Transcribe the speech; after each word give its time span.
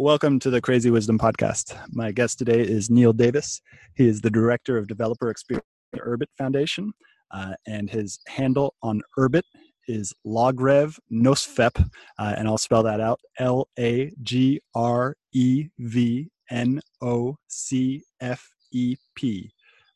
Welcome 0.00 0.38
to 0.40 0.50
the 0.50 0.60
Crazy 0.60 0.92
Wisdom 0.92 1.18
Podcast. 1.18 1.76
My 1.90 2.12
guest 2.12 2.38
today 2.38 2.60
is 2.60 2.88
Neil 2.88 3.12
Davis. 3.12 3.60
He 3.96 4.06
is 4.06 4.20
the 4.20 4.30
Director 4.30 4.78
of 4.78 4.86
Developer 4.86 5.28
Experience 5.28 5.66
at 5.92 5.98
Urbit 6.02 6.28
Foundation, 6.38 6.92
uh, 7.32 7.54
and 7.66 7.90
his 7.90 8.20
handle 8.28 8.74
on 8.80 9.02
Urbit 9.18 9.42
is 9.88 10.14
Lagrev 10.24 10.96
Nocfep, 11.12 11.84
uh, 12.16 12.34
and 12.38 12.46
I'll 12.46 12.58
spell 12.58 12.84
that 12.84 13.00
out 13.00 13.18
L 13.40 13.66
A 13.76 14.12
G 14.22 14.60
R 14.72 15.16
E 15.32 15.66
V 15.80 16.30
N 16.48 16.80
O 17.02 17.36
C 17.48 18.04
F 18.20 18.48
E 18.70 18.94
P. 19.16 19.50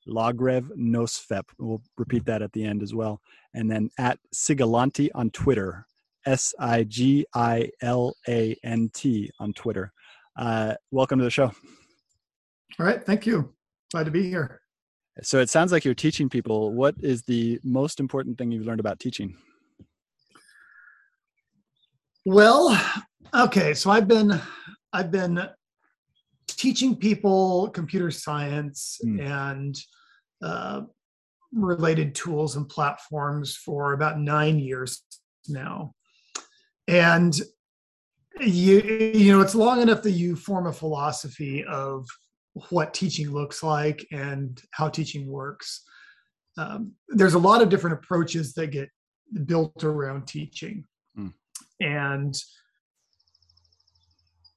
Lagrev 0.08 0.68
Nocfep. 0.76 1.44
We'll 1.60 1.80
repeat 1.96 2.24
that 2.24 2.42
at 2.42 2.52
the 2.54 2.64
end 2.64 2.82
as 2.82 2.92
well. 2.92 3.20
And 3.54 3.70
then 3.70 3.88
at 4.00 4.18
Sigilante 4.34 5.10
on 5.14 5.30
Twitter, 5.30 5.86
S 6.26 6.54
I 6.58 6.84
G 6.84 7.26
I 7.34 7.70
L 7.80 8.14
A 8.28 8.56
N 8.64 8.90
T 8.92 9.30
on 9.40 9.52
Twitter. 9.52 9.92
Uh, 10.36 10.74
welcome 10.90 11.18
to 11.18 11.24
the 11.24 11.30
show. 11.30 11.52
All 12.78 12.86
right. 12.86 13.04
Thank 13.04 13.26
you. 13.26 13.52
Glad 13.92 14.04
to 14.04 14.10
be 14.10 14.28
here. 14.28 14.60
So 15.22 15.40
it 15.40 15.50
sounds 15.50 15.72
like 15.72 15.84
you're 15.84 15.94
teaching 15.94 16.28
people. 16.28 16.72
What 16.72 16.94
is 17.02 17.22
the 17.22 17.60
most 17.62 18.00
important 18.00 18.38
thing 18.38 18.50
you've 18.50 18.66
learned 18.66 18.80
about 18.80 18.98
teaching? 18.98 19.36
Well, 22.24 22.80
okay. 23.34 23.74
So 23.74 23.90
I've 23.90 24.08
been, 24.08 24.40
I've 24.92 25.10
been 25.10 25.46
teaching 26.46 26.96
people 26.96 27.68
computer 27.70 28.10
science 28.10 28.98
mm. 29.04 29.20
and 29.20 29.76
uh, 30.42 30.82
related 31.52 32.14
tools 32.14 32.56
and 32.56 32.66
platforms 32.68 33.56
for 33.56 33.92
about 33.92 34.18
nine 34.18 34.58
years 34.58 35.02
now 35.48 35.92
and 36.92 37.40
you 38.40 38.80
you 39.14 39.32
know 39.32 39.40
it's 39.40 39.54
long 39.54 39.80
enough 39.80 40.02
that 40.02 40.10
you 40.12 40.36
form 40.36 40.66
a 40.66 40.72
philosophy 40.72 41.64
of 41.64 42.06
what 42.68 42.92
teaching 42.92 43.30
looks 43.32 43.62
like 43.62 44.06
and 44.12 44.62
how 44.72 44.88
teaching 44.88 45.26
works 45.26 45.82
um, 46.58 46.92
there's 47.08 47.32
a 47.32 47.38
lot 47.38 47.62
of 47.62 47.70
different 47.70 47.94
approaches 47.94 48.52
that 48.52 48.66
get 48.68 48.90
built 49.46 49.84
around 49.84 50.26
teaching 50.26 50.84
mm. 51.18 51.32
and 51.80 52.34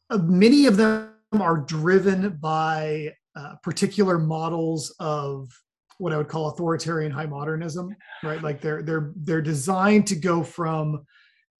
uh, 0.09 0.17
many 0.17 0.65
of 0.65 0.75
them 0.75 1.11
are 1.39 1.57
driven 1.57 2.37
by 2.41 3.13
uh, 3.37 3.55
particular 3.63 4.17
models 4.17 4.93
of 4.99 5.49
what 5.97 6.11
I 6.11 6.17
would 6.17 6.27
call 6.27 6.49
authoritarian 6.49 7.11
high 7.11 7.25
modernism, 7.25 7.95
right? 8.21 8.41
Like 8.41 8.59
they're 8.59 8.83
they're 8.83 9.13
they're 9.15 9.41
designed 9.41 10.07
to 10.07 10.15
go 10.15 10.43
from 10.43 11.05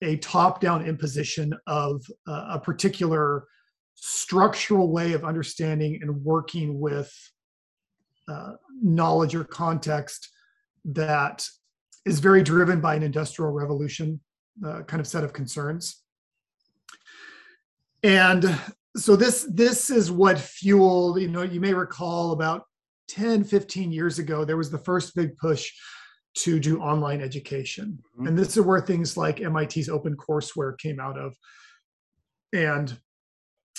a 0.02 0.16
top-down 0.18 0.86
imposition 0.86 1.54
of 1.66 2.04
uh, 2.26 2.46
a 2.50 2.60
particular 2.60 3.46
structural 3.94 4.92
way 4.92 5.14
of 5.14 5.24
understanding 5.24 5.98
and 6.02 6.22
working 6.22 6.78
with 6.78 7.12
uh, 8.28 8.52
knowledge 8.82 9.34
or 9.34 9.44
context 9.44 10.28
that 10.84 11.46
is 12.04 12.20
very 12.20 12.42
driven 12.42 12.80
by 12.80 12.94
an 12.94 13.02
industrial 13.02 13.50
revolution 13.50 14.20
uh, 14.64 14.82
kind 14.82 15.00
of 15.00 15.06
set 15.06 15.24
of 15.24 15.32
concerns. 15.32 16.02
And 18.02 18.58
so 18.96 19.16
this 19.16 19.46
this 19.50 19.90
is 19.90 20.10
what 20.10 20.38
fueled, 20.38 21.20
you 21.20 21.28
know, 21.28 21.42
you 21.42 21.60
may 21.60 21.74
recall 21.74 22.32
about 22.32 22.64
10, 23.08 23.44
15 23.44 23.92
years 23.92 24.18
ago, 24.18 24.44
there 24.44 24.56
was 24.56 24.70
the 24.70 24.78
first 24.78 25.14
big 25.14 25.36
push 25.36 25.72
to 26.36 26.60
do 26.60 26.80
online 26.80 27.20
education. 27.20 27.98
Mm-hmm. 28.14 28.26
And 28.28 28.38
this 28.38 28.56
is 28.56 28.64
where 28.64 28.80
things 28.80 29.16
like 29.16 29.40
MIT's 29.40 29.88
open 29.88 30.16
courseware 30.16 30.78
came 30.78 31.00
out 31.00 31.18
of. 31.18 31.34
And 32.52 32.96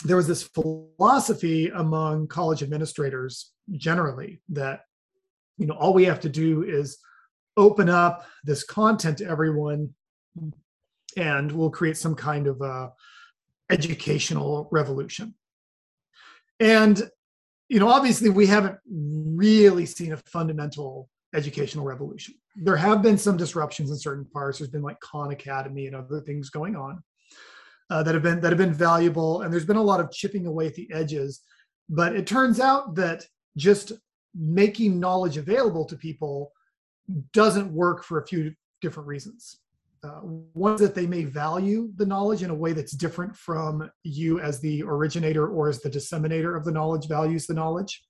there 0.03 0.17
was 0.17 0.27
this 0.27 0.43
philosophy 0.43 1.69
among 1.69 2.27
college 2.27 2.61
administrators 2.61 3.51
generally 3.71 4.41
that 4.49 4.81
you 5.57 5.65
know 5.65 5.73
all 5.73 5.93
we 5.93 6.05
have 6.05 6.19
to 6.19 6.29
do 6.29 6.63
is 6.63 6.99
open 7.57 7.89
up 7.89 8.25
this 8.43 8.63
content 8.63 9.17
to 9.17 9.25
everyone 9.25 9.89
and 11.15 11.51
we'll 11.51 11.71
create 11.71 11.97
some 11.97 12.13
kind 12.13 12.47
of 12.47 12.61
a 12.61 12.91
educational 13.71 14.69
revolution 14.71 15.33
and 16.59 17.09
you 17.67 17.79
know 17.79 17.89
obviously 17.89 18.29
we 18.29 18.45
haven't 18.45 18.77
really 18.85 19.85
seen 19.85 20.13
a 20.13 20.17
fundamental 20.17 21.09
educational 21.33 21.83
revolution 21.83 22.35
there 22.57 22.75
have 22.75 23.01
been 23.01 23.17
some 23.17 23.37
disruptions 23.37 23.91
in 23.91 23.97
certain 23.97 24.25
parts. 24.25 24.59
There's 24.59 24.69
been 24.69 24.81
like 24.81 24.99
khan 24.99 25.31
academy 25.31 25.87
and 25.87 25.95
other 25.95 26.21
things 26.21 26.49
going 26.49 26.75
on 26.75 27.03
uh, 27.89 28.03
that 28.03 28.13
have 28.13 28.23
been 28.23 28.41
that 28.41 28.51
have 28.51 28.57
been 28.57 28.73
valuable 28.73 29.41
and 29.41 29.53
there's 29.53 29.65
been 29.65 29.77
a 29.77 29.81
lot 29.81 29.99
of 29.99 30.11
chipping 30.11 30.47
away 30.47 30.67
at 30.67 30.75
the 30.75 30.89
edges. 30.91 31.41
But 31.89 32.15
it 32.15 32.27
turns 32.27 32.59
out 32.59 32.95
that 32.95 33.25
just 33.55 33.93
making 34.35 34.99
knowledge 34.99 35.37
available 35.37 35.85
to 35.85 35.95
people 35.95 36.51
doesn't 37.31 37.71
work 37.71 38.03
for 38.03 38.19
a 38.19 38.27
few 38.27 38.53
different 38.81 39.07
reasons. 39.07 39.59
Uh, 40.03 40.19
one 40.53 40.75
is 40.75 40.81
that 40.81 40.93
they 40.93 41.07
may 41.07 41.23
value 41.23 41.91
the 41.95 42.05
knowledge 42.05 42.43
in 42.43 42.49
a 42.49 42.55
way 42.55 42.71
that's 42.71 42.91
different 42.91 43.35
from 43.35 43.89
you 44.03 44.39
as 44.39 44.59
the 44.59 44.83
originator 44.83 45.47
or 45.47 45.69
as 45.69 45.81
the 45.81 45.89
disseminator 45.89 46.55
of 46.55 46.63
the 46.65 46.71
knowledge 46.71 47.07
values 47.07 47.47
the 47.47 47.53
knowledge. 47.53 48.03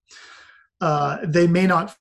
Uh, 0.82 1.18
they 1.24 1.48
may 1.48 1.66
not 1.66 1.96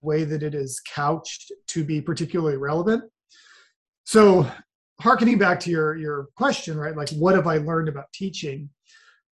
way 0.00 0.24
that 0.24 0.42
it 0.42 0.54
is 0.54 0.80
couched 0.94 1.52
to 1.66 1.84
be 1.84 2.00
particularly 2.00 2.56
relevant 2.56 3.04
so 4.08 4.50
harkening 5.02 5.36
back 5.36 5.60
to 5.60 5.70
your 5.70 5.94
your 5.98 6.28
question, 6.34 6.78
right? 6.78 6.96
Like, 6.96 7.10
what 7.10 7.34
have 7.34 7.46
I 7.46 7.58
learned 7.58 7.90
about 7.90 8.10
teaching? 8.14 8.70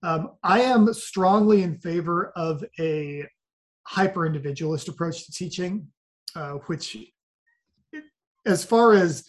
Um, 0.02 0.32
I 0.42 0.60
am 0.60 0.92
strongly 0.92 1.62
in 1.62 1.78
favor 1.78 2.30
of 2.36 2.62
a 2.78 3.26
hyper 3.84 4.26
individualist 4.26 4.88
approach 4.88 5.24
to 5.24 5.32
teaching, 5.32 5.88
uh, 6.34 6.58
which, 6.66 6.94
as 8.44 8.66
far 8.66 8.92
as 8.92 9.24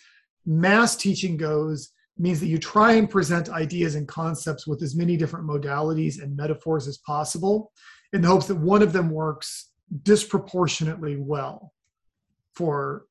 mass 0.46 0.98
teaching 0.98 1.38
goes, 1.38 1.94
means 2.18 2.42
that 2.42 2.48
you 2.48 2.58
try 2.58 2.94
and 2.94 3.10
present 3.10 3.48
ideas 3.48 3.96
and 3.96 4.06
concepts 4.06 4.68
with 4.68 4.84
as 4.84 4.98
many 4.98 5.16
different 5.16 5.48
modalities 5.48 6.22
and 6.22 6.36
metaphors 6.36 6.90
as 6.90 6.98
possible 6.98 7.72
in 8.12 8.22
the 8.22 8.28
hopes 8.28 8.48
that 8.48 8.56
one 8.56 8.82
of 8.82 8.92
them 8.92 9.10
works 9.10 9.70
disproportionately 10.04 11.16
well 11.18 11.74
for 12.56 13.06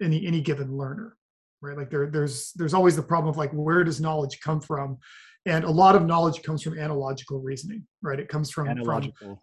any 0.00 0.26
any 0.26 0.40
given 0.40 0.76
learner 0.76 1.16
right? 1.60 1.76
Like 1.76 1.90
there, 1.90 2.06
there's 2.06 2.52
there's 2.52 2.74
always 2.74 2.96
the 2.96 3.02
problem 3.02 3.28
of 3.28 3.36
like 3.36 3.50
where 3.52 3.84
does 3.84 4.00
knowledge 4.00 4.40
come 4.40 4.60
from? 4.60 4.98
And 5.46 5.64
a 5.64 5.70
lot 5.70 5.96
of 5.96 6.04
knowledge 6.04 6.42
comes 6.42 6.62
from 6.62 6.78
analogical 6.78 7.40
reasoning 7.40 7.86
right? 8.02 8.18
It 8.18 8.28
comes 8.28 8.50
from 8.50 8.68
analogical. 8.68 9.12
from 9.18 9.38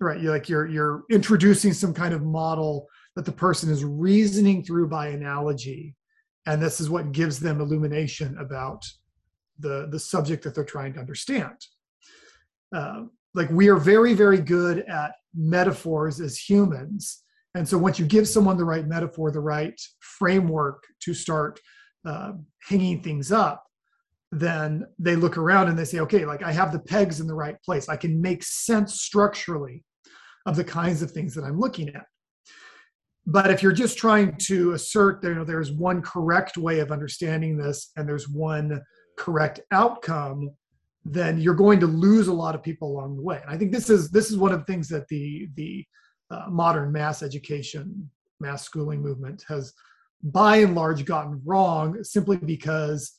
right 0.00 0.20
you're 0.20 0.32
like 0.32 0.48
you're 0.48 0.66
you're 0.66 1.02
introducing 1.10 1.72
some 1.72 1.92
kind 1.92 2.14
of 2.14 2.22
model 2.22 2.86
that 3.16 3.24
the 3.24 3.32
person 3.32 3.70
is 3.70 3.84
reasoning 3.84 4.64
through 4.64 4.88
by 4.88 5.08
analogy 5.08 5.94
and 6.46 6.62
this 6.62 6.80
is 6.80 6.88
what 6.88 7.12
gives 7.12 7.38
them 7.38 7.60
illumination 7.60 8.36
about 8.38 8.84
the 9.58 9.88
the 9.90 9.98
subject 9.98 10.42
that 10.44 10.54
they're 10.54 10.64
trying 10.64 10.94
to 10.94 11.00
understand. 11.00 11.56
Uh, 12.74 13.04
like 13.34 13.50
we 13.50 13.68
are 13.68 13.76
very 13.76 14.14
very 14.14 14.40
good 14.40 14.80
at 14.88 15.12
metaphors 15.34 16.20
as 16.20 16.36
humans 16.36 17.22
and 17.54 17.68
so 17.68 17.78
once 17.78 17.98
you 17.98 18.06
give 18.06 18.28
someone 18.28 18.56
the 18.56 18.64
right 18.64 18.86
metaphor, 18.86 19.30
the 19.30 19.40
right 19.40 19.78
framework 20.00 20.84
to 21.00 21.14
start 21.14 21.58
uh, 22.04 22.32
hanging 22.62 23.02
things 23.02 23.32
up, 23.32 23.64
then 24.32 24.86
they 24.98 25.16
look 25.16 25.36
around 25.36 25.68
and 25.68 25.76
they 25.76 25.84
say, 25.84 25.98
okay, 26.00 26.24
like 26.24 26.42
I 26.42 26.52
have 26.52 26.72
the 26.72 26.78
pegs 26.78 27.18
in 27.18 27.26
the 27.26 27.34
right 27.34 27.60
place. 27.64 27.88
I 27.88 27.96
can 27.96 28.20
make 28.20 28.44
sense 28.44 29.00
structurally 29.00 29.84
of 30.46 30.54
the 30.54 30.64
kinds 30.64 31.02
of 31.02 31.10
things 31.10 31.34
that 31.34 31.44
I'm 31.44 31.58
looking 31.58 31.88
at. 31.88 32.06
But 33.26 33.50
if 33.50 33.62
you're 33.62 33.72
just 33.72 33.98
trying 33.98 34.36
to 34.46 34.72
assert 34.72 35.20
that 35.20 35.28
you 35.28 35.34
know, 35.34 35.44
there's 35.44 35.72
one 35.72 36.02
correct 36.02 36.56
way 36.56 36.78
of 36.78 36.92
understanding 36.92 37.56
this 37.56 37.90
and 37.96 38.08
there's 38.08 38.28
one 38.28 38.80
correct 39.18 39.60
outcome, 39.72 40.50
then 41.04 41.40
you're 41.40 41.54
going 41.54 41.80
to 41.80 41.86
lose 41.86 42.28
a 42.28 42.32
lot 42.32 42.54
of 42.54 42.62
people 42.62 42.92
along 42.92 43.16
the 43.16 43.22
way. 43.22 43.40
And 43.42 43.50
I 43.50 43.56
think 43.56 43.72
this 43.72 43.88
is 43.88 44.10
this 44.10 44.30
is 44.30 44.36
one 44.36 44.52
of 44.52 44.60
the 44.60 44.64
things 44.66 44.88
that 44.88 45.08
the 45.08 45.48
the 45.54 45.84
uh, 46.30 46.46
modern 46.48 46.92
mass 46.92 47.22
education, 47.22 48.10
mass 48.38 48.64
schooling 48.64 49.00
movement 49.00 49.44
has 49.48 49.72
by 50.22 50.58
and 50.58 50.74
large 50.74 51.04
gotten 51.04 51.40
wrong 51.44 52.04
simply 52.04 52.36
because 52.36 53.18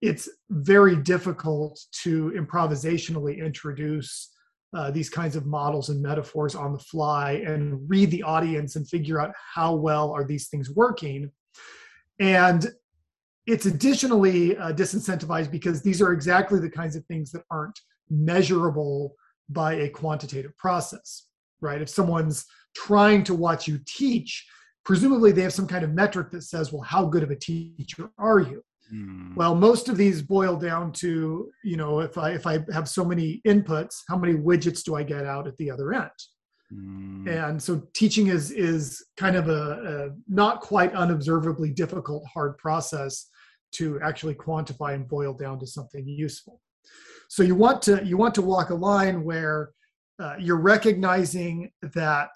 it's 0.00 0.28
very 0.50 0.96
difficult 0.96 1.80
to 2.02 2.32
improvisationally 2.36 3.38
introduce 3.38 4.32
uh, 4.74 4.90
these 4.90 5.08
kinds 5.08 5.36
of 5.36 5.46
models 5.46 5.88
and 5.88 6.02
metaphors 6.02 6.54
on 6.54 6.72
the 6.72 6.78
fly 6.78 7.42
and 7.46 7.78
read 7.88 8.10
the 8.10 8.22
audience 8.22 8.76
and 8.76 8.88
figure 8.88 9.20
out 9.20 9.32
how 9.54 9.74
well 9.74 10.10
are 10.12 10.24
these 10.24 10.48
things 10.48 10.70
working 10.70 11.30
and 12.18 12.72
it's 13.46 13.66
additionally 13.66 14.56
uh, 14.56 14.72
disincentivized 14.72 15.50
because 15.50 15.82
these 15.82 16.02
are 16.02 16.12
exactly 16.12 16.58
the 16.58 16.70
kinds 16.70 16.96
of 16.96 17.04
things 17.06 17.30
that 17.32 17.42
aren't 17.50 17.78
measurable 18.10 19.14
by 19.48 19.74
a 19.74 19.88
quantitative 19.88 20.56
process 20.56 21.26
right? 21.60 21.82
If 21.82 21.88
someone's 21.88 22.46
trying 22.74 23.24
to 23.24 23.34
watch 23.34 23.66
you 23.66 23.80
teach, 23.86 24.46
presumably 24.84 25.32
they 25.32 25.42
have 25.42 25.52
some 25.52 25.66
kind 25.66 25.84
of 25.84 25.92
metric 25.92 26.30
that 26.30 26.42
says, 26.42 26.72
well, 26.72 26.82
how 26.82 27.06
good 27.06 27.22
of 27.22 27.30
a 27.30 27.36
teacher 27.36 28.10
are 28.18 28.40
you? 28.40 28.62
Mm. 28.92 29.34
Well, 29.34 29.54
most 29.54 29.88
of 29.88 29.96
these 29.96 30.22
boil 30.22 30.56
down 30.56 30.92
to, 30.92 31.50
you 31.64 31.76
know, 31.76 32.00
if 32.00 32.16
I 32.16 32.30
if 32.30 32.46
I 32.46 32.64
have 32.72 32.88
so 32.88 33.04
many 33.04 33.40
inputs, 33.46 33.96
how 34.08 34.16
many 34.16 34.34
widgets 34.34 34.84
do 34.84 34.94
I 34.94 35.02
get 35.02 35.26
out 35.26 35.48
at 35.48 35.56
the 35.56 35.70
other 35.70 35.92
end? 35.92 36.10
Mm. 36.72 37.48
And 37.48 37.60
so 37.60 37.82
teaching 37.94 38.28
is 38.28 38.52
is 38.52 39.04
kind 39.16 39.34
of 39.34 39.48
a, 39.48 39.52
a 39.52 40.10
not 40.28 40.60
quite 40.60 40.94
unobservably 40.94 41.70
difficult, 41.70 42.24
hard 42.32 42.56
process 42.58 43.26
to 43.72 44.00
actually 44.02 44.34
quantify 44.34 44.94
and 44.94 45.08
boil 45.08 45.32
down 45.32 45.58
to 45.60 45.66
something 45.66 46.06
useful. 46.06 46.60
So 47.28 47.42
you 47.42 47.54
want 47.54 47.82
to 47.82 48.04
you 48.04 48.16
want 48.16 48.34
to 48.36 48.42
walk 48.42 48.70
a 48.70 48.74
line 48.74 49.24
where 49.24 49.70
uh, 50.18 50.34
you're 50.38 50.60
recognizing 50.60 51.70
that 51.94 52.30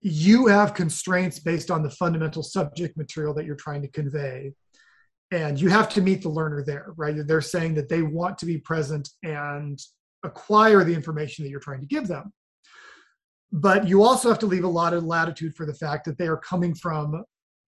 you 0.00 0.46
have 0.46 0.74
constraints 0.74 1.38
based 1.38 1.70
on 1.70 1.82
the 1.82 1.90
fundamental 1.90 2.42
subject 2.42 2.96
material 2.96 3.34
that 3.34 3.44
you're 3.44 3.56
trying 3.56 3.82
to 3.82 3.88
convey 3.88 4.52
and 5.30 5.60
you 5.60 5.68
have 5.68 5.88
to 5.88 6.00
meet 6.00 6.22
the 6.22 6.28
learner 6.28 6.62
there 6.64 6.92
right 6.96 7.14
they're 7.26 7.40
saying 7.40 7.74
that 7.74 7.88
they 7.88 8.02
want 8.02 8.38
to 8.38 8.46
be 8.46 8.58
present 8.58 9.08
and 9.22 9.80
acquire 10.24 10.84
the 10.84 10.94
information 10.94 11.44
that 11.44 11.50
you're 11.50 11.60
trying 11.60 11.80
to 11.80 11.86
give 11.86 12.06
them 12.06 12.32
but 13.50 13.88
you 13.88 14.02
also 14.02 14.28
have 14.28 14.38
to 14.38 14.46
leave 14.46 14.64
a 14.64 14.68
lot 14.68 14.94
of 14.94 15.04
latitude 15.04 15.54
for 15.54 15.66
the 15.66 15.74
fact 15.74 16.04
that 16.04 16.16
they 16.18 16.28
are 16.28 16.36
coming 16.36 16.74
from 16.74 17.24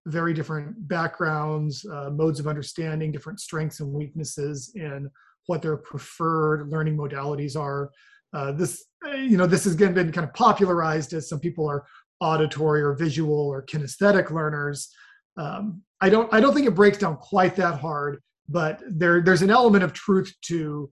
very 0.09 0.35
different 0.35 0.89
backgrounds 0.89 1.85
uh, 1.87 2.11
modes 2.11 2.41
of 2.41 2.47
understanding 2.47 3.13
different 3.13 3.41
strengths 3.41 3.81
and 3.81 3.93
weaknesses 3.93 4.73
in 4.75 5.11
what 5.47 5.63
their 5.63 5.77
preferred 5.77 6.69
learning 6.69 6.97
modalities 6.97 7.57
are. 7.57 7.91
Uh, 8.35 8.53
this 8.53 8.85
you 9.07 9.37
know 9.37 9.47
this 9.47 9.65
has 9.65 9.77
been 9.77 9.95
kind 9.95 10.27
of 10.27 10.35
popularized 10.35 11.13
as 11.13 11.29
some 11.29 11.41
people 11.41 11.69
are 11.69 11.87
auditory 12.21 12.83
or 12.83 12.95
visual 12.95 13.49
or 13.49 13.65
kinesthetic 13.65 14.31
learners. 14.31 14.93
Um, 15.37 15.83
i 16.01 16.09
don't 16.09 16.33
i 16.33 16.41
don't 16.41 16.55
think 16.55 16.67
it 16.67 16.75
breaks 16.75 16.99
down 16.99 17.17
quite 17.17 17.55
that 17.57 17.79
hard 17.79 18.21
but 18.49 18.83
there 18.89 19.21
there's 19.21 19.43
an 19.43 19.51
element 19.51 19.85
of 19.85 19.93
truth 19.93 20.33
to 20.43 20.91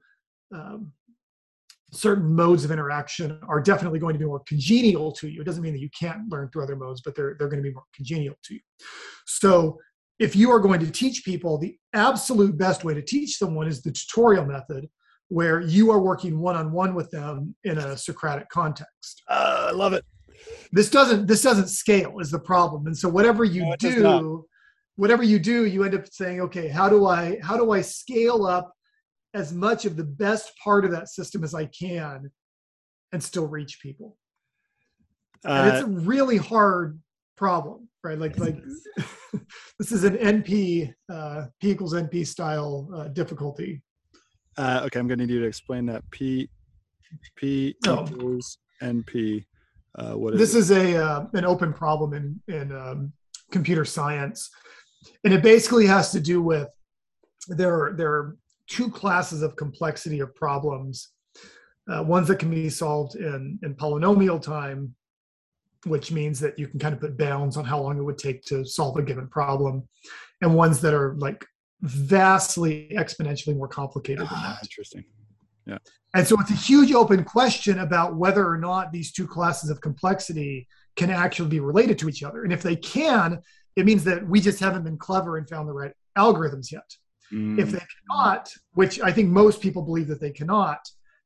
um, 0.54 0.92
certain 1.96 2.34
modes 2.34 2.64
of 2.64 2.70
interaction 2.70 3.40
are 3.48 3.60
definitely 3.60 3.98
going 3.98 4.12
to 4.12 4.18
be 4.18 4.24
more 4.24 4.42
congenial 4.46 5.12
to 5.12 5.28
you. 5.28 5.40
It 5.40 5.44
doesn't 5.44 5.62
mean 5.62 5.72
that 5.72 5.80
you 5.80 5.90
can't 5.98 6.28
learn 6.28 6.48
through 6.50 6.62
other 6.62 6.76
modes 6.76 7.00
but 7.04 7.14
they're 7.14 7.36
they're 7.38 7.48
going 7.48 7.62
to 7.62 7.68
be 7.68 7.74
more 7.74 7.84
congenial 7.94 8.34
to 8.44 8.54
you. 8.54 8.60
So 9.26 9.78
if 10.18 10.34
you 10.34 10.50
are 10.50 10.60
going 10.60 10.80
to 10.80 10.90
teach 10.90 11.24
people 11.24 11.58
the 11.58 11.76
absolute 11.92 12.56
best 12.56 12.84
way 12.84 12.94
to 12.94 13.02
teach 13.02 13.36
someone 13.36 13.66
is 13.66 13.82
the 13.82 13.92
tutorial 13.92 14.46
method 14.46 14.88
where 15.28 15.60
you 15.60 15.90
are 15.90 16.00
working 16.00 16.38
one-on-one 16.38 16.94
with 16.94 17.10
them 17.10 17.54
in 17.64 17.78
a 17.78 17.96
socratic 17.96 18.48
context. 18.48 19.22
Uh, 19.28 19.68
i 19.68 19.72
love 19.72 19.92
it. 19.92 20.04
This 20.72 20.90
doesn't 20.90 21.26
this 21.26 21.42
doesn't 21.42 21.68
scale 21.68 22.18
is 22.20 22.30
the 22.30 22.38
problem. 22.38 22.86
And 22.86 22.96
so 22.96 23.08
whatever 23.08 23.44
you 23.44 23.64
no, 23.64 23.76
do 23.76 24.46
whatever 24.96 25.22
you 25.22 25.38
do 25.38 25.66
you 25.66 25.84
end 25.84 25.94
up 25.94 26.06
saying 26.10 26.40
okay 26.40 26.68
how 26.68 26.88
do 26.88 27.06
i 27.06 27.38
how 27.42 27.56
do 27.56 27.70
i 27.70 27.80
scale 27.80 28.46
up 28.46 28.72
as 29.34 29.52
much 29.52 29.84
of 29.84 29.96
the 29.96 30.04
best 30.04 30.52
part 30.62 30.84
of 30.84 30.90
that 30.90 31.08
system 31.08 31.44
as 31.44 31.54
i 31.54 31.64
can 31.66 32.30
and 33.12 33.22
still 33.22 33.46
reach 33.46 33.80
people 33.80 34.16
uh, 35.44 35.50
and 35.50 35.76
it's 35.76 35.86
a 35.86 36.00
really 36.00 36.36
hard 36.36 36.98
problem 37.36 37.88
right? 38.06 38.18
Like 38.18 38.38
like 38.38 38.56
this 39.78 39.92
is 39.92 40.04
an 40.04 40.16
NP 40.16 40.94
uh, 41.12 41.46
P 41.60 41.70
equals 41.70 41.94
NP 41.94 42.26
style 42.26 42.88
uh, 42.94 43.08
difficulty. 43.08 43.82
Uh, 44.56 44.82
okay, 44.84 44.98
I'm 44.98 45.08
going 45.08 45.18
to 45.18 45.26
need 45.26 45.32
you 45.32 45.40
to 45.40 45.46
explain 45.46 45.86
that 45.86 46.08
P 46.10 46.48
P 47.36 47.74
oh. 47.86 48.06
equals 48.06 48.58
NP. 48.82 49.44
Uh, 49.98 50.12
what 50.12 50.34
is 50.34 50.40
this 50.40 50.54
it? 50.54 50.58
is 50.58 50.70
a 50.70 51.04
uh, 51.04 51.26
an 51.34 51.44
open 51.44 51.72
problem 51.72 52.14
in 52.14 52.40
in 52.54 52.72
um, 52.72 53.12
computer 53.50 53.84
science, 53.84 54.50
and 55.24 55.34
it 55.34 55.42
basically 55.42 55.86
has 55.86 56.12
to 56.12 56.20
do 56.20 56.40
with 56.40 56.68
there 57.48 57.94
there 57.96 58.12
are 58.12 58.36
two 58.66 58.90
classes 58.90 59.42
of 59.42 59.56
complexity 59.56 60.20
of 60.20 60.34
problems. 60.34 61.12
Uh, 61.88 62.02
ones 62.02 62.26
that 62.26 62.40
can 62.40 62.50
be 62.50 62.68
solved 62.68 63.14
in 63.14 63.58
in 63.62 63.74
polynomial 63.74 64.42
time, 64.42 64.92
which 65.84 66.10
means 66.10 66.40
that 66.40 66.58
you 66.58 66.66
can 66.66 66.80
kind 66.80 66.92
of 66.92 67.00
put 67.00 67.16
bounds 67.16 67.56
on 67.56 67.64
how 67.64 67.80
long 67.80 67.96
it 67.96 68.02
would 68.02 68.18
take 68.18 68.42
to 68.44 68.64
solve 68.64 68.96
a 68.96 69.02
given 69.02 69.28
problem, 69.28 69.88
and 70.42 70.54
ones 70.54 70.80
that 70.80 70.92
are 70.92 71.14
like 71.18 71.46
vastly 71.82 72.88
exponentially 72.92 73.56
more 73.56 73.68
complicated 73.68 74.26
than 74.28 74.42
that. 74.42 74.58
Interesting. 74.62 75.04
Yeah. 75.66 75.78
And 76.14 76.26
so 76.26 76.40
it's 76.40 76.50
a 76.50 76.54
huge 76.54 76.92
open 76.92 77.22
question 77.24 77.80
about 77.80 78.16
whether 78.16 78.48
or 78.48 78.56
not 78.56 78.90
these 78.90 79.12
two 79.12 79.26
classes 79.26 79.68
of 79.70 79.80
complexity 79.80 80.66
can 80.96 81.10
actually 81.10 81.50
be 81.50 81.60
related 81.60 81.98
to 81.98 82.08
each 82.08 82.22
other. 82.22 82.42
And 82.44 82.52
if 82.52 82.62
they 82.62 82.76
can, 82.76 83.42
it 83.76 83.84
means 83.84 84.02
that 84.04 84.26
we 84.26 84.40
just 84.40 84.58
haven't 84.58 84.84
been 84.84 84.96
clever 84.96 85.36
and 85.36 85.48
found 85.48 85.68
the 85.68 85.74
right 85.74 85.92
algorithms 86.16 86.72
yet. 86.72 86.90
Mm. 87.32 87.58
If 87.58 87.72
they 87.72 87.82
cannot, 88.08 88.52
which 88.74 89.00
I 89.00 89.12
think 89.12 89.30
most 89.30 89.60
people 89.60 89.82
believe 89.82 90.08
that 90.08 90.20
they 90.20 90.30
cannot, 90.30 90.78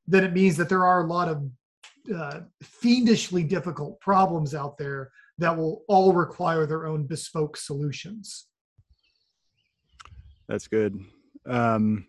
then 0.06 0.24
it 0.24 0.32
means 0.32 0.56
that 0.56 0.68
there 0.68 0.86
are 0.86 1.02
a 1.02 1.06
lot 1.06 1.28
of 1.28 1.50
uh, 2.14 2.40
fiendishly 2.62 3.42
difficult 3.44 4.00
problems 4.00 4.54
out 4.54 4.78
there 4.78 5.10
that 5.38 5.56
will 5.56 5.84
all 5.88 6.12
require 6.12 6.66
their 6.66 6.86
own 6.86 7.06
bespoke 7.06 7.56
solutions. 7.56 8.46
That's 10.48 10.68
good. 10.68 10.98
Um, 11.46 12.06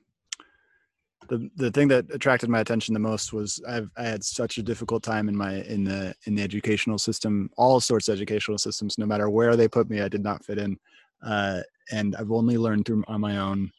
the 1.27 1.49
the 1.55 1.71
thing 1.71 1.87
that 1.87 2.05
attracted 2.11 2.49
my 2.49 2.59
attention 2.59 2.93
the 2.93 2.99
most 2.99 3.31
was 3.31 3.61
I've 3.67 3.89
I 3.95 4.03
had 4.03 4.23
such 4.23 4.57
a 4.57 4.63
difficult 4.63 5.03
time 5.03 5.29
in 5.29 5.35
my 5.35 5.61
in 5.63 5.83
the 5.83 6.13
in 6.25 6.35
the 6.35 6.43
educational 6.43 6.97
system, 6.97 7.49
all 7.57 7.79
sorts 7.79 8.09
of 8.09 8.15
educational 8.15 8.57
systems. 8.57 8.97
No 8.97 9.05
matter 9.05 9.29
where 9.29 9.55
they 9.55 9.67
put 9.67 9.89
me, 9.89 10.01
I 10.01 10.09
did 10.09 10.23
not 10.23 10.43
fit 10.43 10.57
in, 10.57 10.77
uh, 11.23 11.61
and 11.91 12.15
I've 12.15 12.31
only 12.31 12.57
learned 12.57 12.85
through 12.85 13.03
on 13.07 13.21
my 13.21 13.37
own. 13.37 13.71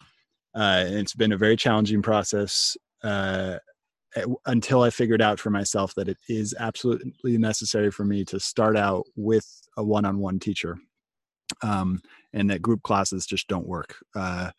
Uh, 0.55 0.85
it's 0.87 1.15
been 1.15 1.33
a 1.33 1.37
very 1.37 1.57
challenging 1.57 2.03
process 2.03 2.77
uh, 3.03 3.59
until 4.47 4.83
I 4.83 4.91
figured 4.91 5.23
out 5.23 5.41
for 5.41 5.51
myself 5.51 5.95
that 5.95 6.09
it 6.09 6.19
is 6.29 6.55
absolutely 6.59 7.39
necessary 7.39 7.91
for 7.91 8.05
me 8.05 8.25
to 8.27 8.39
start 8.39 8.77
out 8.77 9.07
with 9.17 9.47
a 9.77 9.83
one-on-one 9.83 10.39
teacher, 10.39 10.77
um, 11.63 12.01
and 12.33 12.51
that 12.51 12.63
group 12.63 12.83
classes 12.83 13.27
just 13.27 13.49
don't 13.49 13.67
work. 13.67 13.97
Uh, 14.15 14.51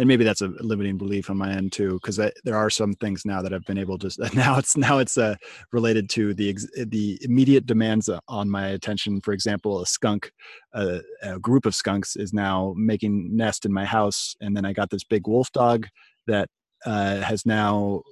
and 0.00 0.08
maybe 0.08 0.24
that's 0.24 0.40
a 0.40 0.48
limiting 0.60 0.96
belief 0.96 1.28
on 1.28 1.36
my 1.36 1.52
end 1.52 1.72
too 1.72 2.00
because 2.00 2.16
there 2.16 2.56
are 2.56 2.70
some 2.70 2.94
things 2.94 3.26
now 3.26 3.42
that 3.42 3.52
i've 3.52 3.66
been 3.66 3.76
able 3.76 3.98
to 3.98 4.10
now 4.34 4.56
it's 4.58 4.74
now 4.76 4.98
it's 4.98 5.18
uh, 5.18 5.36
related 5.72 6.08
to 6.08 6.32
the 6.32 6.56
the 6.86 7.18
immediate 7.22 7.66
demands 7.66 8.08
on 8.28 8.48
my 8.48 8.68
attention. 8.68 9.20
For 9.20 9.32
example 9.32 9.82
a 9.82 9.86
skunk 9.86 10.32
a 10.72 11.02
group 11.40 11.66
of 11.66 11.74
skunks 11.74 12.16
is 12.16 12.32
now 12.32 12.74
making 12.76 13.36
nest 13.36 13.66
in 13.66 13.72
my 13.72 13.84
house 13.84 14.34
and 14.40 14.56
then 14.56 14.64
i 14.64 14.72
got 14.72 14.88
this 14.90 15.04
big 15.04 15.28
wolf 15.28 15.52
dog 15.52 15.86
that 16.26 16.48
uh, 16.86 17.20
has 17.20 17.44
now 17.44 18.02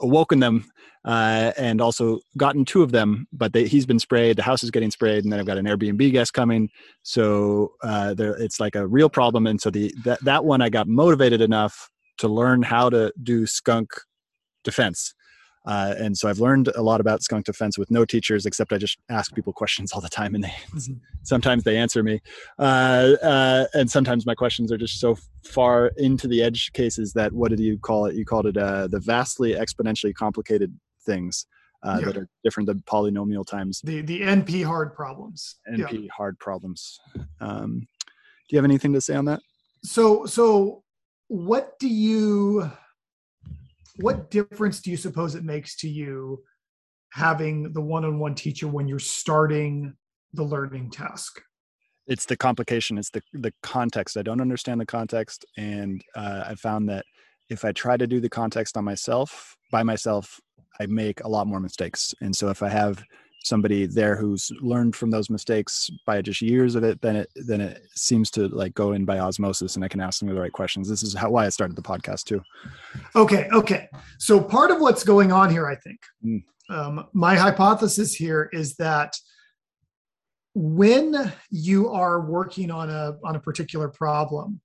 awoken 0.00 0.40
them 0.40 0.64
uh, 1.04 1.52
and 1.56 1.80
also 1.80 2.20
gotten 2.36 2.64
two 2.64 2.82
of 2.82 2.92
them 2.92 3.26
but 3.32 3.52
they, 3.52 3.66
he's 3.66 3.86
been 3.86 3.98
sprayed 3.98 4.36
the 4.36 4.42
house 4.42 4.62
is 4.62 4.70
getting 4.70 4.90
sprayed 4.90 5.24
and 5.24 5.32
then 5.32 5.40
i've 5.40 5.46
got 5.46 5.58
an 5.58 5.66
airbnb 5.66 6.12
guest 6.12 6.32
coming. 6.32 6.68
So 7.02 7.72
uh, 7.82 8.14
it's 8.18 8.60
like 8.60 8.74
a 8.74 8.86
real 8.86 9.08
problem 9.08 9.46
and 9.46 9.60
so 9.60 9.70
the 9.70 9.94
that, 10.04 10.22
that 10.24 10.44
one 10.44 10.60
i 10.60 10.68
got 10.68 10.88
motivated 10.88 11.40
enough 11.40 11.90
to 12.18 12.28
learn 12.28 12.62
how 12.62 12.90
to 12.90 13.12
do 13.22 13.46
skunk 13.46 13.90
defense 14.64 15.14
uh, 15.68 15.94
and 15.98 16.16
so 16.16 16.30
I've 16.30 16.40
learned 16.40 16.68
a 16.74 16.82
lot 16.82 16.98
about 16.98 17.22
skunk 17.22 17.44
defense 17.44 17.76
with 17.76 17.90
no 17.90 18.06
teachers, 18.06 18.46
except 18.46 18.72
I 18.72 18.78
just 18.78 18.96
ask 19.10 19.34
people 19.34 19.52
questions 19.62 19.92
all 19.92 20.00
the 20.00 20.08
time, 20.08 20.34
and 20.34 20.42
they 20.42 20.48
mm-hmm. 20.70 20.94
sometimes 21.22 21.62
they 21.62 21.76
answer 21.76 22.02
me, 22.02 22.20
uh, 22.58 23.12
uh, 23.22 23.66
and 23.74 23.90
sometimes 23.90 24.24
my 24.24 24.34
questions 24.34 24.72
are 24.72 24.78
just 24.78 24.98
so 24.98 25.16
far 25.44 25.92
into 25.98 26.26
the 26.26 26.42
edge 26.42 26.72
cases 26.72 27.12
that 27.12 27.34
what 27.34 27.50
did 27.50 27.60
you 27.60 27.78
call 27.78 28.06
it? 28.06 28.14
You 28.14 28.24
called 28.24 28.46
it 28.46 28.56
uh, 28.56 28.88
the 28.88 28.98
vastly 28.98 29.52
exponentially 29.52 30.14
complicated 30.14 30.74
things. 31.04 31.46
Uh, 31.80 31.98
yeah. 32.00 32.06
That 32.06 32.16
are 32.16 32.28
different 32.42 32.66
than 32.66 32.80
polynomial 32.90 33.46
times. 33.46 33.80
The 33.84 34.00
the 34.00 34.22
NP 34.22 34.64
hard 34.64 34.96
problems. 34.96 35.60
NP 35.72 35.92
yeah. 35.92 36.08
hard 36.12 36.36
problems. 36.40 36.98
Um, 37.40 37.86
do 38.48 38.56
you 38.56 38.58
have 38.58 38.64
anything 38.64 38.92
to 38.94 39.00
say 39.00 39.14
on 39.14 39.26
that? 39.26 39.38
So 39.84 40.26
so 40.26 40.82
what 41.28 41.78
do 41.78 41.86
you 41.88 42.68
what 43.98 44.30
difference 44.30 44.80
do 44.80 44.90
you 44.90 44.96
suppose 44.96 45.34
it 45.34 45.44
makes 45.44 45.76
to 45.76 45.88
you 45.88 46.42
having 47.12 47.72
the 47.72 47.80
one-on-one 47.80 48.34
teacher 48.34 48.68
when 48.68 48.86
you're 48.86 48.98
starting 48.98 49.94
the 50.34 50.42
learning 50.42 50.90
task? 50.90 51.40
It's 52.06 52.24
the 52.24 52.36
complication 52.36 52.96
it's 52.96 53.10
the 53.10 53.22
the 53.34 53.52
context. 53.62 54.16
I 54.16 54.22
don't 54.22 54.40
understand 54.40 54.80
the 54.80 54.86
context 54.86 55.44
and 55.56 56.02
uh, 56.14 56.44
i 56.46 56.54
found 56.54 56.88
that 56.88 57.04
if 57.50 57.64
i 57.64 57.72
try 57.72 57.96
to 57.96 58.06
do 58.06 58.20
the 58.20 58.30
context 58.30 58.76
on 58.76 58.84
myself 58.84 59.56
by 59.70 59.82
myself 59.82 60.40
i 60.80 60.86
make 60.86 61.22
a 61.22 61.28
lot 61.28 61.46
more 61.46 61.60
mistakes. 61.60 62.14
And 62.20 62.34
so 62.34 62.48
if 62.48 62.62
i 62.62 62.68
have 62.68 63.02
somebody 63.44 63.86
there 63.86 64.16
who's 64.16 64.50
learned 64.60 64.94
from 64.94 65.10
those 65.10 65.30
mistakes 65.30 65.90
by 66.06 66.20
just 66.20 66.42
years 66.42 66.74
of 66.74 66.84
it, 66.84 67.00
then 67.00 67.16
it 67.16 67.30
then 67.34 67.60
it 67.60 67.82
seems 67.94 68.30
to 68.32 68.48
like 68.48 68.74
go 68.74 68.92
in 68.92 69.04
by 69.04 69.18
osmosis, 69.18 69.76
and 69.76 69.84
I 69.84 69.88
can 69.88 70.00
ask 70.00 70.20
them 70.20 70.28
the 70.28 70.40
right 70.40 70.52
questions. 70.52 70.88
This 70.88 71.02
is 71.02 71.14
how 71.14 71.30
why 71.30 71.46
I 71.46 71.48
started 71.48 71.76
the 71.76 71.82
podcast 71.82 72.24
too. 72.24 72.42
Okay, 73.16 73.48
okay. 73.52 73.88
So 74.18 74.40
part 74.40 74.70
of 74.70 74.80
what's 74.80 75.04
going 75.04 75.32
on 75.32 75.50
here, 75.50 75.66
I 75.66 75.76
think, 75.76 76.00
mm. 76.24 76.42
um, 76.70 77.06
my 77.12 77.36
hypothesis 77.36 78.14
here 78.14 78.50
is 78.52 78.74
that 78.76 79.16
when 80.54 81.32
you 81.50 81.88
are 81.90 82.20
working 82.20 82.70
on 82.70 82.90
a 82.90 83.16
on 83.24 83.36
a 83.36 83.40
particular 83.40 83.88
problem, 83.88 84.60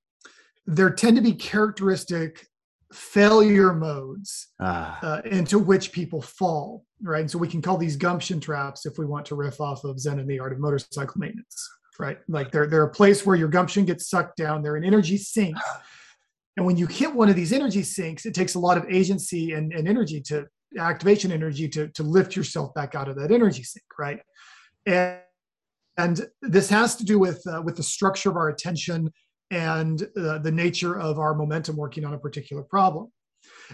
there 0.65 0.89
tend 0.89 1.15
to 1.17 1.21
be 1.21 1.33
characteristic 1.33 2.47
failure 2.93 3.73
modes 3.73 4.47
ah. 4.59 4.99
uh, 5.01 5.21
into 5.25 5.59
which 5.59 5.91
people 5.91 6.21
fall, 6.21 6.85
right? 7.03 7.21
And 7.21 7.29
so 7.29 7.37
we 7.37 7.47
can 7.47 7.61
call 7.61 7.77
these 7.77 7.95
gumption 7.95 8.39
traps 8.39 8.85
if 8.85 8.97
we 8.97 9.05
want 9.05 9.25
to 9.27 9.35
riff 9.35 9.61
off 9.61 9.83
of 9.83 9.99
Zen 9.99 10.19
and 10.19 10.29
the 10.29 10.39
Art 10.39 10.53
of 10.53 10.59
Motorcycle 10.59 11.15
Maintenance, 11.17 11.69
right? 11.99 12.17
Like 12.27 12.51
they're 12.51 12.67
they're 12.67 12.83
a 12.83 12.89
place 12.89 13.25
where 13.25 13.35
your 13.35 13.49
gumption 13.49 13.85
gets 13.85 14.09
sucked 14.09 14.37
down. 14.37 14.63
They're 14.63 14.75
an 14.75 14.83
energy 14.83 15.17
sink, 15.17 15.57
and 16.57 16.65
when 16.65 16.77
you 16.77 16.87
hit 16.87 17.13
one 17.13 17.29
of 17.29 17.35
these 17.35 17.53
energy 17.53 17.83
sinks, 17.83 18.25
it 18.25 18.33
takes 18.33 18.55
a 18.55 18.59
lot 18.59 18.77
of 18.77 18.85
agency 18.89 19.53
and, 19.53 19.73
and 19.73 19.87
energy 19.87 20.21
to 20.21 20.45
activation 20.79 21.31
energy 21.31 21.67
to 21.69 21.89
to 21.89 22.03
lift 22.03 22.35
yourself 22.35 22.73
back 22.73 22.95
out 22.95 23.09
of 23.09 23.15
that 23.17 23.31
energy 23.31 23.63
sink, 23.63 23.85
right? 23.99 24.19
And 24.85 25.19
and 25.97 26.27
this 26.41 26.69
has 26.69 26.95
to 26.95 27.05
do 27.05 27.19
with 27.19 27.45
uh, 27.47 27.61
with 27.61 27.75
the 27.75 27.83
structure 27.83 28.29
of 28.29 28.37
our 28.37 28.49
attention 28.49 29.11
and 29.51 30.01
uh, 30.17 30.39
the 30.39 30.51
nature 30.51 30.99
of 30.99 31.19
our 31.19 31.35
momentum 31.35 31.75
working 31.75 32.05
on 32.05 32.13
a 32.13 32.17
particular 32.17 32.63
problem. 32.63 33.11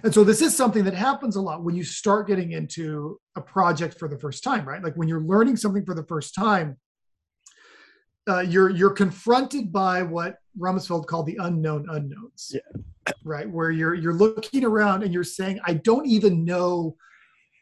And 0.03 0.13
so 0.13 0.23
this 0.23 0.41
is 0.41 0.55
something 0.55 0.83
that 0.85 0.93
happens 0.93 1.35
a 1.35 1.41
lot 1.41 1.63
when 1.63 1.75
you 1.75 1.83
start 1.83 2.27
getting 2.27 2.51
into 2.53 3.19
a 3.35 3.41
project 3.41 3.99
for 3.99 4.07
the 4.07 4.17
first 4.17 4.43
time, 4.43 4.67
right? 4.67 4.83
Like 4.83 4.95
when 4.95 5.07
you're 5.07 5.21
learning 5.21 5.57
something 5.57 5.85
for 5.85 5.95
the 5.95 6.05
first 6.05 6.35
time, 6.35 6.77
uh, 8.29 8.41
you're 8.41 8.69
you're 8.69 8.91
confronted 8.91 9.71
by 9.71 10.03
what 10.03 10.37
Rumsfeld 10.57 11.07
called 11.07 11.25
the 11.25 11.37
unknown 11.41 11.87
unknowns, 11.89 12.51
yeah. 12.53 13.13
right? 13.23 13.49
Where 13.49 13.71
you're 13.71 13.95
you're 13.95 14.13
looking 14.13 14.63
around 14.63 15.03
and 15.03 15.13
you're 15.13 15.23
saying, 15.23 15.59
I 15.65 15.73
don't 15.73 16.05
even 16.05 16.45
know 16.45 16.95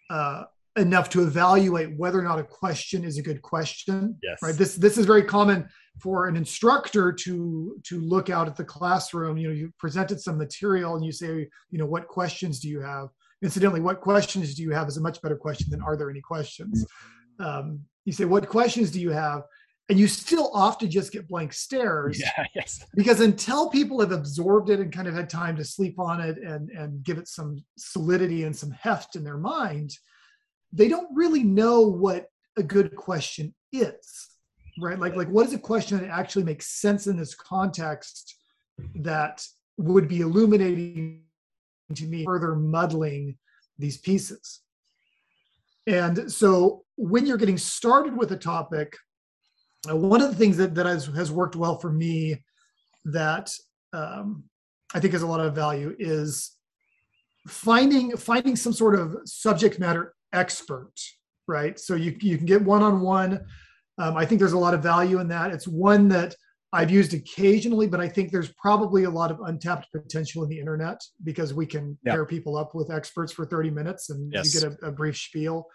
uh, 0.10 0.44
enough 0.78 1.10
to 1.10 1.24
evaluate 1.24 1.98
whether 1.98 2.20
or 2.20 2.24
not 2.24 2.40
a 2.40 2.44
question 2.44 3.04
is 3.04 3.18
a 3.18 3.22
good 3.22 3.42
question. 3.42 4.18
Yes. 4.24 4.38
Right. 4.42 4.56
This 4.56 4.76
this 4.76 4.98
is 4.98 5.06
very 5.06 5.24
common 5.24 5.68
for 6.02 6.28
an 6.28 6.36
instructor 6.36 7.12
to 7.12 7.78
to 7.84 8.00
look 8.00 8.30
out 8.30 8.48
at 8.48 8.56
the 8.56 8.64
classroom. 8.64 9.38
You 9.38 9.48
know, 9.48 9.54
you 9.54 9.74
presented 9.80 10.22
some 10.22 10.38
material 10.38 10.96
and 10.96 11.04
you 11.04 11.12
say, 11.12 11.48
you 11.70 11.80
know, 11.80 11.86
what 11.86 12.08
questions 12.08 12.60
do 12.60 12.70
you 12.70 12.82
have? 12.82 13.10
Incidentally, 13.44 13.82
what 13.82 14.02
questions 14.02 14.56
do 14.56 14.64
you 14.64 14.72
have 14.72 14.88
is 14.88 14.98
a 14.98 15.02
much 15.02 15.22
better 15.22 15.36
question 15.36 15.70
than 15.70 15.82
are 15.82 15.98
there 15.98 16.10
any 16.10 16.22
questions? 16.22 16.86
Um, 17.40 17.82
you 18.06 18.14
say, 18.14 18.26
what 18.26 18.48
questions 18.48 18.90
do 18.92 19.00
you 19.00 19.12
have? 19.12 19.44
And 19.90 19.98
you 19.98 20.08
still 20.08 20.52
often 20.54 20.90
just 20.90 21.14
get 21.14 21.30
blank 21.30 21.54
stares. 21.54 22.20
Yeah, 22.20 22.46
yes. 22.56 22.84
Because 22.96 23.22
until 23.22 23.70
people 23.70 24.02
have 24.02 24.12
absorbed 24.12 24.70
it 24.70 24.80
and 24.80 24.92
kind 24.92 25.08
of 25.08 25.14
had 25.14 25.30
time 25.30 25.56
to 25.58 25.64
sleep 25.64 26.00
on 26.00 26.20
it 26.20 26.38
and 26.38 26.70
and 26.72 27.04
give 27.04 27.18
it 27.18 27.28
some 27.28 27.64
solidity 27.78 28.44
and 28.44 28.56
some 28.56 28.72
heft 28.72 29.16
in 29.16 29.24
their 29.24 29.38
mind, 29.38 29.92
they 30.72 30.88
don't 30.88 31.16
really 31.16 31.44
know 31.44 31.82
what 31.82 32.28
a 32.58 32.64
good 32.64 32.96
question 32.96 33.54
is 33.72 34.28
right? 34.80 35.00
Like 35.00 35.16
like 35.16 35.28
what 35.30 35.46
is 35.48 35.54
a 35.54 35.60
question 35.60 35.98
that 36.00 36.10
actually 36.10 36.44
makes 36.44 36.68
sense 36.68 37.08
in 37.08 37.18
this 37.18 37.36
context 37.36 38.36
that 38.96 39.46
would 39.78 40.08
be 40.08 40.22
illuminating 40.22 41.24
to 41.96 42.06
me 42.06 42.26
further 42.26 42.56
muddling 42.56 43.38
these 43.78 43.98
pieces? 43.98 44.62
And 45.86 46.32
so 46.32 46.84
when 46.96 47.26
you're 47.26 47.38
getting 47.38 47.58
started 47.58 48.16
with 48.18 48.32
a 48.32 48.38
topic 48.38 48.96
uh, 49.90 49.96
one 49.96 50.22
of 50.22 50.30
the 50.30 50.36
things 50.36 50.58
that, 50.58 50.74
that 50.74 50.88
has, 50.88 51.06
has 51.06 51.32
worked 51.32 51.56
well 51.56 51.78
for 51.78 51.92
me 51.92 52.44
that 53.06 53.54
um, 53.94 54.44
I 54.94 55.00
think 55.00 55.14
has 55.14 55.22
a 55.22 55.28
lot 55.28 55.40
of 55.40 55.56
value 55.56 55.96
is 55.98 56.56
finding 57.48 58.18
finding 58.18 58.56
some 58.56 58.74
sort 58.74 59.00
of 59.00 59.16
subject 59.24 59.80
matter 59.80 60.14
expert, 60.34 60.94
right? 61.48 61.80
So 61.80 61.96
you 61.96 62.16
you 62.22 62.38
can 62.38 62.46
get 62.46 62.62
one 62.62 62.84
on 62.84 63.02
one. 63.02 63.46
I 64.00 64.26
think 64.26 64.40
there's 64.40 64.54
a 64.54 64.60
lot 64.60 64.76
of 64.76 64.84
value 64.84 65.20
in 65.20 65.28
that. 65.30 65.52
It's 65.52 65.68
one 65.68 66.08
that 66.10 66.36
I've 66.74 66.92
used 66.92 67.14
occasionally, 67.14 67.88
but 67.88 68.00
I 68.02 68.10
think 68.10 68.32
there's 68.32 68.52
probably 68.54 69.06
a 69.06 69.10
lot 69.10 69.32
of 69.32 69.40
untapped 69.42 69.88
potential 69.92 70.44
in 70.44 70.50
the 70.50 70.60
internet 70.60 71.02
because 71.24 71.54
we 71.54 71.66
can 71.66 71.98
pair 72.06 72.26
people 72.26 72.58
up 72.58 72.76
with 72.76 72.92
experts 72.92 73.32
for 73.32 73.46
30 73.46 73.72
minutes 73.72 74.10
and 74.10 74.32
yes. 74.34 74.54
you 74.54 74.60
get 74.60 74.78
a, 74.84 74.88
a 74.88 74.92
brief 74.92 75.18
spiel. 75.18 75.68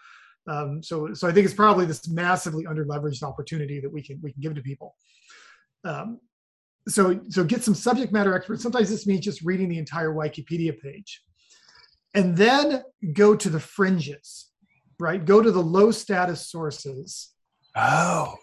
Um, 0.47 0.83
so, 0.83 1.13
so 1.13 1.27
I 1.27 1.31
think 1.31 1.45
it's 1.45 1.53
probably 1.53 1.85
this 1.85 2.07
massively 2.07 2.65
underleveraged 2.65 3.23
opportunity 3.23 3.79
that 3.79 3.91
we 3.91 4.03
can 4.03 4.19
we 4.21 4.33
can 4.33 4.41
give 4.41 4.55
to 4.55 4.61
people. 4.61 4.95
Um, 5.83 6.19
so, 6.87 7.21
so 7.29 7.43
get 7.43 7.63
some 7.63 7.75
subject 7.75 8.11
matter 8.11 8.35
experts. 8.35 8.61
Sometimes 8.61 8.89
this 8.89 9.07
means 9.07 9.21
just 9.21 9.41
reading 9.41 9.69
the 9.69 9.77
entire 9.77 10.13
Wikipedia 10.13 10.79
page, 10.79 11.23
and 12.13 12.37
then 12.37 12.83
go 13.13 13.35
to 13.35 13.49
the 13.49 13.59
fringes, 13.59 14.49
right? 14.99 15.23
Go 15.23 15.41
to 15.41 15.51
the 15.51 15.61
low 15.61 15.91
status 15.91 16.47
sources. 16.47 17.31
Oh, 17.75 18.35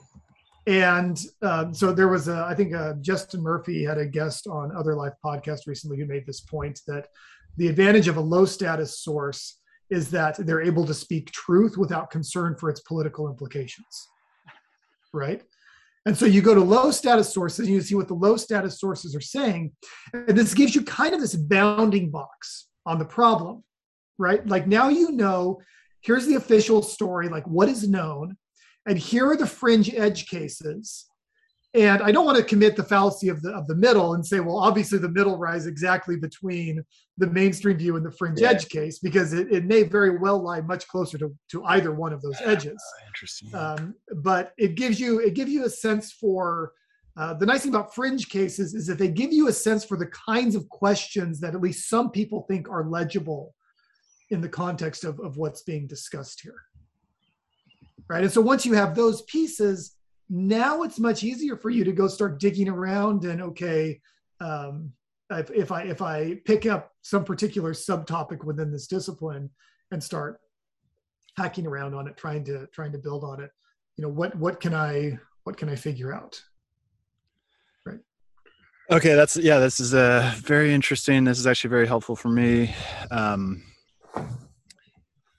and 0.66 1.20
um, 1.42 1.72
so 1.72 1.92
there 1.92 2.08
was 2.08 2.28
a, 2.28 2.44
I 2.48 2.54
think 2.54 2.74
uh, 2.74 2.94
Justin 3.00 3.42
Murphy 3.42 3.82
had 3.82 3.98
a 3.98 4.06
guest 4.06 4.46
on 4.46 4.76
Other 4.76 4.94
Life 4.94 5.14
podcast 5.24 5.66
recently 5.66 5.98
who 5.98 6.06
made 6.06 6.26
this 6.26 6.40
point 6.40 6.80
that 6.86 7.08
the 7.56 7.68
advantage 7.68 8.08
of 8.08 8.16
a 8.16 8.20
low 8.20 8.44
status 8.44 9.00
source 9.00 9.58
is 9.90 10.10
that 10.10 10.36
they're 10.46 10.62
able 10.62 10.86
to 10.86 10.94
speak 10.94 11.32
truth 11.32 11.76
without 11.76 12.10
concern 12.10 12.54
for 12.56 12.70
its 12.70 12.80
political 12.80 13.28
implications. 13.28 14.08
Right. 15.12 15.42
And 16.06 16.16
so 16.16 16.24
you 16.24 16.40
go 16.40 16.54
to 16.54 16.60
low 16.60 16.90
status 16.90 17.32
sources 17.32 17.66
and 17.66 17.74
you 17.74 17.80
see 17.80 17.96
what 17.96 18.08
the 18.08 18.14
low 18.14 18.36
status 18.36 18.78
sources 18.78 19.16
are 19.16 19.20
saying. 19.20 19.72
And 20.12 20.38
this 20.38 20.54
gives 20.54 20.74
you 20.74 20.82
kind 20.82 21.14
of 21.14 21.20
this 21.20 21.34
bounding 21.34 22.10
box 22.10 22.68
on 22.87 22.99
the 22.99 23.04
problem, 23.04 23.62
right? 24.18 24.46
Like 24.46 24.66
now 24.66 24.88
you 24.88 25.12
know, 25.12 25.60
here's 26.00 26.26
the 26.26 26.37
official 26.37 26.82
story, 26.82 27.28
like 27.28 27.46
what 27.46 27.68
is 27.68 27.88
known 27.88 28.37
and 28.87 28.99
here 28.99 29.28
are 29.28 29.37
the 29.37 29.46
fringe 29.46 29.92
edge 29.94 30.26
cases 30.26 31.06
and 31.75 32.02
i 32.02 32.10
don't 32.10 32.25
want 32.25 32.37
to 32.37 32.44
commit 32.44 32.76
the 32.76 32.82
fallacy 32.82 33.28
of 33.28 33.40
the 33.42 33.50
of 33.52 33.66
the 33.66 33.75
middle 33.75 34.14
and 34.14 34.26
say 34.26 34.40
well 34.40 34.58
obviously 34.58 34.99
the 34.99 35.08
middle 35.08 35.38
rise 35.38 35.66
exactly 35.66 36.16
between 36.16 36.82
the 37.18 37.26
mainstream 37.28 37.76
view 37.76 37.96
and 37.96 38.04
the 38.04 38.10
fringe 38.10 38.40
yeah. 38.40 38.49
edge 38.49 38.68
case 38.68 38.99
because 38.99 39.32
it, 39.32 39.52
it 39.52 39.64
may 39.64 39.82
very 39.82 40.18
well 40.18 40.42
lie 40.42 40.60
much 40.60 40.87
closer 40.88 41.18
to, 41.18 41.32
to 41.49 41.64
either 41.66 41.92
one 41.92 42.12
of 42.12 42.20
those 42.22 42.40
edges 42.40 42.72
uh, 42.72 43.06
interesting 43.06 43.54
um, 43.54 43.94
but 44.16 44.52
it 44.58 44.75
gives 44.75 44.99
you 44.99 45.20
it 45.20 45.34
gives 45.34 45.50
you 45.50 45.64
a 45.64 45.70
sense 45.70 46.12
for 46.12 46.72
uh, 47.16 47.34
the 47.34 47.46
nice 47.46 47.62
thing 47.62 47.74
about 47.74 47.94
fringe 47.94 48.28
cases 48.28 48.74
is 48.74 48.86
that 48.86 48.98
they 48.98 49.08
give 49.08 49.32
you 49.32 49.48
a 49.48 49.52
sense 49.52 49.84
for 49.84 49.96
the 49.96 50.06
kinds 50.06 50.54
of 50.54 50.68
questions 50.68 51.40
that 51.40 51.54
at 51.54 51.60
least 51.60 51.88
some 51.88 52.10
people 52.10 52.46
think 52.48 52.68
are 52.68 52.88
legible 52.88 53.54
in 54.30 54.40
the 54.40 54.48
context 54.48 55.04
of, 55.04 55.18
of 55.20 55.36
what's 55.36 55.62
being 55.62 55.86
discussed 55.86 56.40
here 56.40 56.62
right? 58.10 58.24
And 58.24 58.32
so 58.32 58.40
once 58.40 58.66
you 58.66 58.74
have 58.74 58.94
those 58.94 59.22
pieces, 59.22 59.96
now 60.28 60.82
it's 60.82 60.98
much 60.98 61.22
easier 61.22 61.56
for 61.56 61.70
you 61.70 61.84
to 61.84 61.92
go 61.92 62.08
start 62.08 62.40
digging 62.40 62.68
around 62.68 63.24
and 63.24 63.40
okay, 63.40 64.00
um, 64.40 64.92
if, 65.30 65.50
if 65.52 65.70
I 65.70 65.82
if 65.82 66.02
I 66.02 66.40
pick 66.44 66.66
up 66.66 66.90
some 67.02 67.24
particular 67.24 67.72
subtopic 67.72 68.44
within 68.44 68.72
this 68.72 68.88
discipline 68.88 69.48
and 69.92 70.02
start 70.02 70.40
hacking 71.36 71.68
around 71.68 71.94
on 71.94 72.08
it, 72.08 72.16
trying 72.16 72.44
to 72.44 72.66
trying 72.72 72.90
to 72.92 72.98
build 72.98 73.22
on 73.22 73.40
it, 73.40 73.50
you 73.96 74.02
know, 74.02 74.08
what 74.08 74.34
what 74.34 74.60
can 74.60 74.74
I 74.74 75.16
what 75.44 75.56
can 75.56 75.68
I 75.68 75.76
figure 75.76 76.12
out? 76.12 76.42
Okay, 78.90 79.14
that's 79.14 79.37
yeah, 79.37 79.61
this 79.61 79.78
is 79.78 79.94
uh, 79.94 80.35
very 80.38 80.75
interesting. 80.75 81.23
This 81.23 81.38
is 81.38 81.47
actually 81.47 81.70
very 81.70 81.87
helpful 81.87 82.16
for 82.16 82.28
me. 82.28 82.75
Um, 83.12 83.62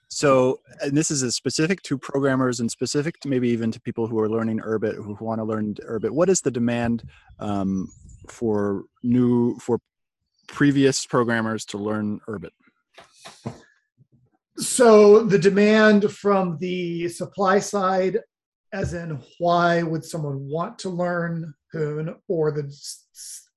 so 0.08 0.60
and 0.80 0.96
this 0.96 1.10
is 1.10 1.34
specific 1.34 1.82
to 1.82 1.98
programmers 1.98 2.60
and 2.60 2.70
specific 2.70 3.18
to 3.20 3.28
maybe 3.28 3.48
even 3.48 3.70
to 3.72 3.80
people 3.80 4.06
who 4.06 4.18
are 4.18 4.28
learning 4.28 4.60
urbit 4.60 4.94
who 4.94 5.16
want 5.20 5.38
to 5.38 5.44
learn 5.44 5.74
urbit 5.88 6.10
what 6.10 6.28
is 6.28 6.42
the 6.42 6.50
demand 6.50 7.02
um, 7.40 7.88
for 8.28 8.84
new 9.02 9.58
for 9.58 9.80
previous 10.48 11.06
programmers 11.06 11.64
to 11.64 11.78
learn 11.78 12.20
urbit 12.28 12.52
so 14.58 15.24
the 15.24 15.38
demand 15.38 16.10
from 16.12 16.58
the 16.58 17.08
supply 17.08 17.58
side 17.58 18.18
as 18.74 18.92
in 18.92 19.18
why 19.38 19.82
would 19.82 20.04
someone 20.04 20.46
want 20.46 20.78
to 20.78 20.90
learn 20.90 21.54
hoon 21.72 22.14
or 22.28 22.52
the 22.52 22.70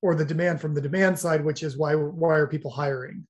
or 0.05 0.13
the 0.13 0.23
demand 0.23 0.61
from 0.61 0.75
the 0.75 0.81
demand 0.81 1.17
side 1.17 1.43
which 1.43 1.63
is 1.63 1.77
why 1.77 1.95
why 1.95 2.35
are 2.35 2.47
people 2.47 2.69
hiring? 2.69 3.25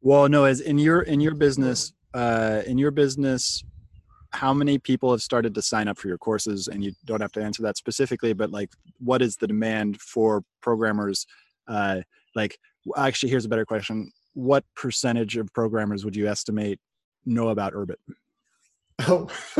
Well 0.00 0.28
no 0.28 0.44
as 0.44 0.60
in 0.60 0.78
your 0.78 1.02
in 1.02 1.20
your 1.20 1.34
business 1.34 1.92
uh, 2.14 2.62
in 2.66 2.78
your 2.78 2.90
business 2.90 3.64
how 4.30 4.52
many 4.52 4.78
people 4.78 5.10
have 5.10 5.22
started 5.22 5.54
to 5.54 5.62
sign 5.62 5.88
up 5.88 5.96
for 5.98 6.06
your 6.06 6.18
courses? 6.18 6.68
And 6.68 6.84
you 6.84 6.92
don't 7.06 7.22
have 7.22 7.32
to 7.32 7.42
answer 7.42 7.62
that 7.62 7.78
specifically 7.78 8.34
but 8.34 8.50
like 8.50 8.70
what 8.98 9.22
is 9.22 9.36
the 9.36 9.46
demand 9.46 10.00
for 10.00 10.42
programmers? 10.60 11.26
Uh, 11.66 12.02
like 12.34 12.58
actually 12.96 13.30
here's 13.30 13.46
a 13.46 13.48
better 13.48 13.66
question. 13.66 14.12
What 14.34 14.64
percentage 14.76 15.36
of 15.38 15.52
programmers 15.54 16.04
would 16.04 16.14
you 16.14 16.28
estimate 16.28 16.78
know 17.24 17.48
about 17.48 17.72
urbit 17.72 17.96
oh 19.06 19.26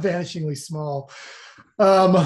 vanishingly 0.00 0.56
small. 0.56 1.10
Um, 1.78 2.16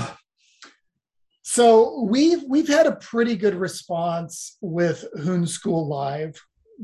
so 1.42 2.02
we've 2.02 2.42
we've 2.48 2.68
had 2.68 2.86
a 2.86 2.96
pretty 2.96 3.36
good 3.36 3.54
response 3.54 4.56
with 4.60 5.04
hoon 5.22 5.46
school 5.46 5.88
live 5.88 6.34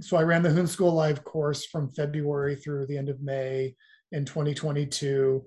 so 0.01 0.17
I 0.17 0.23
ran 0.23 0.43
the 0.43 0.51
Hoon 0.51 0.67
School 0.67 0.93
Live 0.93 1.25
course 1.25 1.67
from 1.67 1.91
February 1.91 2.57
through 2.57 2.87
the 2.87 2.97
end 2.97 3.09
of 3.09 3.21
May 3.21 3.75
in 4.13 4.25
2022. 4.25 5.45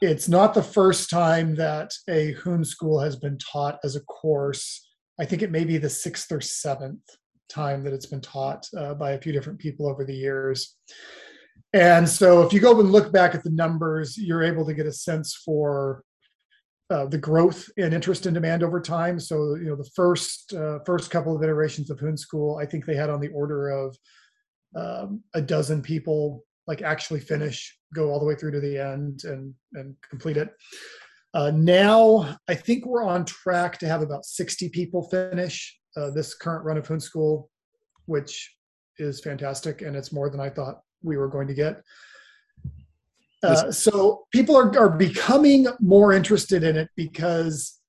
It's 0.00 0.28
not 0.28 0.54
the 0.54 0.62
first 0.62 1.10
time 1.10 1.54
that 1.56 1.92
a 2.08 2.32
Hoon 2.32 2.64
School 2.64 3.00
has 3.00 3.16
been 3.16 3.38
taught 3.38 3.78
as 3.84 3.96
a 3.96 4.00
course. 4.00 4.88
I 5.18 5.24
think 5.24 5.42
it 5.42 5.50
may 5.50 5.64
be 5.64 5.76
the 5.76 5.90
sixth 5.90 6.30
or 6.32 6.40
seventh 6.40 7.02
time 7.48 7.82
that 7.84 7.92
it's 7.92 8.06
been 8.06 8.20
taught 8.20 8.66
uh, 8.76 8.94
by 8.94 9.12
a 9.12 9.20
few 9.20 9.32
different 9.32 9.58
people 9.58 9.88
over 9.88 10.04
the 10.04 10.14
years. 10.14 10.76
And 11.72 12.08
so 12.08 12.42
if 12.42 12.52
you 12.52 12.60
go 12.60 12.78
and 12.80 12.92
look 12.92 13.12
back 13.12 13.34
at 13.34 13.42
the 13.42 13.50
numbers, 13.50 14.16
you're 14.16 14.42
able 14.42 14.64
to 14.66 14.74
get 14.74 14.86
a 14.86 14.92
sense 14.92 15.34
for 15.34 16.04
uh, 16.90 17.06
the 17.06 17.18
growth 17.18 17.68
in 17.76 17.92
interest 17.92 18.26
and 18.26 18.34
demand 18.34 18.62
over 18.62 18.80
time. 18.80 19.20
So, 19.20 19.54
you 19.54 19.66
know, 19.66 19.76
the 19.76 19.90
first 19.94 20.52
uh, 20.52 20.80
first 20.84 21.10
couple 21.10 21.36
of 21.36 21.42
iterations 21.42 21.88
of 21.88 22.00
Hoon 22.00 22.16
School, 22.16 22.58
I 22.60 22.66
think 22.66 22.84
they 22.84 22.96
had 22.96 23.10
on 23.10 23.20
the 23.20 23.28
order 23.28 23.68
of 23.68 23.96
um, 24.76 25.22
a 25.34 25.40
dozen 25.40 25.82
people 25.82 26.44
like 26.66 26.82
actually 26.82 27.20
finish, 27.20 27.76
go 27.94 28.10
all 28.10 28.20
the 28.20 28.26
way 28.26 28.34
through 28.34 28.52
to 28.52 28.60
the 28.60 28.78
end, 28.78 29.22
and 29.24 29.54
and 29.74 29.94
complete 30.08 30.36
it. 30.36 30.50
Uh, 31.32 31.52
now, 31.54 32.36
I 32.48 32.54
think 32.54 32.84
we're 32.86 33.04
on 33.04 33.24
track 33.24 33.78
to 33.78 33.86
have 33.86 34.02
about 34.02 34.24
60 34.24 34.68
people 34.70 35.08
finish 35.08 35.78
uh, 35.96 36.10
this 36.10 36.34
current 36.34 36.64
run 36.64 36.76
of 36.76 36.86
Hoon 36.88 36.98
School, 36.98 37.50
which 38.06 38.52
is 38.98 39.20
fantastic, 39.20 39.82
and 39.82 39.94
it's 39.94 40.12
more 40.12 40.28
than 40.28 40.40
I 40.40 40.50
thought 40.50 40.80
we 41.02 41.16
were 41.16 41.28
going 41.28 41.46
to 41.46 41.54
get. 41.54 41.82
Uh, 43.42 43.72
so 43.72 44.26
people 44.32 44.56
are, 44.56 44.76
are 44.78 44.90
becoming 44.90 45.66
more 45.80 46.12
interested 46.12 46.62
in 46.62 46.76
it 46.76 46.88
because 46.94 47.80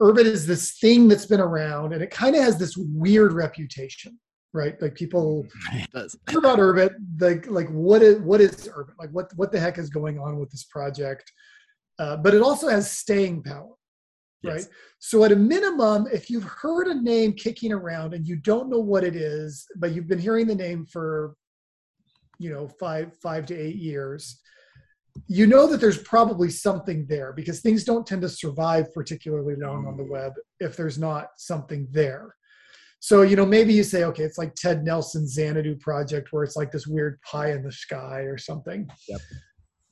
Urbit 0.00 0.26
is 0.26 0.46
this 0.46 0.78
thing 0.78 1.08
that's 1.08 1.26
been 1.26 1.40
around 1.40 1.92
and 1.92 2.02
it 2.02 2.10
kind 2.10 2.36
of 2.36 2.42
has 2.42 2.58
this 2.58 2.76
weird 2.76 3.32
reputation, 3.32 4.18
right? 4.52 4.80
Like 4.80 4.94
people 4.94 5.46
hear 5.92 6.38
about 6.38 6.58
Urbit, 6.58 6.94
like 7.20 7.48
like 7.50 7.68
what 7.68 8.02
is 8.02 8.18
what 8.20 8.40
is 8.40 8.68
Urbit 8.68 8.94
Like 8.98 9.10
what 9.10 9.30
what 9.36 9.50
the 9.50 9.60
heck 9.60 9.78
is 9.78 9.90
going 9.90 10.18
on 10.18 10.38
with 10.38 10.50
this 10.50 10.64
project? 10.64 11.30
Uh, 11.98 12.16
but 12.16 12.34
it 12.34 12.42
also 12.42 12.68
has 12.68 12.90
staying 12.90 13.42
power, 13.42 13.74
right? 14.44 14.56
Yes. 14.56 14.68
So 14.98 15.24
at 15.24 15.32
a 15.32 15.36
minimum, 15.36 16.06
if 16.12 16.30
you've 16.30 16.44
heard 16.44 16.86
a 16.86 17.00
name 17.00 17.32
kicking 17.32 17.72
around 17.72 18.14
and 18.14 18.26
you 18.26 18.36
don't 18.36 18.70
know 18.70 18.80
what 18.80 19.04
it 19.04 19.14
is, 19.14 19.66
but 19.76 19.92
you've 19.92 20.08
been 20.08 20.18
hearing 20.18 20.46
the 20.46 20.54
name 20.54 20.86
for 20.86 21.34
you 22.38 22.50
know 22.50 22.68
five 22.68 23.16
five 23.22 23.46
to 23.46 23.56
eight 23.56 23.76
years 23.76 24.40
you 25.26 25.46
know 25.46 25.66
that 25.66 25.80
there's 25.80 25.98
probably 25.98 26.50
something 26.50 27.06
there 27.06 27.32
because 27.32 27.60
things 27.60 27.84
don't 27.84 28.06
tend 28.06 28.22
to 28.22 28.28
survive 28.28 28.92
particularly 28.94 29.56
long 29.56 29.86
on 29.86 29.96
the 29.96 30.04
web 30.04 30.32
if 30.60 30.76
there's 30.76 30.98
not 30.98 31.28
something 31.36 31.86
there. 31.90 32.34
So 33.00 33.22
you 33.22 33.36
know 33.36 33.44
maybe 33.44 33.72
you 33.72 33.82
say 33.82 34.04
okay 34.04 34.22
it's 34.22 34.38
like 34.38 34.54
ted 34.54 34.84
nelson's 34.84 35.34
xanadu 35.34 35.74
project 35.76 36.32
where 36.32 36.44
it's 36.44 36.56
like 36.56 36.70
this 36.70 36.86
weird 36.86 37.20
pie 37.22 37.50
in 37.52 37.62
the 37.62 37.72
sky 37.72 38.20
or 38.20 38.38
something. 38.38 38.88
Yep. 39.08 39.20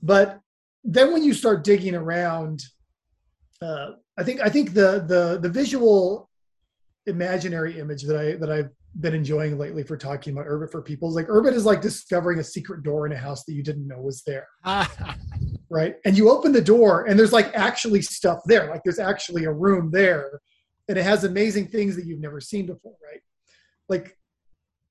but 0.00 0.40
then 0.85 1.12
when 1.12 1.24
you 1.24 1.35
start 1.35 1.64
digging 1.64 1.94
around 1.94 2.62
uh, 3.61 3.90
i 4.16 4.22
think 4.22 4.40
i 4.40 4.48
think 4.48 4.72
the 4.72 5.05
the 5.09 5.38
the 5.42 5.48
visual 5.48 6.31
imaginary 7.07 7.79
image 7.79 8.05
that 8.05 8.16
i 8.16 8.37
that 8.37 8.50
i've 8.50 8.70
been 8.98 9.14
enjoying 9.14 9.57
lately 9.57 9.83
for 9.83 9.96
talking 9.96 10.33
about 10.33 10.46
Urbit 10.46 10.72
for 10.72 10.83
people. 10.83 11.09
Is 11.09 11.14
like 11.14 11.29
Urbit 11.29 11.53
is 11.53 11.64
like 11.64 11.81
discovering 11.81 12.38
a 12.40 12.44
secret 12.44 12.83
door 12.83 13.07
in 13.07 13.12
a 13.12 13.16
house 13.16 13.44
that 13.44 13.55
you 13.55 13.62
didn't 13.62 13.87
know 13.87 14.00
was 14.00 14.22
there. 14.26 14.48
right? 15.70 15.96
And 16.05 16.16
you 16.16 16.31
open 16.31 16.53
the 16.53 16.61
door 16.61 17.05
and 17.05 17.18
there's 17.18 17.33
like 17.33 17.50
actually 17.55 18.03
stuff 18.03 18.40
there. 18.46 18.68
Like 18.68 18.83
there's 18.85 18.98
actually 18.98 19.44
a 19.44 19.53
room 19.53 19.90
there 19.92 20.40
and 20.88 20.98
it 20.98 21.05
has 21.05 21.24
amazing 21.24 21.68
things 21.68 21.94
that 21.96 22.05
you've 22.05 22.20
never 22.20 22.40
seen 22.40 22.66
before, 22.66 22.96
right? 23.05 23.20
Like 23.88 24.16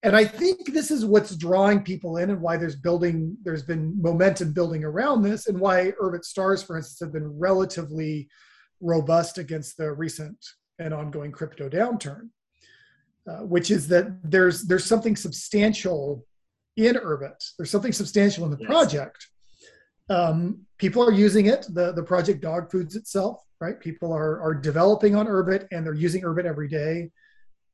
and 0.02 0.16
I 0.16 0.24
think 0.24 0.72
this 0.74 0.92
is 0.92 1.06
what's 1.06 1.36
drawing 1.36 1.84
people 1.84 2.18
in 2.18 2.30
and 2.30 2.42
why 2.42 2.56
there's 2.56 2.78
building 2.78 3.36
there's 3.44 3.64
been 3.64 4.02
momentum 4.02 4.54
building 4.54 4.86
around 4.86 5.24
this 5.24 5.48
and 5.48 5.60
why 5.60 5.92
Urbit 6.02 6.24
stars 6.24 6.64
for 6.64 6.78
instance 6.78 7.00
have 7.02 7.12
been 7.12 7.38
relatively 7.38 8.30
robust 8.80 9.38
against 9.38 9.76
the 9.76 9.92
recent 9.92 10.38
and 10.80 10.94
ongoing 10.94 11.34
crypto 11.34 11.68
downturn 11.68 12.30
uh, 13.30 13.44
which 13.46 13.70
is 13.72 13.88
that 13.88 14.08
there's 14.24 14.64
there's 14.64 14.86
something 14.86 15.16
substantial 15.16 16.26
in 16.78 16.96
Urbit 16.96 17.38
there's 17.58 17.72
something 17.72 17.94
substantial 17.94 18.46
in 18.46 18.52
the 18.52 18.58
yes. 18.60 18.68
project 18.68 19.28
um, 20.10 20.60
people 20.78 21.04
are 21.04 21.12
using 21.12 21.46
it 21.46 21.66
the 21.70 21.92
the 21.94 22.04
project 22.04 22.42
dog 22.42 22.72
foods 22.72 22.96
itself 22.96 23.44
right 23.60 23.80
people 23.80 24.12
are 24.12 24.42
are 24.42 24.56
developing 24.56 25.16
on 25.16 25.28
Urbit 25.28 25.68
and 25.72 25.86
they're 25.86 25.94
using 25.94 26.24
Urbit 26.24 26.46
every 26.46 26.68
day 26.68 27.10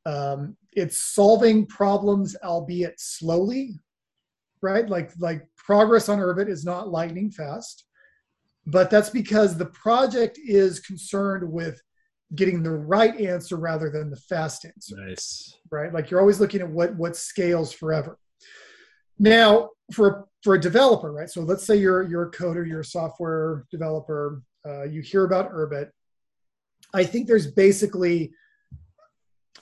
um, 0.05 0.55
it's 0.73 0.97
solving 0.97 1.65
problems, 1.65 2.35
albeit 2.43 2.99
slowly, 2.99 3.79
right? 4.61 4.87
Like 4.87 5.11
like 5.19 5.47
progress 5.57 6.09
on 6.09 6.19
Urbit 6.19 6.47
is 6.47 6.63
not 6.63 6.89
lightning 6.89 7.31
fast, 7.31 7.85
but 8.67 8.89
that's 8.89 9.09
because 9.09 9.57
the 9.57 9.67
project 9.67 10.37
is 10.43 10.79
concerned 10.79 11.49
with 11.49 11.81
getting 12.33 12.63
the 12.63 12.71
right 12.71 13.19
answer 13.19 13.57
rather 13.57 13.89
than 13.89 14.09
the 14.09 14.15
fast 14.15 14.65
answer. 14.65 14.95
Nice. 14.97 15.57
Right? 15.69 15.93
Like 15.93 16.09
you're 16.09 16.19
always 16.19 16.39
looking 16.39 16.61
at 16.61 16.69
what 16.69 16.95
what 16.95 17.15
scales 17.15 17.71
forever. 17.71 18.17
Now, 19.19 19.69
for 19.93 20.27
for 20.43 20.55
a 20.55 20.59
developer, 20.59 21.11
right? 21.11 21.29
So 21.29 21.41
let's 21.41 21.65
say 21.65 21.75
you're 21.77 22.03
you're 22.03 22.29
a 22.29 22.31
coder, 22.31 22.67
you're 22.67 22.81
a 22.81 22.85
software 22.85 23.65
developer, 23.71 24.41
uh, 24.65 24.83
you 24.83 25.01
hear 25.01 25.25
about 25.25 25.51
Urbit. 25.51 25.89
I 26.93 27.03
think 27.03 27.27
there's 27.27 27.51
basically 27.51 28.33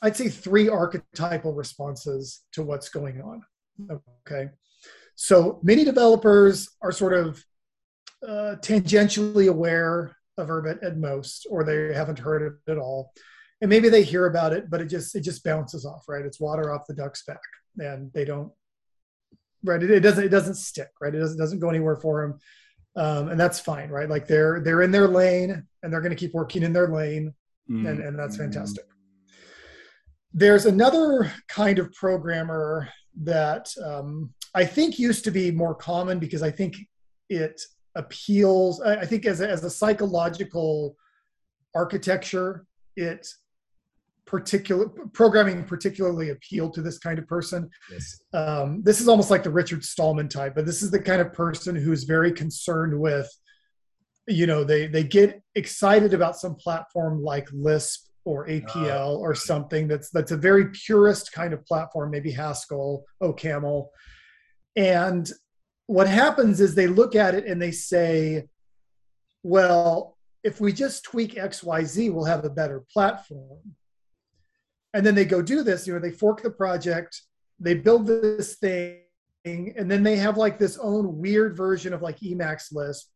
I'd 0.01 0.17
say 0.17 0.29
three 0.29 0.69
archetypal 0.69 1.53
responses 1.53 2.41
to 2.53 2.63
what's 2.63 2.89
going 2.89 3.21
on. 3.21 3.41
Okay. 4.27 4.49
So 5.15 5.59
many 5.63 5.83
developers 5.83 6.69
are 6.81 6.91
sort 6.91 7.13
of 7.13 7.43
uh, 8.27 8.55
tangentially 8.61 9.49
aware 9.49 10.15
of 10.37 10.47
Urbit 10.47 10.83
at 10.83 10.97
most, 10.97 11.47
or 11.49 11.63
they 11.63 11.93
haven't 11.93 12.19
heard 12.19 12.41
it 12.41 12.71
at 12.71 12.77
all. 12.77 13.13
And 13.61 13.69
maybe 13.69 13.89
they 13.89 14.03
hear 14.03 14.25
about 14.25 14.53
it, 14.53 14.69
but 14.69 14.81
it 14.81 14.87
just 14.87 15.15
it 15.15 15.21
just 15.21 15.43
bounces 15.43 15.85
off, 15.85 16.05
right? 16.07 16.25
It's 16.25 16.39
water 16.39 16.73
off 16.73 16.87
the 16.87 16.93
duck's 16.93 17.23
back, 17.23 17.39
and 17.77 18.11
they 18.13 18.25
don't, 18.25 18.51
right? 19.63 19.81
It, 19.81 19.89
it 19.89 19.99
doesn't 20.01 20.23
it 20.23 20.29
doesn't 20.29 20.55
stick, 20.55 20.89
right? 20.99 21.13
It 21.13 21.19
doesn't 21.19 21.37
doesn't 21.37 21.59
go 21.59 21.69
anywhere 21.69 21.95
for 21.95 22.21
them, 22.21 22.39
um, 22.95 23.29
and 23.29 23.39
that's 23.39 23.59
fine, 23.59 23.89
right? 23.89 24.09
Like 24.09 24.27
they're 24.27 24.59
they're 24.59 24.81
in 24.81 24.91
their 24.91 25.07
lane, 25.07 25.65
and 25.81 25.93
they're 25.93 26.01
going 26.01 26.11
to 26.11 26.17
keep 26.17 26.33
working 26.33 26.63
in 26.63 26.73
their 26.73 26.89
lane, 26.89 27.33
mm-hmm. 27.69 27.85
and 27.87 27.99
and 28.01 28.19
that's 28.19 28.37
fantastic. 28.37 28.85
There's 30.33 30.65
another 30.65 31.31
kind 31.47 31.79
of 31.79 31.93
programmer 31.93 32.89
that 33.21 33.71
um, 33.83 34.33
I 34.55 34.65
think 34.65 34.99
used 34.99 35.23
to 35.25 35.31
be 35.31 35.51
more 35.51 35.75
common 35.75 36.19
because 36.19 36.41
I 36.41 36.51
think 36.51 36.75
it 37.29 37.61
appeals, 37.95 38.81
I 38.81 39.05
think 39.05 39.25
as 39.25 39.41
a, 39.41 39.49
as 39.49 39.63
a 39.63 39.69
psychological 39.69 40.95
architecture, 41.75 42.65
it 42.95 43.27
particular 44.25 44.87
programming 45.11 45.63
particularly 45.65 46.29
appealed 46.29 46.73
to 46.73 46.81
this 46.81 46.97
kind 46.97 47.19
of 47.19 47.27
person. 47.27 47.69
Yes. 47.91 48.21
Um, 48.33 48.81
this 48.83 49.01
is 49.01 49.07
almost 49.07 49.29
like 49.29 49.43
the 49.43 49.49
Richard 49.49 49.83
Stallman 49.83 50.29
type, 50.29 50.55
but 50.55 50.65
this 50.65 50.81
is 50.81 50.91
the 50.91 50.99
kind 50.99 51.21
of 51.21 51.33
person 51.33 51.75
who's 51.75 52.03
very 52.03 52.31
concerned 52.31 52.97
with, 52.97 53.29
you 54.27 54.47
know, 54.47 54.63
they 54.63 54.87
they 54.87 55.03
get 55.03 55.41
excited 55.55 56.13
about 56.13 56.37
some 56.37 56.55
platform 56.55 57.21
like 57.21 57.49
Lisp 57.51 58.07
or 58.25 58.47
APL 58.47 59.17
or 59.17 59.35
something 59.35 59.87
that's 59.87 60.09
that's 60.09 60.31
a 60.31 60.37
very 60.37 60.69
purist 60.69 61.33
kind 61.33 61.53
of 61.53 61.65
platform, 61.65 62.09
maybe 62.09 62.31
Haskell, 62.31 63.03
OCaml. 63.21 63.87
And 64.75 65.29
what 65.87 66.07
happens 66.07 66.61
is 66.61 66.75
they 66.75 66.87
look 66.87 67.15
at 67.15 67.35
it 67.35 67.45
and 67.45 67.61
they 67.61 67.71
say, 67.71 68.47
well, 69.43 70.17
if 70.43 70.59
we 70.59 70.73
just 70.73 71.03
tweak 71.03 71.35
XYZ, 71.35 72.11
we'll 72.11 72.25
have 72.25 72.45
a 72.45 72.49
better 72.49 72.83
platform. 72.91 73.59
And 74.93 75.05
then 75.05 75.15
they 75.15 75.25
go 75.25 75.41
do 75.41 75.63
this, 75.63 75.87
you 75.87 75.93
know, 75.93 75.99
they 75.99 76.11
fork 76.11 76.41
the 76.41 76.51
project, 76.51 77.21
they 77.59 77.73
build 77.73 78.05
this 78.05 78.55
thing, 78.55 78.99
and 79.45 79.89
then 79.89 80.03
they 80.03 80.17
have 80.17 80.37
like 80.37 80.57
this 80.57 80.77
own 80.77 81.17
weird 81.17 81.57
version 81.57 81.93
of 81.93 82.01
like 82.01 82.19
Emacs 82.19 82.71
Lisp 82.71 83.07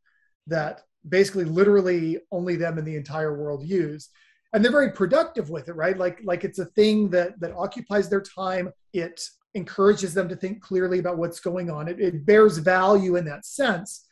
that 0.48 0.82
basically 1.08 1.46
literally 1.46 2.20
only 2.32 2.56
them 2.56 2.78
in 2.78 2.86
the 2.86 2.96
entire 2.96 3.38
world 3.38 3.64
use. 3.64 4.10
And 4.54 4.64
they're 4.64 4.72
very 4.72 4.92
productive 4.92 5.50
with 5.50 5.70
it 5.70 5.74
right? 5.74 5.98
Like 5.98 6.20
like 6.24 6.44
it's 6.44 6.60
a 6.60 6.66
thing 6.66 7.10
that 7.10 7.40
that 7.40 7.54
occupies 7.54 8.10
their 8.10 8.22
time. 8.22 8.72
It 8.94 9.22
encourages 9.58 10.14
them 10.14 10.30
to 10.30 10.36
think 10.36 10.62
clearly 10.62 11.00
about 11.00 11.18
what's 11.18 11.40
going 11.40 11.70
on 11.70 11.88
it, 11.88 12.00
it 12.00 12.26
bears 12.26 12.58
value 12.58 13.16
in 13.16 13.26
that 13.26 13.46
sense 13.46 14.06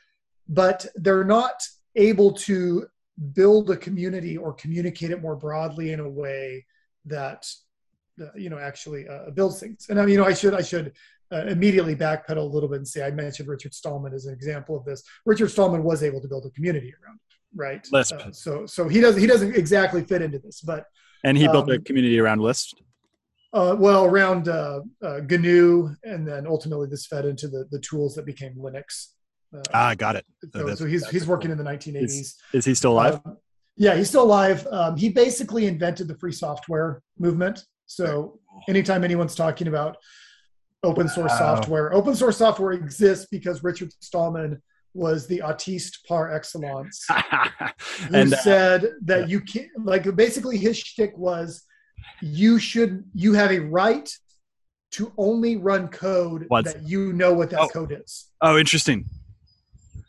but 0.48 0.86
they're 0.96 1.24
not 1.24 1.62
able 1.96 2.32
to 2.34 2.86
build 3.34 3.70
a 3.72 3.78
community 3.78 4.38
or 4.38 4.54
communicate 4.54 5.12
it 5.12 5.22
more 5.22 5.36
broadly 5.36 5.94
in 5.94 6.00
a 6.00 6.10
way 6.10 6.66
that 7.06 7.48
uh, 8.22 8.26
you 8.36 8.50
know 8.50 8.58
actually 8.58 9.08
uh, 9.08 9.30
builds 9.32 9.60
things 9.60 9.88
and 9.90 10.00
i 10.00 10.04
mean 10.04 10.14
you 10.14 10.18
know 10.18 10.26
i 10.26 10.34
should 10.34 10.54
i 10.54 10.62
should 10.62 10.92
uh, 11.32 11.46
immediately 11.48 11.96
backpedal 11.96 12.38
a 12.38 12.42
little 12.42 12.70
bit 12.70 12.78
and 12.78 12.88
say 12.88 13.06
i 13.06 13.12
mentioned 13.12 13.48
richard 13.48 13.74
stallman 13.74 14.14
as 14.14 14.26
an 14.26 14.34
example 14.34 14.76
of 14.76 14.84
this 14.86 15.04
richard 15.26 15.50
stallman 15.50 15.84
was 15.84 16.04
able 16.04 16.22
to 16.22 16.28
build 16.28 16.46
a 16.46 16.50
community 16.52 16.94
around 17.02 17.16
it 17.16 17.36
right? 17.56 17.88
Lisp. 17.92 18.16
Uh, 18.16 18.32
so 18.32 18.66
so 18.66 18.88
he 18.88 19.02
doesn't 19.02 19.20
he 19.20 19.28
doesn't 19.28 19.56
exactly 19.56 20.04
fit 20.04 20.22
into 20.22 20.40
this, 20.40 20.62
but 20.62 20.86
and 21.24 21.38
he 21.38 21.48
built 21.48 21.70
um, 21.70 21.76
a 21.76 21.80
community 21.80 22.20
around 22.20 22.42
Lisp. 22.42 22.78
Uh, 23.56 23.74
well, 23.74 24.04
around 24.04 24.50
uh, 24.50 24.82
uh, 25.02 25.22
GNU, 25.30 25.96
and 26.04 26.28
then 26.28 26.46
ultimately 26.46 26.88
this 26.90 27.06
fed 27.06 27.24
into 27.24 27.48
the 27.48 27.66
the 27.72 27.80
tools 27.80 28.14
that 28.16 28.26
became 28.26 28.54
Linux. 28.56 29.12
Uh, 29.56 29.62
ah, 29.74 29.96
got 29.96 30.18
it. 30.18 30.26
So, 30.54 30.68
so, 30.68 30.76
so 30.76 30.86
he's 30.86 31.08
he's 31.08 31.26
working 31.26 31.52
in 31.52 31.58
the 31.58 31.64
1980s. 31.64 32.04
Is, 32.04 32.38
is 32.52 32.66
he 32.66 32.76
still 32.76 32.92
alive? 32.92 33.22
Um, 33.26 33.38
yeah, 33.78 33.96
he's 33.96 34.10
still 34.10 34.24
alive. 34.24 34.68
Um, 34.70 34.98
he 34.98 35.08
basically 35.08 35.68
invented 35.68 36.10
the 36.10 36.18
free 36.18 36.34
software 36.34 37.02
movement. 37.18 37.64
So 37.86 38.40
anytime 38.68 39.06
anyone's 39.06 39.36
talking 39.36 39.68
about 39.70 39.96
open 40.84 41.08
source 41.08 41.32
wow. 41.32 41.56
software, 41.56 41.94
open 41.94 42.14
source 42.14 42.36
software 42.36 42.74
exists 42.74 43.28
because 43.32 43.64
Richard 43.64 43.94
Stallman 44.02 44.62
was 44.94 45.28
the 45.28 45.40
autiste 45.40 46.06
par 46.06 46.30
excellence, 46.34 47.06
who 47.10 48.16
and, 48.16 48.34
uh, 48.34 48.38
said 48.38 48.94
that 49.04 49.22
yeah. 49.22 49.26
you 49.28 49.40
can't 49.40 49.70
like 49.82 50.14
basically 50.18 50.58
his 50.58 50.78
shtick 50.78 51.18
was 51.18 51.64
you 52.22 52.60
should 52.60 53.04
you 53.14 53.34
have 53.34 53.52
a 53.52 53.60
right 53.60 54.10
to 54.92 55.12
only 55.18 55.58
run 55.58 55.88
code 55.90 56.46
What's, 56.48 56.74
that 56.74 56.84
you 56.88 57.12
know 57.14 57.34
what 57.34 57.50
that 57.50 57.60
oh, 57.60 57.68
code 57.68 57.92
is. 57.92 58.28
Oh, 58.42 58.58
interesting. 58.58 59.06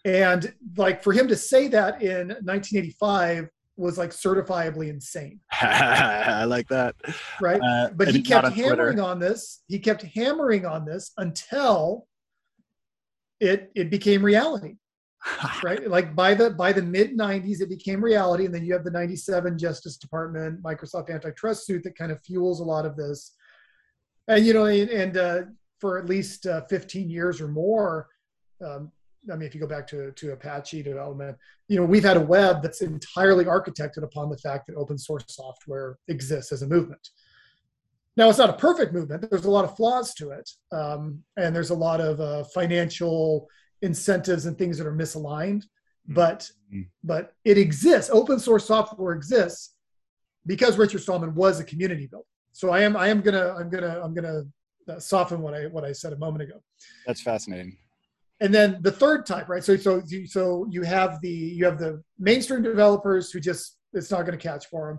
And 0.05 0.55
like 0.77 1.03
for 1.03 1.13
him 1.13 1.27
to 1.29 1.37
say 1.37 1.67
that 1.69 2.03
in 2.03 2.29
1985 2.29 3.49
was 3.77 3.99
like 3.99 4.11
certifiably 4.11 4.89
insane. 4.89 5.41
I 5.53 6.45
like 6.45 6.69
that. 6.69 6.95
Right. 7.41 7.61
Uh, 7.61 7.91
but 7.95 8.09
he 8.09 8.23
kept 8.23 8.49
hammering 8.49 8.77
Twitter. 8.77 9.03
on 9.03 9.19
this. 9.19 9.63
He 9.67 9.79
kept 9.79 10.03
hammering 10.03 10.65
on 10.65 10.85
this 10.85 11.13
until 11.19 12.07
it 13.41 13.71
it 13.75 13.91
became 13.91 14.25
reality 14.25 14.77
right 15.65 15.89
like 15.89 16.15
by 16.15 16.35
the 16.35 16.51
by 16.51 16.73
the 16.73 16.83
mid 16.83 17.17
90s 17.17 17.61
it 17.61 17.69
became 17.69 18.03
reality 18.03 18.45
and 18.45 18.55
then 18.55 18.65
you 18.65 18.73
have 18.73 18.85
the 18.85 18.91
97 18.91 19.59
justice 19.59 19.97
department 19.97 20.62
microsoft 20.62 21.11
antitrust 21.11 21.67
suit 21.67 21.83
that 21.83 21.97
kind 21.97 22.12
of 22.12 22.23
fuels 22.23 22.61
a 22.61 22.65
lot 22.65 22.87
of 22.87 22.97
this 22.97 23.35
and 24.29 24.45
you 24.45 24.53
know 24.53 24.67
and, 24.67 24.91
and 24.91 25.17
uh, 25.17 25.43
for 25.81 25.99
at 25.99 26.07
least 26.07 26.47
uh, 26.47 26.62
15 26.69 27.11
years 27.11 27.41
or 27.41 27.49
more 27.49 28.07
um, 28.65 28.91
i 29.33 29.37
mean 29.37 29.47
if 29.47 29.55
you 29.55 29.61
go 29.61 29.67
back 29.67 29.87
to, 29.87 30.12
to 30.12 30.33
apache 30.33 30.83
development 30.83 31.37
you 31.69 31.77
know 31.77 31.85
we've 31.85 32.05
had 32.05 32.17
a 32.17 32.21
web 32.21 32.62
that's 32.62 32.83
entirely 32.83 33.45
architected 33.45 34.05
upon 34.05 34.31
the 34.31 34.39
fact 34.39 34.67
that 34.67 34.77
open 34.77 34.97
source 34.97 35.25
software 35.29 35.99
exists 36.09 36.53
as 36.53 36.62
a 36.62 36.67
movement 36.67 37.11
now, 38.19 38.31
it's 38.31 38.39
not 38.39 38.49
a 38.49 38.55
perfect 38.55 38.95
movement. 38.95 39.29
There's 39.29 39.45
a 39.45 39.51
lot 39.51 39.67
of 39.67 39.77
flaws 39.77 40.15
to 40.15 40.31
it. 40.31 40.51
Um, 40.73 41.23
and 41.37 41.55
there's 41.55 41.69
a 41.69 41.75
lot 41.75 42.01
of 42.01 42.19
uh, 42.19 42.45
financial 42.45 43.47
incentives 43.83 44.47
and 44.47 44.57
things 44.57 44.79
that 44.79 44.87
are 44.87 44.95
misaligned. 44.95 45.62
Mm-hmm. 45.62 46.15
But 46.15 46.51
mm-hmm. 46.73 46.83
but 47.05 47.35
it 47.45 47.59
exists. 47.59 48.11
Open 48.12 48.39
source 48.39 48.67
software 48.67 49.15
exists 49.15 49.75
because 50.47 50.79
Richard 50.79 51.01
Stallman 51.01 51.35
was 51.35 51.61
a 51.61 51.65
community 51.65 52.07
builder. 52.07 52.27
So 52.53 52.71
I 52.71 52.81
am 52.81 52.97
I 52.97 53.09
am 53.09 53.21
gonna 53.21 53.55
I'm 53.59 53.71
gonna 53.71 54.01
I'm 54.03 54.15
gonna 54.15 54.43
uh, 54.89 54.99
soften 54.99 55.43
what 55.43 55.55
I 55.55 55.67
what 55.67 55.85
I 55.85 55.93
said 55.93 56.12
a 56.12 56.19
moment 56.19 56.43
ago. 56.43 56.61
That's 57.07 57.21
fascinating. 57.21 57.77
And 58.41 58.53
then 58.53 58.79
the 58.83 58.93
third 58.93 59.25
type, 59.25 59.49
right? 59.49 59.65
So 59.65 59.77
so 59.77 60.03
so 60.27 60.67
you 60.71 60.83
have 60.83 61.21
the 61.23 61.31
you 61.31 61.65
have 61.65 61.79
the 61.79 62.03
mainstream 62.19 62.62
developers 62.62 63.31
who 63.31 63.41
just 63.41 63.79
it's 63.93 64.11
not 64.11 64.23
going 64.27 64.39
to 64.39 64.49
catch 64.49 64.67
for 64.67 64.89
them 64.89 64.99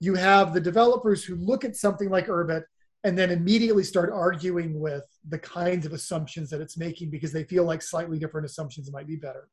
you 0.00 0.14
have 0.14 0.52
the 0.52 0.60
developers 0.60 1.24
who 1.24 1.36
look 1.36 1.64
at 1.64 1.76
something 1.76 2.10
like 2.10 2.26
Urbit 2.26 2.62
and 3.04 3.16
then 3.16 3.30
immediately 3.30 3.84
start 3.84 4.10
arguing 4.12 4.80
with 4.80 5.04
the 5.28 5.38
kinds 5.38 5.86
of 5.86 5.92
assumptions 5.92 6.50
that 6.50 6.60
it's 6.60 6.76
making 6.76 7.10
because 7.10 7.32
they 7.32 7.44
feel 7.44 7.64
like 7.64 7.82
slightly 7.82 8.18
different 8.18 8.46
assumptions 8.46 8.90
might 8.92 9.06
be 9.06 9.16
better. 9.16 9.48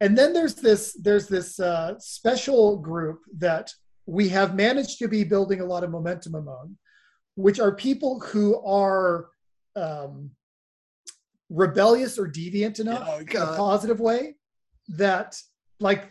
and 0.00 0.18
then 0.18 0.32
there's 0.32 0.56
this 0.56 0.94
there's 0.94 1.28
this 1.28 1.60
uh, 1.60 1.94
special 1.98 2.78
group 2.78 3.20
that 3.38 3.72
we 4.06 4.28
have 4.28 4.54
managed 4.54 4.98
to 4.98 5.08
be 5.08 5.24
building 5.24 5.60
a 5.60 5.64
lot 5.64 5.84
of 5.84 5.90
momentum 5.90 6.34
among, 6.34 6.76
which 7.36 7.60
are 7.60 7.74
people 7.74 8.18
who 8.20 8.60
are 8.64 9.28
um, 9.76 10.30
rebellious 11.48 12.18
or 12.18 12.26
deviant 12.26 12.80
enough 12.80 13.06
oh, 13.06 13.18
in 13.18 13.36
a 13.36 13.56
positive 13.56 14.00
way 14.00 14.34
that 14.88 15.38
like 15.80 16.10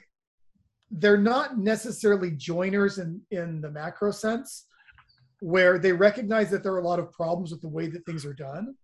they're 0.92 1.18
not 1.18 1.58
necessarily 1.58 2.32
joiners 2.32 2.98
in 2.98 3.22
in 3.32 3.62
the 3.62 3.70
macro 3.70 4.12
sense 4.12 4.68
where 5.42 5.78
they 5.78 5.92
recognize 5.92 6.50
that 6.50 6.64
there 6.64 6.74
are 6.74 6.80
a 6.80 6.88
lot 6.88 7.00
of 7.00 7.12
problems 7.12 7.52
with 7.52 7.62
the 7.62 7.68
way 7.68 7.88
that 7.88 8.06
things 8.06 8.26
are 8.26 8.34
done 8.34 8.76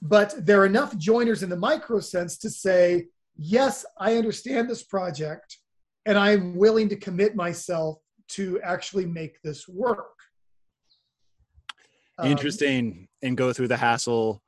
but 0.00 0.34
there 0.46 0.60
are 0.60 0.66
enough 0.66 0.96
joiners 0.96 1.42
in 1.42 1.50
the 1.50 1.56
micro 1.56 2.00
sense 2.00 2.38
to 2.38 2.48
say 2.48 3.06
yes 3.36 3.84
i 3.98 4.16
understand 4.16 4.68
this 4.68 4.82
project 4.82 5.58
and 6.06 6.16
i'm 6.16 6.56
willing 6.56 6.88
to 6.88 6.96
commit 6.96 7.36
myself 7.36 7.98
to 8.28 8.60
actually 8.62 9.06
make 9.06 9.40
this 9.42 9.66
work. 9.66 10.14
Um, 12.18 12.30
interesting 12.30 12.88
um, 12.90 13.08
and 13.22 13.36
go 13.36 13.52
through 13.52 13.68
the 13.68 13.76
hassle 13.76 14.42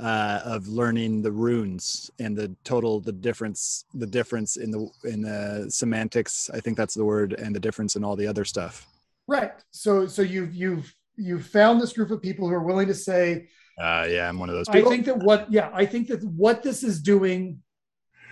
uh, 0.00 0.40
of 0.44 0.66
learning 0.66 1.22
the 1.22 1.30
runes 1.30 2.10
and 2.18 2.36
the 2.36 2.54
total 2.64 2.98
the 2.98 3.12
difference 3.12 3.84
the 3.94 4.06
difference 4.06 4.56
in 4.56 4.72
the 4.72 4.88
in 5.04 5.22
the 5.22 5.66
semantics 5.70 6.50
i 6.52 6.58
think 6.58 6.76
that's 6.76 6.94
the 6.94 7.04
word 7.04 7.34
and 7.34 7.54
the 7.54 7.60
difference 7.60 7.94
in 7.94 8.02
all 8.02 8.16
the 8.16 8.26
other 8.26 8.44
stuff 8.44 8.88
right. 9.26 9.52
So 9.70 10.06
so 10.06 10.22
you've 10.22 10.54
you've 10.54 10.94
you've 11.16 11.46
found 11.46 11.80
this 11.80 11.92
group 11.92 12.10
of 12.10 12.22
people 12.22 12.48
who 12.48 12.54
are 12.54 12.62
willing 12.62 12.86
to 12.86 12.94
say 12.94 13.46
uh, 13.80 14.06
yeah 14.08 14.28
i'm 14.28 14.38
one 14.38 14.48
of 14.48 14.54
those 14.54 14.68
people. 14.68 14.88
i 14.88 14.92
think 14.92 15.04
that 15.04 15.18
what 15.18 15.50
yeah 15.52 15.70
i 15.74 15.84
think 15.84 16.08
that 16.08 16.22
what 16.24 16.62
this 16.62 16.82
is 16.82 17.00
doing 17.00 17.58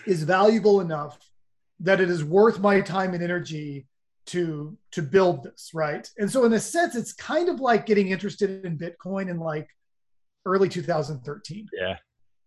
is 0.07 0.23
valuable 0.23 0.81
enough 0.81 1.19
that 1.81 2.01
it 2.01 2.11
is 2.11 2.25
worth 2.25 2.61
my 2.61 2.81
time 2.81 3.15
and 3.15 3.23
energy 3.23 3.87
to 4.27 4.77
to 4.93 5.03
build 5.03 5.43
this 5.43 5.71
right? 5.75 6.09
And 6.19 6.31
so 6.31 6.45
in 6.45 6.53
a 6.53 6.61
sense 6.61 6.95
it's 6.95 7.13
kind 7.13 7.49
of 7.49 7.59
like 7.59 7.87
getting 7.87 8.09
interested 8.09 8.65
in 8.65 8.79
bitcoin 8.79 9.29
in 9.31 9.39
like 9.39 9.69
early 10.47 10.69
2013 10.69 11.67
yeah. 11.73 11.97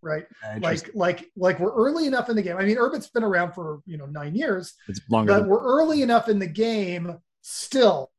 Right? 0.01 0.25
Like 0.59 0.89
like 0.93 1.31
like 1.37 1.59
we're 1.59 1.73
early 1.73 2.07
enough 2.07 2.29
in 2.29 2.35
the 2.35 2.41
game. 2.41 2.57
I 2.57 2.65
mean 2.65 2.77
urbit's 2.77 3.07
been 3.07 3.23
around 3.23 3.53
for 3.53 3.81
you 3.85 3.97
know 3.97 4.05
nine 4.05 4.35
years 4.35 4.73
it's 4.87 4.99
longer 5.09 5.33
but 5.33 5.39
than- 5.39 5.49
we're 5.49 5.63
early 5.63 6.01
enough 6.01 6.29
in 6.29 6.39
the 6.39 6.47
game 6.47 7.17
still 7.43 8.09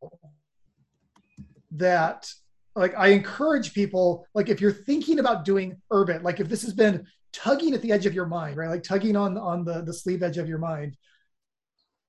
that 1.73 2.31
like 2.77 2.95
i 2.97 3.09
encourage 3.09 3.75
people 3.75 4.25
like 4.35 4.49
if 4.49 4.61
you're 4.61 4.73
thinking 4.73 5.19
about 5.19 5.45
doing 5.45 5.77
urbit, 5.93 6.23
like 6.23 6.39
if 6.39 6.49
this 6.49 6.63
has 6.63 6.73
been 6.73 7.05
tugging 7.33 7.75
at 7.75 7.83
the 7.83 7.91
edge 7.91 8.07
of 8.07 8.15
your 8.15 8.27
mind 8.27 8.57
right 8.57 8.71
like 8.71 8.83
tugging 8.85 9.17
on 9.17 9.37
on 9.37 9.65
the 9.65 9.83
the 9.83 9.93
sleeve 9.93 10.23
edge 10.23 10.39
of 10.39 10.49
your 10.49 10.59
mind 10.59 10.97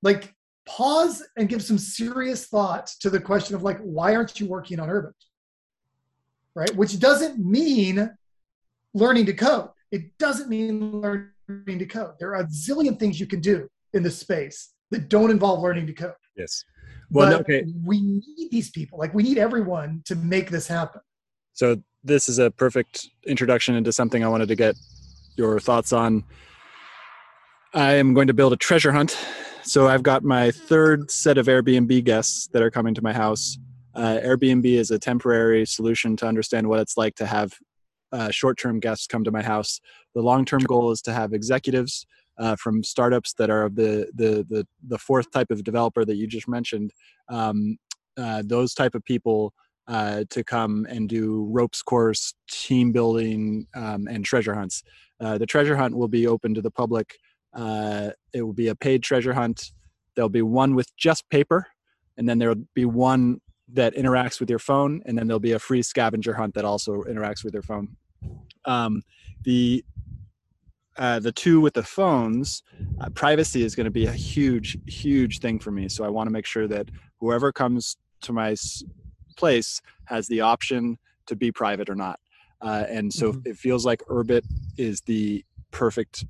like 0.04 0.36
pause 0.68 1.24
and 1.36 1.50
give 1.50 1.64
some 1.64 1.80
serious 1.80 2.46
thought 2.46 2.88
to 3.00 3.10
the 3.10 3.20
question 3.20 3.56
of 3.56 3.64
like 3.64 3.80
why 3.80 4.16
aren't 4.16 4.40
you 4.40 4.48
working 4.48 4.80
on 4.80 4.88
urbit? 4.90 5.14
right? 6.56 6.74
Which 6.76 7.00
doesn't 7.00 7.38
mean 7.38 8.10
learning 8.94 9.26
to 9.28 9.34
code. 9.34 9.70
It 9.92 10.18
doesn't 10.18 10.50
mean 10.50 11.02
learning 11.02 11.80
to 11.80 11.86
code. 11.86 12.14
There 12.20 12.30
are 12.30 12.42
a 12.42 12.46
zillion 12.46 12.98
things 12.98 13.20
you 13.20 13.28
can 13.28 13.42
do 13.42 13.70
in 13.94 14.02
this 14.02 14.18
space 14.18 14.74
that 14.92 15.10
don't 15.10 15.32
involve 15.32 15.62
learning 15.62 15.88
to 15.88 15.94
code. 15.94 16.14
Yes. 16.36 16.64
Well, 17.16 17.32
but 17.32 17.42
okay. 17.42 17.66
we 17.84 18.02
need 18.02 18.50
these 18.52 18.70
people. 18.70 19.00
Like 19.00 19.14
we 19.14 19.24
need 19.24 19.38
everyone 19.38 20.02
to 20.06 20.16
make 20.16 20.50
this 20.50 20.68
happen. 20.68 21.02
So 21.54 21.82
this 22.04 22.30
is 22.30 22.38
a 22.40 22.52
perfect 22.52 23.10
introduction 23.26 23.76
into 23.76 23.92
something 23.92 24.24
I 24.24 24.28
wanted 24.28 24.50
to 24.50 24.56
get 24.56 24.76
your 25.38 25.60
thoughts 25.60 25.94
on. 25.94 26.24
I 27.74 27.94
am 27.94 28.14
going 28.14 28.28
to 28.28 28.34
build 28.34 28.54
a 28.54 28.58
treasure 28.58 28.92
hunt. 28.92 29.18
So 29.64 29.88
I've 29.88 30.04
got 30.04 30.24
my 30.24 30.52
third 30.52 31.10
set 31.10 31.38
of 31.38 31.48
Airbnb 31.48 32.04
guests 32.04 32.48
that 32.54 32.62
are 32.62 32.70
coming 32.70 32.94
to 32.94 33.02
my 33.02 33.14
house 33.14 33.58
uh, 33.96 34.20
Airbnb 34.22 34.66
is 34.66 34.92
a 34.92 35.00
temporary 35.00 35.66
solution 35.66 36.18
to 36.18 36.28
understand 36.28 36.68
what 36.68 36.80
it's 36.80 36.98
like 36.98 37.16
to 37.16 37.26
have 37.26 37.54
uh, 38.12 38.30
short-term 38.30 38.80
guests 38.80 39.08
come 39.08 39.24
to 39.24 39.32
my 39.32 39.42
house. 39.42 39.80
The 40.14 40.22
long-term 40.22 40.64
goal 40.64 40.92
is 40.92 41.02
to 41.04 41.14
have 41.14 41.34
executives 41.34 42.06
uh, 42.38 42.56
from 42.56 42.84
startups 42.84 43.34
that 43.34 43.50
are 43.50 43.64
of 43.64 43.76
the, 43.76 44.10
the 44.14 44.46
the 44.50 44.68
the 44.88 44.98
fourth 44.98 45.32
type 45.32 45.52
of 45.52 45.64
developer 45.64 46.06
that 46.06 46.16
you 46.16 46.28
just 46.28 46.48
mentioned. 46.48 46.92
Um, 47.30 47.78
uh, 48.18 48.44
those 48.46 48.74
type 48.74 48.96
of 48.96 49.04
people 49.04 49.54
uh, 49.88 50.24
to 50.30 50.44
come 50.44 50.86
and 50.90 51.10
do 51.10 51.48
ropes 51.52 51.82
course, 51.82 52.34
team 52.50 52.92
building, 52.92 53.68
um, 53.76 54.08
and 54.08 54.24
treasure 54.26 54.56
hunts. 54.56 54.84
Uh, 55.20 55.38
the 55.38 55.46
treasure 55.46 55.76
hunt 55.76 55.96
will 55.96 56.08
be 56.08 56.28
open 56.28 56.54
to 56.54 56.62
the 56.62 56.72
public. 56.72 57.18
it 57.56 58.42
will 58.42 58.54
be 58.54 58.70
a 58.70 58.76
paid 58.76 59.04
treasure 59.04 59.34
hunt. 59.34 59.72
There'll 60.16 60.30
be 60.30 60.42
one 60.42 60.76
with 60.76 60.96
just 60.98 61.30
paper, 61.30 61.68
and 62.18 62.28
then 62.28 62.40
there 62.40 62.50
will 62.50 62.64
be 62.74 62.86
one 62.86 63.42
that 63.74 63.96
interacts 63.96 64.40
with 64.40 64.50
your 64.50 64.60
phone, 64.60 65.02
and 65.06 65.18
then 65.18 65.28
there'll 65.28 65.40
be 65.40 65.54
a 65.54 65.60
free 65.60 65.82
scavenger 65.82 66.34
hunt 66.34 66.54
that 66.54 66.66
also 66.66 67.04
interacts 67.04 67.44
with 67.44 67.54
your 67.54 67.64
phone. 67.64 67.96
Um, 68.66 69.02
the 69.44 69.84
uh, 70.98 71.20
the 71.20 71.32
two 71.32 71.60
with 71.62 71.74
the 71.74 71.84
phones, 71.84 72.64
uh, 73.02 73.10
privacy 73.10 73.64
is 73.64 73.76
going 73.76 73.86
to 73.86 73.92
be 73.92 74.06
a 74.06 74.12
huge, 74.12 74.78
huge 74.88 75.40
thing 75.40 75.60
for 75.60 75.72
me. 75.72 75.90
So 75.90 76.04
I 76.04 76.10
want 76.10 76.28
to 76.28 76.32
make 76.32 76.46
sure 76.46 76.68
that 76.68 76.90
whoever 77.20 77.52
comes 77.52 77.98
to 78.22 78.34
my 78.34 78.52
s- 78.52 78.84
place 79.36 79.82
has 80.06 80.28
the 80.28 80.42
option 80.42 80.98
to 81.28 81.36
be 81.36 81.52
private 81.52 81.90
or 81.90 81.96
not. 81.96 82.20
Uh, 82.62 82.86
and 82.90 83.14
so 83.14 83.32
mm-hmm. 83.32 83.50
it 83.50 83.58
feels 83.58 83.86
like 83.86 84.02
Urbit 84.10 84.44
is 84.78 85.02
the 85.02 85.44
perfect 85.72 86.26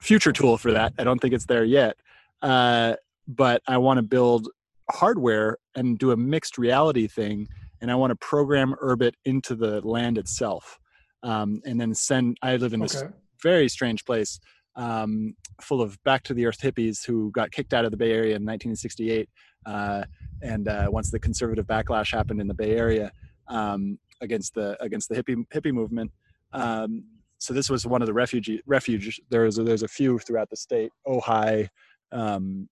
future 0.00 0.32
tool 0.32 0.58
for 0.58 0.72
that. 0.72 0.92
I 0.98 1.04
don't 1.04 1.20
think 1.20 1.32
it's 1.32 1.46
there 1.46 1.64
yet, 1.64 1.96
uh, 2.42 2.94
but 3.28 3.62
I 3.66 3.78
want 3.78 3.98
to 3.98 4.02
build 4.02 4.48
hardware 4.90 5.58
and 5.74 5.98
do 5.98 6.10
a 6.10 6.16
mixed 6.16 6.58
reality 6.58 7.06
thing 7.06 7.48
and 7.80 7.90
i 7.90 7.94
want 7.94 8.10
to 8.10 8.16
program 8.16 8.74
urbit 8.82 9.14
into 9.24 9.54
the 9.54 9.80
land 9.86 10.18
itself 10.18 10.78
um, 11.22 11.62
and 11.64 11.80
then 11.80 11.94
send 11.94 12.36
i 12.42 12.56
live 12.56 12.72
in 12.72 12.80
this 12.80 13.02
okay. 13.02 13.12
Very 13.44 13.68
strange 13.68 14.04
place 14.04 14.40
um, 14.76 15.34
full 15.60 15.80
of 15.80 16.02
back 16.02 16.22
to 16.24 16.34
the 16.34 16.46
earth 16.46 16.60
hippies 16.60 17.06
who 17.06 17.30
got 17.30 17.52
kicked 17.52 17.72
out 17.74 17.84
of 17.84 17.92
the 17.92 17.96
bay 17.96 18.10
area 18.10 18.34
in 18.34 18.42
1968 18.42 19.28
uh, 19.66 20.02
and 20.42 20.66
uh, 20.66 20.88
once 20.90 21.10
the 21.10 21.18
conservative 21.18 21.66
backlash 21.66 22.10
happened 22.12 22.40
in 22.40 22.48
the 22.48 22.54
bay 22.54 22.72
area 22.76 23.12
um, 23.48 23.98
against 24.20 24.54
the 24.54 24.82
against 24.82 25.08
the 25.08 25.14
hippie 25.14 25.44
hippie 25.54 25.72
movement. 25.72 26.10
Um, 26.52 27.04
so 27.38 27.52
this 27.52 27.68
was 27.68 27.86
one 27.86 28.02
of 28.02 28.06
the 28.06 28.14
refugee 28.14 28.62
refuge 28.66 29.20
there's 29.30 29.58
a, 29.58 29.62
there's 29.62 29.82
a 29.82 29.88
few 29.88 30.18
throughout 30.18 30.50
the 30.50 30.56
state 30.56 30.90
ojai 31.06 31.68
um, 32.10 32.68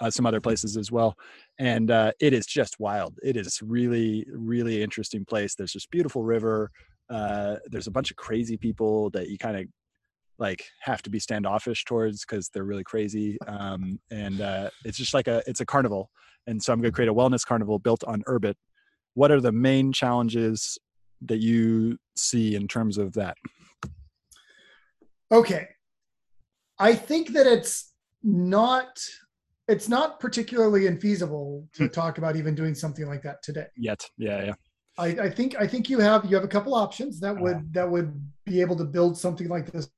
uh, 0.00 0.10
some 0.10 0.26
other 0.26 0.40
places 0.40 0.76
as 0.76 0.92
well. 0.92 1.16
And 1.58 1.90
uh, 1.90 2.12
it 2.20 2.32
is 2.32 2.46
just 2.46 2.78
wild. 2.78 3.18
It 3.22 3.36
is 3.36 3.60
really 3.62 4.26
really 4.30 4.82
interesting 4.82 5.24
place. 5.24 5.54
There's 5.54 5.72
this 5.72 5.86
beautiful 5.86 6.22
river 6.22 6.70
uh, 7.08 7.56
there's 7.66 7.86
a 7.86 7.92
bunch 7.92 8.10
of 8.10 8.16
crazy 8.16 8.56
people 8.56 9.10
that 9.10 9.28
you 9.28 9.38
kind 9.38 9.56
of 9.56 9.66
like 10.38 10.64
have 10.80 11.02
to 11.02 11.10
be 11.10 11.18
standoffish 11.18 11.84
towards 11.84 12.24
because 12.24 12.48
they're 12.48 12.64
really 12.64 12.84
crazy 12.84 13.38
um, 13.46 13.98
and 14.10 14.40
uh, 14.40 14.70
it's 14.84 14.98
just 14.98 15.14
like 15.14 15.28
a 15.28 15.42
it's 15.46 15.60
a 15.60 15.66
carnival 15.66 16.10
and 16.46 16.62
so 16.62 16.72
i'm 16.72 16.80
going 16.80 16.92
to 16.92 16.94
create 16.94 17.08
a 17.08 17.14
wellness 17.14 17.44
carnival 17.44 17.78
built 17.78 18.04
on 18.04 18.22
urbit 18.28 18.54
what 19.16 19.30
are 19.30 19.40
the 19.40 19.50
main 19.50 19.92
challenges 19.92 20.78
that 21.22 21.38
you 21.38 21.98
see 22.16 22.54
in 22.54 22.68
terms 22.68 22.98
of 22.98 23.14
that? 23.14 23.36
Okay. 25.32 25.68
I 26.78 26.94
think 26.94 27.32
that 27.32 27.46
it's 27.46 27.92
not 28.22 28.98
it's 29.68 29.88
not 29.88 30.20
particularly 30.20 30.82
infeasible 30.82 31.66
to 31.72 31.84
hmm. 31.84 31.88
talk 31.88 32.18
about 32.18 32.36
even 32.36 32.54
doing 32.54 32.74
something 32.74 33.06
like 33.06 33.22
that 33.22 33.42
today. 33.42 33.66
Yet. 33.74 34.08
Yeah 34.18 34.44
yeah 34.44 34.54
I, 34.98 35.06
I, 35.06 35.30
think 35.30 35.56
i 35.60 35.66
think 35.66 35.90
you 35.90 35.98
have 35.98 36.24
you 36.24 36.34
have 36.34 36.44
a 36.44 36.48
couple 36.48 36.74
options 36.74 37.20
that 37.20 37.38
would 37.38 37.56
uh, 37.56 37.60
that 37.72 37.90
would 37.90 38.12
be 38.44 38.60
able 38.60 38.76
to 38.76 38.84
build 38.84 39.18
something 39.18 39.48
like 39.48 39.70
this 39.70 39.90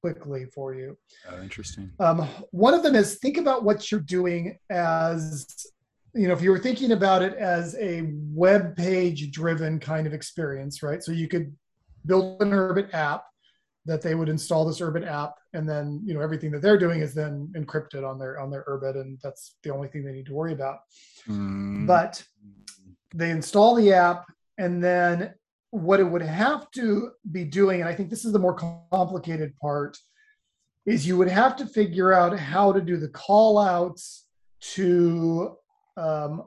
quickly 0.00 0.46
for 0.54 0.74
you 0.74 0.96
oh, 1.30 1.42
interesting 1.42 1.90
um, 1.98 2.28
one 2.50 2.74
of 2.74 2.82
them 2.82 2.94
is 2.94 3.16
think 3.16 3.38
about 3.38 3.64
what 3.64 3.90
you're 3.90 4.00
doing 4.00 4.58
as 4.70 5.66
you 6.14 6.28
know 6.28 6.34
if 6.34 6.42
you 6.42 6.50
were 6.50 6.58
thinking 6.58 6.92
about 6.92 7.22
it 7.22 7.34
as 7.34 7.74
a 7.76 8.10
web 8.12 8.76
page 8.76 9.30
driven 9.30 9.80
kind 9.80 10.06
of 10.06 10.12
experience 10.12 10.82
right 10.82 11.02
so 11.02 11.10
you 11.10 11.26
could 11.26 11.54
build 12.06 12.40
an 12.42 12.50
urbit 12.50 12.92
app 12.92 13.24
that 13.86 14.00
they 14.00 14.14
would 14.14 14.28
install 14.28 14.64
this 14.64 14.80
Urbit 14.80 15.06
app, 15.06 15.34
and 15.52 15.68
then 15.68 16.00
you 16.04 16.14
know 16.14 16.20
everything 16.20 16.50
that 16.52 16.62
they're 16.62 16.78
doing 16.78 17.00
is 17.00 17.14
then 17.14 17.52
encrypted 17.56 18.08
on 18.08 18.18
their 18.18 18.40
on 18.40 18.50
their 18.50 18.64
Urbit, 18.64 18.96
and 18.96 19.18
that's 19.22 19.56
the 19.62 19.70
only 19.70 19.88
thing 19.88 20.04
they 20.04 20.12
need 20.12 20.26
to 20.26 20.34
worry 20.34 20.52
about. 20.52 20.80
Mm. 21.28 21.86
But 21.86 22.24
they 23.12 23.30
install 23.30 23.74
the 23.74 23.92
app, 23.92 24.24
and 24.58 24.82
then 24.82 25.34
what 25.70 26.00
it 26.00 26.04
would 26.04 26.22
have 26.22 26.70
to 26.72 27.10
be 27.32 27.44
doing, 27.44 27.80
and 27.80 27.88
I 27.88 27.94
think 27.94 28.08
this 28.08 28.24
is 28.24 28.32
the 28.32 28.38
more 28.38 28.54
complicated 28.92 29.56
part, 29.56 29.98
is 30.86 31.06
you 31.06 31.16
would 31.16 31.28
have 31.28 31.56
to 31.56 31.66
figure 31.66 32.12
out 32.12 32.38
how 32.38 32.72
to 32.72 32.80
do 32.80 32.96
the 32.96 33.08
call 33.08 33.58
outs 33.58 34.26
to 34.60 35.56
um, 35.96 36.44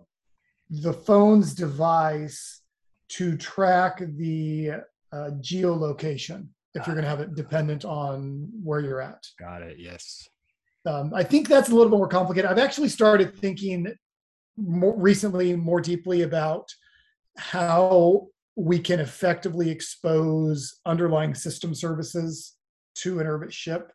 the 0.70 0.94
phone's 0.94 1.54
device 1.54 2.62
to 3.10 3.38
track 3.38 4.02
the 4.18 4.72
uh, 5.12 5.30
geolocation 5.40 6.48
if 6.74 6.86
you're 6.86 6.96
going 6.96 7.04
to 7.04 7.10
have 7.10 7.22
it 7.22 7.36
dependent 7.36 7.86
on 7.86 8.50
where 8.64 8.80
you're 8.80 9.02
at. 9.02 9.26
Got 9.40 9.62
it. 9.62 9.78
Yes. 9.80 10.28
Um, 10.86 11.12
I 11.14 11.24
think 11.24 11.48
that's 11.48 11.70
a 11.70 11.76
little 11.76 11.90
bit 11.90 11.98
more 11.98 12.08
complicated. 12.08 12.50
I've 12.50 12.60
actually 12.60 12.90
started 12.90 13.36
thinking 13.36 13.94
more 14.58 14.96
recently, 14.98 15.56
more 15.56 15.82
deeply 15.82 16.24
about 16.24 16.74
how 17.38 18.28
we 18.56 18.80
can 18.80 19.00
effectively 19.00 19.70
expose 19.70 20.80
underlying 20.86 21.36
system 21.36 21.76
services 21.76 22.56
to 22.96 23.20
an 23.20 23.28
Urbit 23.28 23.52
ship. 23.52 23.92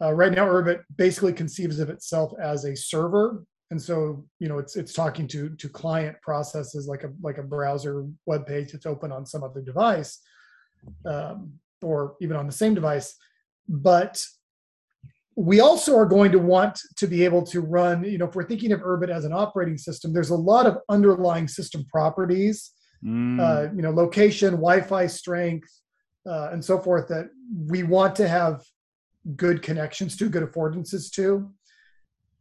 Uh, 0.00 0.12
right 0.12 0.32
now, 0.32 0.46
Urbit 0.46 0.82
basically 0.96 1.32
conceives 1.32 1.78
of 1.78 1.88
itself 1.88 2.32
as 2.40 2.66
a 2.66 2.76
server, 2.76 3.42
and 3.70 3.80
so 3.80 4.26
you 4.38 4.48
know 4.48 4.58
it's 4.58 4.76
it's 4.76 4.92
talking 4.92 5.26
to 5.28 5.48
to 5.56 5.68
client 5.68 6.16
processes 6.20 6.86
like 6.86 7.02
a 7.02 7.10
like 7.22 7.38
a 7.38 7.42
browser 7.42 8.06
web 8.26 8.46
page 8.46 8.72
that's 8.72 8.86
open 8.86 9.10
on 9.10 9.24
some 9.24 9.42
other 9.42 9.62
device, 9.62 10.20
um, 11.06 11.52
or 11.80 12.16
even 12.20 12.36
on 12.36 12.46
the 12.46 12.52
same 12.52 12.74
device. 12.74 13.16
But 13.66 14.22
we 15.36 15.60
also 15.60 15.94
are 15.96 16.06
going 16.06 16.32
to 16.32 16.38
want 16.38 16.80
to 16.96 17.06
be 17.06 17.22
able 17.24 17.42
to 17.42 17.60
run. 17.60 18.02
You 18.04 18.16
know, 18.16 18.26
if 18.26 18.34
we're 18.34 18.48
thinking 18.48 18.72
of 18.72 18.80
Urbit 18.80 19.10
as 19.10 19.26
an 19.26 19.32
operating 19.34 19.76
system, 19.76 20.12
there's 20.12 20.30
a 20.30 20.36
lot 20.36 20.66
of 20.66 20.78
underlying 20.88 21.46
system 21.46 21.84
properties. 21.92 22.72
Mm. 23.04 23.38
Uh, 23.38 23.74
you 23.74 23.82
know, 23.82 23.90
location, 23.90 24.52
Wi-Fi 24.52 25.06
strength, 25.06 25.68
uh, 26.26 26.48
and 26.50 26.64
so 26.64 26.78
forth 26.78 27.08
that 27.08 27.28
we 27.68 27.82
want 27.82 28.16
to 28.16 28.26
have 28.26 28.64
good 29.36 29.60
connections 29.60 30.16
to, 30.16 30.30
good 30.30 30.42
affordances 30.42 31.10
to. 31.12 31.52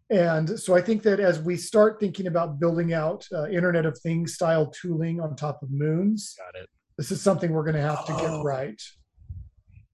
And 0.09 0.57
so 0.57 0.75
I 0.75 0.81
think 0.81 1.03
that 1.03 1.19
as 1.19 1.41
we 1.41 1.57
start 1.57 1.99
thinking 1.99 2.27
about 2.27 2.59
building 2.59 2.93
out 2.93 3.27
uh, 3.33 3.47
Internet 3.49 3.85
of 3.85 3.97
Things 3.99 4.35
style 4.35 4.67
tooling 4.67 5.19
on 5.19 5.35
top 5.35 5.61
of 5.61 5.69
moons, 5.71 6.35
Got 6.37 6.61
it. 6.61 6.69
this 6.97 7.11
is 7.11 7.21
something 7.21 7.51
we're 7.51 7.63
going 7.63 7.75
to 7.75 7.81
have 7.81 8.05
to 8.05 8.13
get 8.13 8.29
oh. 8.29 8.43
right. 8.43 8.81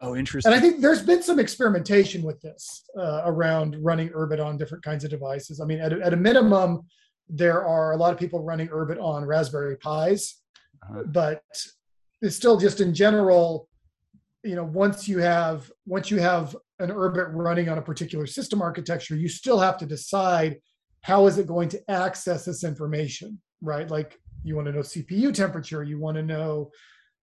Oh, 0.02 0.16
interesting. 0.16 0.52
And 0.52 0.60
I 0.60 0.62
think 0.62 0.82
there's 0.82 1.04
been 1.04 1.22
some 1.22 1.40
experimentation 1.40 2.24
with 2.24 2.42
this 2.42 2.84
uh, 2.98 3.22
around 3.26 3.78
running 3.82 4.10
Urbit 4.10 4.44
on 4.44 4.58
different 4.58 4.84
kinds 4.84 5.04
of 5.04 5.12
devices. 5.12 5.60
I 5.62 5.66
mean, 5.66 5.80
at 5.80 5.94
a, 5.94 6.02
at 6.02 6.14
a 6.14 6.18
minimum, 6.18 6.82
there 7.30 7.64
are 7.64 7.92
a 7.92 7.98
lot 7.98 8.12
of 8.12 8.20
people 8.20 8.44
running 8.44 8.68
Urbit 8.70 9.00
on 9.00 9.24
Raspberry 9.26 9.78
Pis, 9.78 10.42
uh-huh. 10.84 11.04
but 11.06 11.44
it's 12.22 12.36
still 12.36 12.58
just 12.58 12.82
in 12.82 12.94
general, 12.94 13.70
you 14.44 14.56
know 14.56 14.64
once 14.64 15.08
you 15.08 15.20
have 15.20 15.72
once 15.86 16.10
you 16.10 16.20
have 16.20 16.56
an 16.80 16.90
urbit 16.90 17.30
running 17.32 17.70
on 17.70 17.78
a 17.78 17.82
particular 17.82 18.26
system 18.26 18.62
architecture 18.62 19.16
you 19.16 19.30
still 19.30 19.60
have 19.60 19.78
to 19.78 19.86
decide 19.86 20.58
how 21.02 21.28
is 21.28 21.38
it 21.38 21.48
going 21.48 21.70
to 21.70 21.80
access 21.90 22.46
this 22.46 22.64
information 22.64 23.40
right 23.62 23.90
like 23.92 24.20
you 24.44 24.56
want 24.56 24.66
to 24.66 24.72
know 24.72 24.80
cpu 24.80 25.34
temperature 25.34 25.84
you 25.84 26.00
want 26.00 26.18
to 26.18 26.24
know 26.24 26.72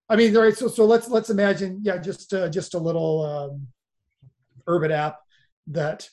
i 0.09 0.17
mean 0.17 0.35
right 0.35 0.57
so 0.57 0.69
so 0.69 0.85
let's 0.85 1.09
let's 1.09 1.31
imagine 1.31 1.81
yeah 1.83 1.99
just 1.99 2.33
uh, 2.33 2.49
just 2.49 2.75
a 2.75 2.79
little 2.79 3.23
um, 3.25 3.67
urbit 4.69 4.91
app 4.91 5.19
that 5.67 6.09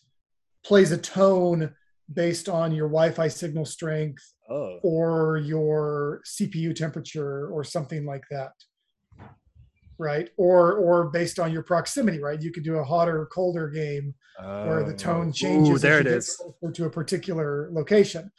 plays 0.63 0.91
a 0.91 0.97
tone 0.97 1.73
based 2.13 2.49
on 2.49 2.71
your 2.71 2.88
wi-fi 2.88 3.27
signal 3.27 3.65
strength 3.65 4.34
oh. 4.49 4.79
or 4.84 5.38
your 5.38 6.21
cpu 6.25 6.75
temperature 6.75 7.47
or 7.49 7.63
something 7.63 8.05
like 8.05 8.23
that 8.29 8.51
right? 9.97 10.29
Or 10.38 10.73
or 10.73 11.10
based 11.10 11.39
on 11.39 11.51
your 11.51 11.63
proximity, 11.63 12.19
right? 12.19 12.41
You 12.41 12.51
could 12.51 12.63
do 12.63 12.75
a 12.75 12.84
hotter 12.84 13.21
or 13.21 13.25
colder 13.27 13.69
game 13.69 14.13
where 14.39 14.84
the 14.84 14.93
tone 14.93 15.29
oh. 15.29 15.31
changes 15.31 15.75
Ooh, 15.75 15.79
there 15.79 15.99
it 15.99 16.08
is. 16.08 16.41
to 16.73 16.86
a 16.86 16.89
particular 16.89 17.69
location. 17.71 18.31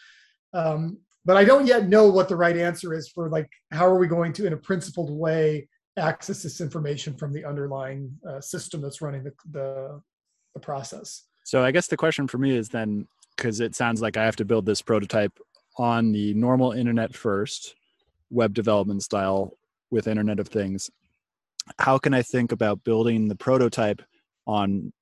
Um, 0.52 0.98
but 1.26 1.36
I 1.36 1.44
don't 1.44 1.66
yet 1.66 1.88
know 1.88 2.08
what 2.08 2.28
the 2.28 2.36
right 2.36 2.56
answer 2.56 2.94
is 2.94 3.08
for 3.08 3.28
like 3.28 3.50
how 3.72 3.84
are 3.84 3.98
we 3.98 4.06
going 4.06 4.32
to, 4.34 4.46
in 4.46 4.52
a 4.54 4.56
principled 4.56 5.10
way, 5.10 5.68
access 5.98 6.42
this 6.42 6.60
information 6.60 7.16
from 7.16 7.32
the 7.32 7.44
underlying 7.44 8.10
uh, 8.28 8.40
system 8.40 8.80
that's 8.80 9.02
running 9.02 9.24
the, 9.24 9.32
the 9.50 10.00
the 10.54 10.60
process. 10.60 11.24
So 11.44 11.62
I 11.62 11.70
guess 11.70 11.88
the 11.88 11.96
question 11.96 12.26
for 12.26 12.38
me 12.38 12.56
is 12.56 12.68
then 12.70 13.06
because 13.36 13.60
it 13.60 13.74
sounds 13.74 14.00
like 14.00 14.16
I 14.16 14.24
have 14.24 14.36
to 14.36 14.44
build 14.44 14.64
this 14.64 14.80
prototype 14.80 15.38
on 15.78 16.12
the 16.12 16.32
normal 16.34 16.72
internet 16.72 17.14
first, 17.14 17.74
web 18.30 18.54
development 18.54 19.02
style 19.02 19.58
with 19.90 20.06
Internet 20.06 20.40
of 20.40 20.48
Things, 20.48 20.90
how 21.78 21.98
can 21.98 22.14
I 22.14 22.22
think 22.22 22.52
about 22.52 22.84
building 22.84 23.28
the 23.28 23.36
prototype 23.36 24.02
on 24.46 24.92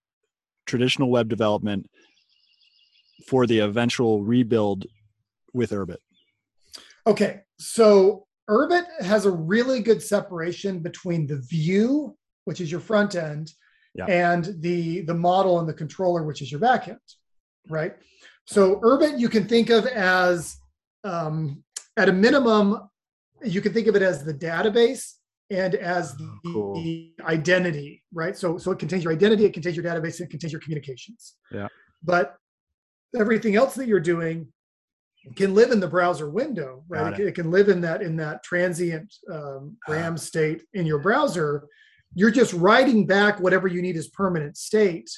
traditional 0.66 1.10
web 1.10 1.28
development 1.28 1.88
for 3.28 3.46
the 3.46 3.60
eventual 3.60 4.22
rebuild 4.22 4.86
with 5.52 5.70
Urbit? 5.70 5.98
Okay, 7.06 7.40
so 7.58 8.26
Urbit 8.48 8.86
has 9.00 9.26
a 9.26 9.30
really 9.30 9.80
good 9.80 10.02
separation 10.02 10.80
between 10.80 11.26
the 11.26 11.38
view, 11.38 12.16
which 12.44 12.60
is 12.60 12.70
your 12.70 12.80
front 12.80 13.14
end, 13.14 13.52
yeah. 13.94 14.06
and 14.06 14.54
the 14.60 15.02
the 15.02 15.14
model 15.14 15.60
and 15.60 15.68
the 15.68 15.74
controller, 15.74 16.24
which 16.24 16.42
is 16.42 16.50
your 16.50 16.60
back 16.60 16.88
end, 16.88 16.98
right? 17.68 17.94
So 18.46 18.80
Urbit 18.80 19.18
you 19.18 19.28
can 19.28 19.46
think 19.46 19.70
of 19.70 19.86
as 19.86 20.56
um, 21.04 21.62
at 21.96 22.08
a 22.08 22.12
minimum, 22.12 22.88
you 23.42 23.60
can 23.60 23.72
think 23.72 23.86
of 23.86 23.96
it 23.96 24.02
as 24.02 24.24
the 24.24 24.34
database 24.34 25.14
and 25.50 25.74
as 25.74 26.16
the, 26.16 26.24
oh, 26.24 26.52
cool. 26.52 26.74
the, 26.74 27.12
identity, 27.24 28.02
right? 28.12 28.36
So, 28.36 28.58
so 28.58 28.70
it 28.72 28.78
contains 28.78 29.04
your 29.04 29.12
identity, 29.12 29.44
it 29.44 29.52
contains 29.52 29.76
your 29.76 29.84
database, 29.84 30.20
it 30.20 30.30
contains 30.30 30.52
your 30.52 30.60
communications. 30.60 31.34
Yeah. 31.52 31.68
But 32.02 32.36
everything 33.18 33.56
else 33.56 33.74
that 33.76 33.86
you're 33.86 34.00
doing 34.00 34.48
can 35.36 35.54
live 35.54 35.70
in 35.70 35.80
the 35.80 35.88
browser 35.88 36.28
window, 36.28 36.84
right? 36.88 37.18
It. 37.18 37.28
it. 37.28 37.34
can 37.34 37.50
live 37.50 37.68
in 37.68 37.80
that 37.82 38.02
in 38.02 38.16
that 38.16 38.42
transient 38.42 39.14
um, 39.32 39.76
RAM 39.88 40.16
state 40.16 40.62
in 40.74 40.86
your 40.86 40.98
browser. 40.98 41.66
You're 42.14 42.30
just 42.30 42.52
writing 42.52 43.06
back 43.06 43.40
whatever 43.40 43.66
you 43.66 43.82
need 43.82 43.96
as 43.96 44.08
permanent 44.08 44.56
state 44.56 45.10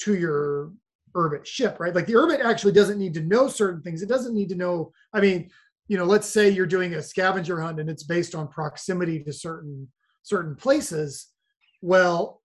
to 0.00 0.14
your 0.14 0.72
Urbit 1.14 1.46
ship, 1.46 1.80
right? 1.80 1.94
Like 1.94 2.06
the 2.06 2.12
Urbit 2.12 2.44
actually 2.44 2.72
doesn't 2.72 2.98
need 2.98 3.14
to 3.14 3.22
know 3.22 3.48
certain 3.48 3.82
things. 3.82 4.02
It 4.02 4.08
doesn't 4.08 4.34
need 4.34 4.50
to 4.50 4.54
know. 4.54 4.92
I 5.14 5.20
mean, 5.20 5.50
you 5.88 5.96
know 5.96 6.04
let's 6.04 6.28
say 6.28 6.48
you're 6.48 6.66
doing 6.66 6.94
a 6.94 7.02
scavenger 7.02 7.60
hunt 7.60 7.80
and 7.80 7.88
it's 7.88 8.02
based 8.02 8.34
on 8.34 8.48
proximity 8.48 9.22
to 9.22 9.32
certain 9.32 9.88
certain 10.22 10.54
places 10.56 11.28
well 11.82 12.42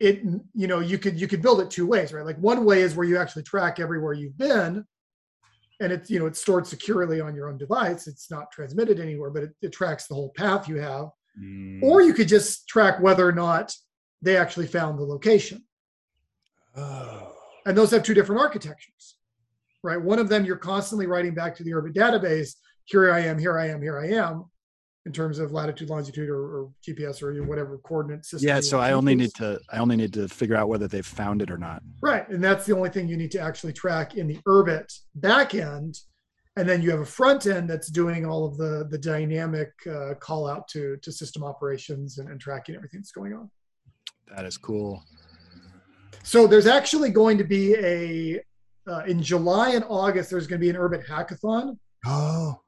it 0.00 0.22
you 0.54 0.66
know 0.66 0.80
you 0.80 0.98
could 0.98 1.18
you 1.18 1.28
could 1.28 1.42
build 1.42 1.60
it 1.60 1.70
two 1.70 1.86
ways 1.86 2.12
right 2.12 2.26
like 2.26 2.38
one 2.38 2.64
way 2.64 2.82
is 2.82 2.94
where 2.94 3.06
you 3.06 3.16
actually 3.16 3.42
track 3.42 3.80
everywhere 3.80 4.12
you've 4.12 4.36
been 4.38 4.84
and 5.84 5.92
it's 5.92 6.10
you 6.10 6.18
know 6.18 6.26
it's 6.26 6.40
stored 6.40 6.66
securely 6.66 7.20
on 7.20 7.34
your 7.34 7.48
own 7.48 7.58
device. 7.58 8.06
It's 8.06 8.30
not 8.30 8.50
transmitted 8.50 8.98
anywhere 8.98 9.30
but 9.30 9.44
it, 9.44 9.50
it 9.62 9.72
tracks 9.72 10.06
the 10.06 10.14
whole 10.14 10.32
path 10.36 10.68
you 10.68 10.76
have. 10.76 11.08
Mm. 11.38 11.82
or 11.82 12.00
you 12.00 12.14
could 12.14 12.28
just 12.28 12.68
track 12.68 13.00
whether 13.00 13.26
or 13.26 13.32
not 13.32 13.74
they 14.22 14.36
actually 14.36 14.68
found 14.68 15.00
the 15.00 15.04
location. 15.04 15.64
Oh. 16.76 17.32
and 17.66 17.76
those 17.76 17.92
have 17.92 18.02
two 18.02 18.14
different 18.14 18.40
architectures 18.40 19.16
right? 19.84 20.00
One 20.00 20.18
of 20.18 20.28
them 20.28 20.44
you're 20.44 20.56
constantly 20.56 21.06
writing 21.06 21.34
back 21.34 21.54
to 21.56 21.62
the 21.62 21.70
urbit 21.70 21.94
database 21.94 22.54
here 22.86 23.12
I 23.12 23.20
am, 23.20 23.38
here 23.38 23.58
I 23.58 23.68
am, 23.68 23.80
here 23.80 23.98
I 23.98 24.08
am, 24.08 24.44
in 25.06 25.12
terms 25.12 25.38
of 25.38 25.52
latitude, 25.52 25.90
longitude, 25.90 26.30
or, 26.30 26.40
or 26.40 26.70
GPS 26.86 27.22
or 27.22 27.42
whatever 27.44 27.78
coordinate 27.78 28.24
system. 28.24 28.48
Yeah, 28.48 28.60
so 28.60 28.78
I 28.80 28.92
only 28.92 29.14
need 29.14 29.34
to 29.34 29.60
I 29.70 29.78
only 29.78 29.96
need 29.96 30.12
to 30.14 30.28
figure 30.28 30.56
out 30.56 30.68
whether 30.68 30.88
they've 30.88 31.04
found 31.04 31.42
it 31.42 31.50
or 31.50 31.58
not. 31.58 31.82
Right, 32.00 32.28
and 32.28 32.42
that's 32.42 32.64
the 32.64 32.74
only 32.74 32.90
thing 32.90 33.08
you 33.08 33.16
need 33.16 33.30
to 33.32 33.40
actually 33.40 33.72
track 33.72 34.14
in 34.14 34.26
the 34.26 34.38
Urbit 34.48 34.90
backend, 35.20 35.98
and 36.56 36.68
then 36.68 36.80
you 36.80 36.90
have 36.90 37.00
a 37.00 37.06
front 37.06 37.46
end 37.46 37.68
that's 37.68 37.88
doing 37.88 38.24
all 38.24 38.46
of 38.46 38.56
the 38.56 38.86
the 38.90 38.98
dynamic 38.98 39.72
uh, 39.90 40.14
call 40.14 40.48
out 40.48 40.68
to 40.68 40.96
to 41.02 41.12
system 41.12 41.44
operations 41.44 42.18
and, 42.18 42.28
and 42.30 42.40
tracking 42.40 42.74
everything 42.74 43.00
that's 43.00 43.12
going 43.12 43.34
on. 43.34 43.50
That 44.34 44.46
is 44.46 44.56
cool. 44.56 45.02
So 46.22 46.46
there's 46.46 46.66
actually 46.66 47.10
going 47.10 47.36
to 47.36 47.44
be 47.44 47.74
a 47.74 48.40
uh, 48.86 49.02
in 49.06 49.22
July 49.22 49.70
and 49.70 49.84
August. 49.86 50.30
There's 50.30 50.46
going 50.46 50.60
to 50.60 50.64
be 50.64 50.70
an 50.70 50.76
Urbit 50.76 51.06
hackathon. 51.06 51.76
Oh. 52.06 52.60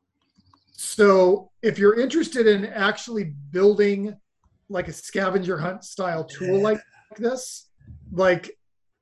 So 0.76 1.50
if 1.62 1.78
you're 1.78 1.98
interested 1.98 2.46
in 2.46 2.66
actually 2.66 3.32
building 3.50 4.14
like 4.68 4.88
a 4.88 4.92
scavenger 4.92 5.56
hunt 5.56 5.84
style 5.84 6.22
tool 6.22 6.58
yeah. 6.58 6.62
like 6.62 6.80
this, 7.16 7.70
like 8.12 8.50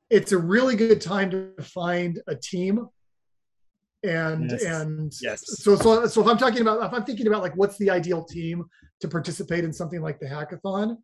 it's 0.08 0.30
a 0.30 0.38
really 0.38 0.76
good 0.76 1.00
time 1.00 1.30
to 1.32 1.50
find 1.60 2.22
a 2.28 2.36
team. 2.36 2.86
And 4.04 4.52
yes. 4.52 4.64
and 4.64 5.12
yes. 5.20 5.42
so 5.62 5.74
so 5.74 6.06
so 6.06 6.20
if 6.20 6.28
I'm 6.28 6.38
talking 6.38 6.60
about 6.60 6.84
if 6.84 6.92
I'm 6.92 7.04
thinking 7.04 7.26
about 7.26 7.42
like 7.42 7.56
what's 7.56 7.76
the 7.78 7.90
ideal 7.90 8.22
team 8.22 8.64
to 9.00 9.08
participate 9.08 9.64
in 9.64 9.72
something 9.72 10.00
like 10.00 10.20
the 10.20 10.26
hackathon, 10.26 10.98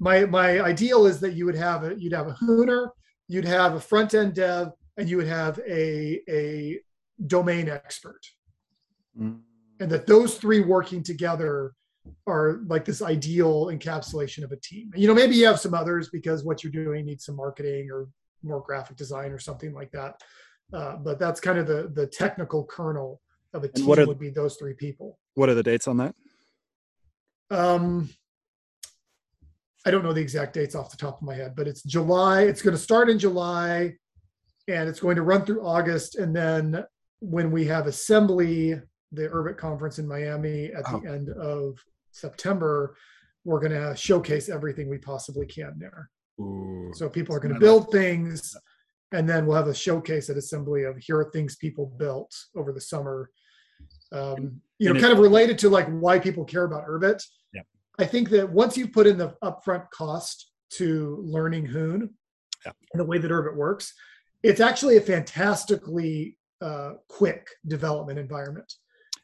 my 0.00 0.24
my 0.24 0.60
ideal 0.62 1.06
is 1.06 1.20
that 1.20 1.34
you 1.34 1.44
would 1.44 1.54
have 1.54 1.84
a 1.84 1.94
you'd 1.96 2.14
have 2.14 2.26
a 2.26 2.32
hooner, 2.32 2.90
you'd 3.28 3.44
have 3.44 3.74
a 3.74 3.80
front 3.80 4.14
end 4.14 4.34
dev, 4.34 4.72
and 4.96 5.08
you 5.08 5.18
would 5.18 5.28
have 5.28 5.60
a 5.68 6.22
a 6.28 6.80
domain 7.26 7.68
expert. 7.68 8.20
Mm 9.16 9.42
and 9.80 9.90
that 9.90 10.06
those 10.06 10.36
three 10.36 10.60
working 10.60 11.02
together 11.02 11.72
are 12.26 12.60
like 12.66 12.84
this 12.84 13.02
ideal 13.02 13.66
encapsulation 13.66 14.44
of 14.44 14.52
a 14.52 14.56
team. 14.56 14.90
You 14.94 15.08
know, 15.08 15.14
maybe 15.14 15.34
you 15.34 15.46
have 15.46 15.60
some 15.60 15.74
others 15.74 16.08
because 16.08 16.44
what 16.44 16.62
you're 16.62 16.72
doing 16.72 17.06
needs 17.06 17.24
some 17.24 17.36
marketing 17.36 17.90
or 17.90 18.08
more 18.42 18.60
graphic 18.60 18.96
design 18.96 19.32
or 19.32 19.38
something 19.38 19.72
like 19.72 19.90
that. 19.92 20.20
Uh, 20.72 20.96
but 20.96 21.18
that's 21.18 21.40
kind 21.40 21.58
of 21.58 21.66
the 21.66 21.90
the 21.94 22.06
technical 22.06 22.64
kernel 22.64 23.20
of 23.54 23.64
a 23.64 23.68
team 23.68 23.90
are, 23.90 24.06
would 24.06 24.18
be 24.18 24.30
those 24.30 24.56
three 24.56 24.74
people. 24.74 25.18
What 25.34 25.48
are 25.48 25.54
the 25.54 25.62
dates 25.62 25.86
on 25.88 25.96
that? 25.98 26.14
Um, 27.50 28.10
I 29.86 29.90
don't 29.92 30.02
know 30.02 30.12
the 30.12 30.20
exact 30.20 30.54
dates 30.54 30.74
off 30.74 30.90
the 30.90 30.96
top 30.96 31.20
of 31.20 31.22
my 31.22 31.34
head, 31.34 31.54
but 31.54 31.68
it's 31.68 31.82
July. 31.82 32.42
It's 32.42 32.62
going 32.62 32.74
to 32.74 32.82
start 32.82 33.08
in 33.08 33.18
July 33.20 33.94
and 34.66 34.88
it's 34.88 34.98
going 34.98 35.14
to 35.16 35.22
run 35.22 35.44
through 35.44 35.64
August. 35.64 36.16
And 36.16 36.34
then 36.34 36.84
when 37.20 37.52
we 37.52 37.66
have 37.66 37.86
assembly, 37.86 38.80
the 39.12 39.28
Urbit 39.28 39.56
conference 39.56 39.98
in 39.98 40.06
Miami 40.06 40.66
at 40.66 40.84
oh. 40.88 41.00
the 41.00 41.08
end 41.08 41.30
of 41.30 41.78
September, 42.10 42.96
we're 43.44 43.60
going 43.60 43.72
to 43.72 43.96
showcase 43.96 44.48
everything 44.48 44.88
we 44.88 44.98
possibly 44.98 45.46
can 45.46 45.74
there. 45.78 46.10
Ooh, 46.40 46.90
so 46.94 47.08
people 47.08 47.34
are 47.34 47.40
going 47.40 47.54
to 47.54 47.60
build 47.60 47.90
things 47.90 48.56
and 49.12 49.28
then 49.28 49.46
we'll 49.46 49.56
have 49.56 49.68
a 49.68 49.74
showcase 49.74 50.28
at 50.30 50.36
assembly 50.36 50.84
of 50.84 50.96
here 50.98 51.18
are 51.18 51.30
things 51.30 51.56
people 51.56 51.86
built 51.98 52.34
over 52.56 52.72
the 52.72 52.80
summer 52.80 53.30
um, 54.12 54.60
you 54.78 54.92
know 54.92 55.00
kind 55.00 55.12
of 55.12 55.18
related 55.18 55.58
to 55.58 55.68
like 55.68 55.88
why 55.88 56.18
people 56.18 56.44
care 56.44 56.64
about 56.64 56.86
urbit 56.86 57.22
yeah. 57.52 57.62
i 57.98 58.04
think 58.04 58.30
that 58.30 58.50
once 58.50 58.76
you 58.76 58.88
put 58.88 59.06
in 59.06 59.16
the 59.16 59.34
upfront 59.42 59.88
cost 59.90 60.52
to 60.70 61.22
learning 61.24 61.66
hoon 61.66 62.10
yeah. 62.64 62.72
and 62.92 63.00
the 63.00 63.04
way 63.04 63.18
that 63.18 63.30
urbit 63.30 63.56
works 63.56 63.92
it's 64.42 64.60
actually 64.60 64.96
a 64.96 65.00
fantastically 65.00 66.36
uh, 66.60 66.92
quick 67.08 67.48
development 67.66 68.18
environment 68.18 68.72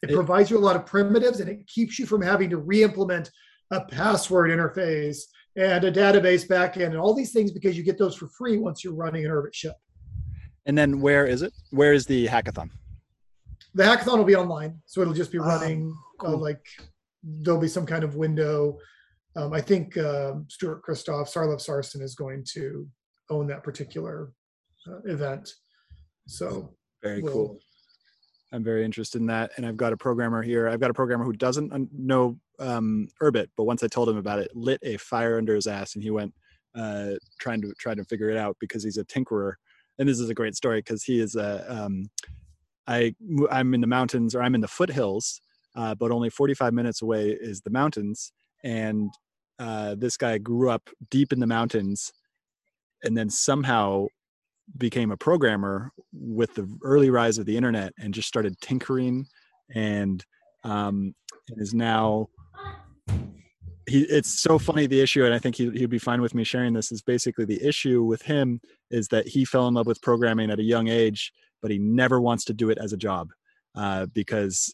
it, 0.03 0.11
it 0.11 0.15
provides 0.15 0.51
you 0.51 0.59
a 0.59 0.61
lot 0.61 0.77
of 0.77 0.85
primitives 0.85 1.41
and 1.41 1.49
it 1.49 1.67
keeps 1.67 1.99
you 1.99 2.07
from 2.07 2.23
having 2.23 2.51
to 2.51 2.59
re-implement 2.59 3.31
a 3.71 3.85
password 3.85 4.51
interface 4.51 5.23
and 5.57 5.85
a 5.85 5.93
database 5.93 6.47
backend 6.47 6.87
and 6.87 6.99
all 6.99 7.15
these 7.15 7.33
things 7.33 7.53
because 7.53 7.77
you 7.77 7.83
get 7.83 7.99
those 7.99 8.17
for 8.17 8.29
free 8.29 8.59
once 8.59 8.83
you're 8.83 8.95
running 8.95 9.25
an 9.25 9.31
Urbit 9.31 9.55
ship. 9.55 9.75
And 10.67 10.77
then 10.77 11.01
where 11.01 11.27
is 11.27 11.43
it? 11.43 11.53
Where 11.71 11.93
is 11.93 12.07
the 12.07 12.27
hackathon? 12.27 12.71
The 13.75 13.83
hackathon 13.83 14.19
will 14.19 14.25
be 14.25 14.37
online, 14.37 14.81
so 14.87 15.01
it'll 15.01 15.15
just 15.15 15.33
be 15.33 15.39
ah, 15.39 15.47
running 15.47 15.93
oh, 16.21 16.25
cool. 16.25 16.35
uh, 16.35 16.39
like 16.39 16.65
there'll 17.23 17.61
be 17.61 17.69
some 17.69 17.87
kind 17.87 18.05
of 18.05 18.17
window. 18.17 18.79
Um, 19.35 19.53
I 19.53 19.61
think 19.61 19.97
uh, 19.97 20.35
Stuart 20.49 20.83
Christoph, 20.83 21.33
Sarlev 21.33 21.59
Sarsen 21.59 22.03
is 22.03 22.15
going 22.15 22.45
to 22.53 22.87
own 23.31 23.47
that 23.47 23.63
particular 23.63 24.33
uh, 24.87 25.01
event. 25.11 25.51
So 26.27 26.75
very 27.03 27.23
we'll, 27.23 27.33
cool. 27.33 27.59
I'm 28.53 28.63
very 28.63 28.85
interested 28.85 29.21
in 29.21 29.27
that, 29.29 29.53
and 29.57 29.65
I've 29.65 29.79
got 29.79 29.93
a 29.93 29.97
programmer 29.97 30.43
here. 30.43 30.69
I've 30.69 30.81
got 30.81 30.91
a 30.91 30.95
programmer 30.95 31.25
who 31.25 31.33
doesn't 31.33 31.73
know 31.93 32.39
um, 32.59 33.09
Urbit, 33.23 33.49
but 33.57 33.65
once 33.65 33.83
I 33.83 33.89
told 33.89 34.09
him 34.09 34.19
about 34.19 34.39
it, 34.39 34.55
lit 34.55 34.79
a 34.83 34.99
fire 34.99 35.39
under 35.39 35.55
his 35.55 35.67
ass, 35.67 35.95
and 35.95 36.03
he 36.03 36.11
went 36.11 36.35
uh, 36.75 37.13
trying 37.39 37.63
to 37.63 37.73
try 37.79 37.95
to 37.95 38.05
figure 38.05 38.29
it 38.29 38.37
out 38.37 38.57
because 38.61 38.85
he's 38.85 38.99
a 38.99 39.05
tinkerer. 39.05 39.55
And 39.99 40.09
this 40.09 40.21
is 40.21 40.29
a 40.29 40.35
great 40.35 40.55
story 40.55 40.79
because 40.81 41.03
he 41.03 41.21
is 41.21 41.35
a 41.35 41.65
um, 41.69 42.11
I 42.87 43.15
I'm 43.51 43.75
in 43.75 43.81
the 43.81 43.87
mountains 43.87 44.35
or 44.35 44.43
I'm 44.43 44.55
in 44.55 44.61
the 44.61 44.69
foothills, 44.69 45.41
uh, 45.75 45.95
but 45.95 46.11
only 46.11 46.31
45 46.31 46.75
minutes 46.75 47.03
away 47.03 47.31
is 47.31 47.63
the 47.63 47.71
mountains, 47.71 48.33
and 48.63 49.11
uh, 49.59 49.95
this 49.97 50.17
guy 50.17 50.39
grew 50.39 50.71
up 50.71 50.91
deep 51.11 51.33
in 51.33 51.41
the 51.41 51.47
mountains, 51.47 52.13
and 53.03 53.17
then 53.17 53.31
somehow 53.31 54.07
became 54.79 55.11
a 55.11 55.17
programmer 55.17 55.93
with 56.13 56.55
the 56.55 56.69
early 56.83 57.11
rise 57.11 57.39
of 57.39 57.47
the 57.47 57.57
internet 57.57 57.93
and 57.99 58.15
just 58.15 58.29
started 58.29 58.59
tinkering 58.61 59.27
and 59.75 60.25
um, 60.65 61.15
and 61.49 61.61
is 61.61 61.75
now 61.75 62.29
he 63.89 64.03
it's 64.03 64.41
so 64.41 64.59
funny 64.59 64.87
the 64.87 65.01
issue 65.01 65.25
and 65.25 65.35
i 65.35 65.39
think 65.39 65.57
he, 65.57 65.69
he'd 65.71 65.91
be 65.91 65.99
fine 65.99 66.21
with 66.21 66.35
me 66.35 66.45
sharing 66.45 66.73
this 66.73 66.93
is 66.93 67.03
basically 67.03 67.45
the 67.45 67.63
issue 67.67 68.03
with 68.05 68.23
him 68.23 68.61
is 68.91 69.09
that 69.09 69.27
he 69.27 69.45
fell 69.45 69.67
in 69.67 69.75
love 69.75 69.87
with 69.87 70.01
programming 70.03 70.51
at 70.51 70.61
a 70.61 70.63
young 70.63 70.89
age 70.89 71.33
but 71.61 71.71
he 71.71 71.79
never 71.79 72.21
wants 72.21 72.45
to 72.45 72.55
do 72.55 72.71
it 72.71 72.79
as 72.79 72.93
a 72.93 72.97
job 72.97 73.31
uh, 73.75 74.07
because 74.15 74.73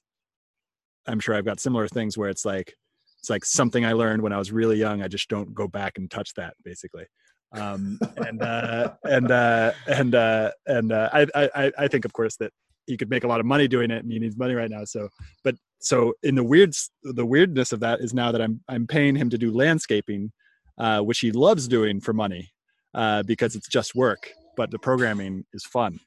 i'm 1.07 1.19
sure 1.19 1.35
i've 1.35 1.45
got 1.45 1.59
similar 1.59 1.89
things 1.89 2.19
where 2.19 2.29
it's 2.29 2.45
like 2.45 2.75
it's 3.19 3.31
like 3.31 3.47
something 3.47 3.87
i 3.87 3.93
learned 3.93 4.21
when 4.21 4.33
i 4.33 4.39
was 4.39 4.53
really 4.53 4.77
young 4.77 5.03
i 5.03 5.09
just 5.09 5.29
don't 5.31 5.55
go 5.55 5.67
back 5.67 5.97
and 5.97 6.11
touch 6.11 6.35
that 6.35 6.55
basically 6.63 7.07
um, 7.53 7.99
and 8.17 8.43
uh, 8.43 8.93
and 9.05 9.31
uh, 9.31 9.73
and 9.87 10.15
uh, 10.15 10.51
and 10.67 10.93
uh, 10.93 11.09
I, 11.13 11.27
I 11.35 11.73
I 11.79 11.89
think 11.89 12.05
of 12.05 12.13
course 12.13 12.37
that 12.37 12.53
he 12.87 12.97
could 12.97 13.11
make 13.11 13.25
a 13.25 13.29
lot 13.29 13.41
of 13.41 13.47
money 13.47 13.69
doing 13.69 13.91
it 13.91 14.03
and 14.03 14.13
he 14.13 14.19
needs 14.19 14.37
money 14.37 14.55
right 14.55 14.71
now. 14.71 14.85
So 14.85 15.09
but 15.45 15.55
so 15.81 16.15
in 16.23 16.35
the 16.35 16.45
weird 16.45 16.75
the 17.03 17.25
weirdness 17.25 17.73
of 17.73 17.81
that 17.81 18.01
is 18.01 18.13
now 18.13 18.33
that 18.33 18.41
i'm 18.41 18.61
i'm 18.69 18.85
paying 18.85 19.15
him 19.15 19.31
to 19.31 19.39
do 19.39 19.53
landscaping 19.53 20.33
uh, 20.79 21.01
which 21.01 21.21
he 21.21 21.33
loves 21.33 21.67
doing 21.67 22.01
for 22.01 22.13
money 22.13 22.51
uh, 22.95 23.23
because 23.25 23.55
it's 23.55 23.69
just 23.69 23.95
work 23.95 24.33
but 24.59 24.73
the 24.73 24.79
programming 24.79 25.45
is 25.55 25.65
fun. 25.65 26.01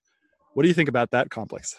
What 0.54 0.64
do 0.64 0.68
you 0.68 0.74
think 0.76 0.90
about 0.90 1.10
that 1.12 1.30
complex? 1.30 1.74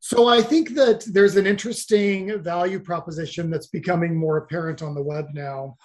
So 0.00 0.28
i 0.28 0.42
think 0.42 0.74
that 0.74 1.04
there's 1.06 1.36
an 1.36 1.46
interesting 1.46 2.42
value 2.42 2.80
proposition 2.80 3.50
that's 3.50 3.68
becoming 3.68 4.14
more 4.14 4.36
apparent 4.36 4.82
on 4.82 4.94
the 4.94 5.02
web 5.02 5.26
now 5.32 5.76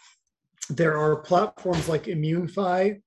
there 0.69 0.97
are 0.97 1.17
platforms 1.17 1.87
like 1.87 2.05
immunefi 2.05 3.01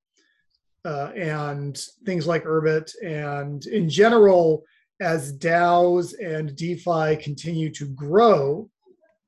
uh, 0.84 1.10
and 1.14 1.78
things 2.06 2.26
like 2.26 2.44
Urbit. 2.44 2.92
And 3.04 3.64
in 3.66 3.88
general, 3.88 4.64
as 5.00 5.36
DAOs 5.36 6.14
and 6.22 6.54
DeFi 6.56 7.16
continue 7.22 7.70
to 7.72 7.86
grow, 7.88 8.68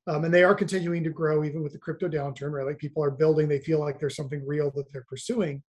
um, 0.07 0.25
and 0.25 0.35
they 0.35 0.43
are 0.43 0.55
continuing 0.55 1.05
to 1.05 1.11
grow 1.11 1.45
even 1.45 1.63
with 1.63 1.73
the 1.73 1.79
crypto 1.79 2.09
downturn, 2.09 2.51
right? 2.53 2.67
Like 2.67 2.79
people 2.79 3.05
are 3.05 3.11
building, 3.11 3.49
they 3.49 3.61
feel 3.61 3.79
like 3.79 3.99
there's 3.99 4.17
something 4.17 4.45
real 4.47 4.71
that 4.73 4.93
they're 4.93 5.07
pursuing. 5.09 5.63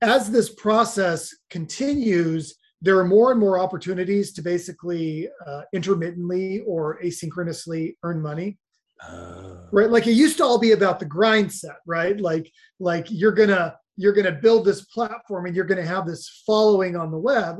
As 0.00 0.30
this 0.30 0.54
process 0.54 1.34
continues, 1.50 2.54
there 2.80 2.96
are 2.98 3.04
more 3.04 3.32
and 3.32 3.40
more 3.40 3.58
opportunities 3.58 4.32
to 4.34 4.42
basically 4.42 5.28
uh, 5.44 5.62
intermittently 5.72 6.60
or 6.60 7.00
asynchronously 7.02 7.96
earn 8.04 8.22
money. 8.22 8.58
Uh. 9.06 9.56
Right, 9.70 9.90
like 9.90 10.06
it 10.06 10.12
used 10.12 10.38
to 10.38 10.44
all 10.44 10.58
be 10.58 10.72
about 10.72 10.98
the 10.98 11.04
grind 11.04 11.52
set, 11.52 11.76
right? 11.86 12.18
Like, 12.18 12.50
like 12.80 13.06
you're 13.10 13.32
gonna 13.32 13.76
you're 13.98 14.12
going 14.12 14.24
to 14.24 14.40
build 14.40 14.64
this 14.64 14.82
platform 14.82 15.46
and 15.46 15.56
you're 15.56 15.64
going 15.64 15.82
to 15.82 15.86
have 15.86 16.06
this 16.06 16.42
following 16.46 16.96
on 16.96 17.10
the 17.10 17.18
web. 17.18 17.56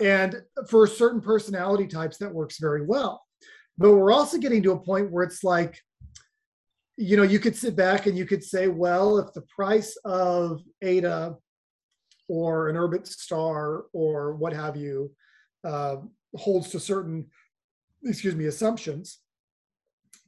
And 0.00 0.42
for 0.68 0.86
certain 0.86 1.20
personality 1.20 1.86
types, 1.86 2.16
that 2.16 2.32
works 2.32 2.58
very 2.58 2.84
well. 2.84 3.22
But 3.76 3.92
we're 3.92 4.12
also 4.12 4.38
getting 4.38 4.62
to 4.62 4.72
a 4.72 4.80
point 4.80 5.10
where 5.10 5.22
it's 5.22 5.44
like, 5.44 5.78
you 6.96 7.18
know, 7.18 7.22
you 7.22 7.38
could 7.38 7.54
sit 7.54 7.76
back 7.76 8.06
and 8.06 8.16
you 8.16 8.24
could 8.24 8.42
say, 8.42 8.68
well, 8.68 9.18
if 9.18 9.34
the 9.34 9.42
price 9.54 9.98
of 10.06 10.62
ADA 10.80 11.36
or 12.26 12.70
an 12.70 12.76
Urbit 12.76 13.06
Star 13.06 13.84
or 13.92 14.34
what 14.34 14.54
have 14.54 14.76
you 14.76 15.12
uh, 15.62 15.96
holds 16.36 16.70
to 16.70 16.80
certain, 16.80 17.26
excuse 18.02 18.34
me, 18.34 18.46
assumptions, 18.46 19.18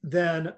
then 0.03 0.53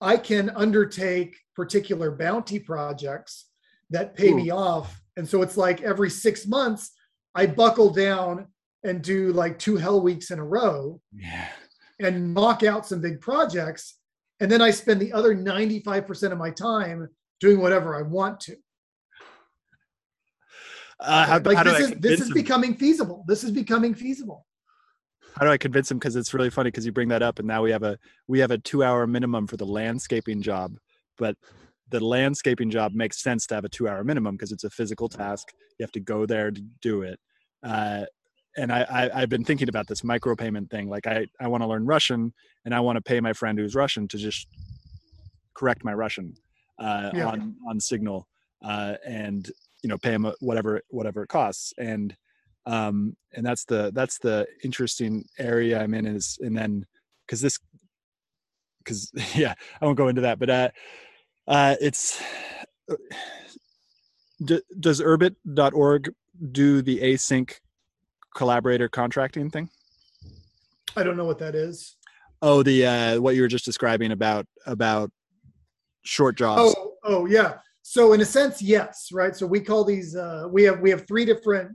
I 0.00 0.16
can 0.16 0.50
undertake 0.50 1.36
particular 1.54 2.10
bounty 2.10 2.58
projects 2.58 3.46
that 3.90 4.14
pay 4.16 4.30
Ooh. 4.30 4.36
me 4.36 4.50
off. 4.50 5.00
And 5.16 5.28
so 5.28 5.42
it's 5.42 5.56
like 5.56 5.82
every 5.82 6.10
six 6.10 6.46
months, 6.46 6.92
I 7.34 7.46
buckle 7.46 7.90
down 7.90 8.46
and 8.84 9.02
do 9.02 9.32
like 9.32 9.58
two 9.58 9.76
hell 9.76 10.00
weeks 10.00 10.30
in 10.30 10.38
a 10.38 10.44
row 10.44 11.00
yeah. 11.12 11.48
and 12.00 12.34
knock 12.34 12.62
out 12.62 12.86
some 12.86 13.00
big 13.00 13.20
projects. 13.20 13.96
And 14.40 14.50
then 14.50 14.62
I 14.62 14.70
spend 14.70 15.00
the 15.00 15.12
other 15.12 15.34
95% 15.34 16.32
of 16.32 16.38
my 16.38 16.50
time 16.50 17.08
doing 17.40 17.60
whatever 17.60 17.96
I 17.96 18.02
want 18.02 18.40
to. 18.40 18.56
Uh, 21.00 21.26
how, 21.26 21.38
like 21.40 21.56
how 21.56 21.62
this 21.62 21.78
is 21.78 21.90
this 22.00 22.20
is 22.20 22.32
becoming 22.32 22.74
feasible. 22.74 23.24
This 23.28 23.44
is 23.44 23.52
becoming 23.52 23.94
feasible. 23.94 24.44
How 25.38 25.46
do 25.46 25.52
I 25.52 25.58
convince 25.58 25.90
him? 25.90 25.98
Because 25.98 26.16
it's 26.16 26.34
really 26.34 26.50
funny 26.50 26.68
because 26.68 26.84
you 26.84 26.92
bring 26.92 27.08
that 27.08 27.22
up, 27.22 27.38
and 27.38 27.46
now 27.46 27.62
we 27.62 27.70
have 27.70 27.82
a 27.82 27.98
we 28.26 28.40
have 28.40 28.50
a 28.50 28.58
two 28.58 28.82
hour 28.82 29.06
minimum 29.06 29.46
for 29.46 29.56
the 29.56 29.66
landscaping 29.66 30.42
job, 30.42 30.76
but 31.16 31.36
the 31.90 32.04
landscaping 32.04 32.70
job 32.70 32.92
makes 32.92 33.22
sense 33.22 33.46
to 33.46 33.54
have 33.54 33.64
a 33.64 33.68
two 33.68 33.88
hour 33.88 34.04
minimum 34.04 34.34
because 34.34 34.52
it's 34.52 34.64
a 34.64 34.70
physical 34.70 35.08
task. 35.08 35.48
You 35.78 35.84
have 35.84 35.92
to 35.92 36.00
go 36.00 36.26
there 36.26 36.50
to 36.50 36.60
do 36.82 37.02
it. 37.02 37.18
Uh, 37.62 38.04
and 38.56 38.72
I, 38.72 39.10
I, 39.14 39.20
have 39.20 39.28
been 39.28 39.44
thinking 39.44 39.68
about 39.68 39.86
this 39.86 40.02
micropayment 40.02 40.70
thing. 40.70 40.88
Like 40.88 41.06
I, 41.06 41.26
I 41.40 41.46
want 41.48 41.62
to 41.62 41.68
learn 41.68 41.86
Russian 41.86 42.32
and 42.64 42.74
I 42.74 42.80
want 42.80 42.96
to 42.96 43.02
pay 43.02 43.20
my 43.20 43.32
friend 43.32 43.58
who's 43.58 43.74
Russian 43.74 44.08
to 44.08 44.18
just 44.18 44.48
correct 45.54 45.84
my 45.84 45.94
Russian 45.94 46.34
uh, 46.78 47.10
yeah. 47.14 47.26
on, 47.26 47.54
on 47.68 47.78
signal 47.80 48.26
uh, 48.64 48.94
and, 49.06 49.50
you 49.82 49.88
know, 49.88 49.98
pay 49.98 50.10
him 50.10 50.30
whatever, 50.40 50.82
whatever 50.88 51.22
it 51.22 51.28
costs. 51.28 51.72
And, 51.78 52.16
um, 52.68 53.16
and 53.34 53.44
that's 53.44 53.64
the, 53.64 53.90
that's 53.94 54.18
the 54.18 54.46
interesting 54.62 55.24
area 55.38 55.80
I'm 55.80 55.94
in 55.94 56.06
is, 56.06 56.38
and 56.40 56.56
then, 56.56 56.86
cause 57.28 57.40
this, 57.40 57.58
cause 58.84 59.10
yeah, 59.34 59.54
I 59.80 59.84
won't 59.84 59.98
go 59.98 60.08
into 60.08 60.22
that, 60.22 60.38
but, 60.38 60.50
uh, 60.50 60.68
uh, 61.46 61.76
it's 61.80 62.20
uh, 62.90 62.96
d- 64.44 64.62
does 64.78 65.00
urbit.org 65.00 66.12
do 66.52 66.82
the 66.82 67.00
async 67.00 67.54
collaborator 68.36 68.88
contracting 68.88 69.50
thing? 69.50 69.70
I 70.96 71.02
don't 71.02 71.16
know 71.16 71.24
what 71.24 71.38
that 71.38 71.54
is. 71.54 71.96
Oh, 72.40 72.62
the 72.62 72.86
uh, 72.86 73.20
what 73.20 73.34
you 73.34 73.42
were 73.42 73.48
just 73.48 73.64
describing 73.64 74.12
about 74.12 74.46
about 74.66 75.10
short 76.04 76.36
jobs. 76.36 76.74
Oh, 76.76 76.94
oh 77.04 77.26
yeah. 77.26 77.54
So 77.82 78.12
in 78.12 78.20
a 78.20 78.24
sense, 78.24 78.62
yes, 78.62 79.08
right. 79.12 79.34
So 79.34 79.46
we 79.46 79.60
call 79.60 79.84
these 79.84 80.14
uh, 80.14 80.46
we 80.50 80.62
have 80.64 80.80
we 80.80 80.90
have 80.90 81.06
three 81.06 81.24
different 81.24 81.74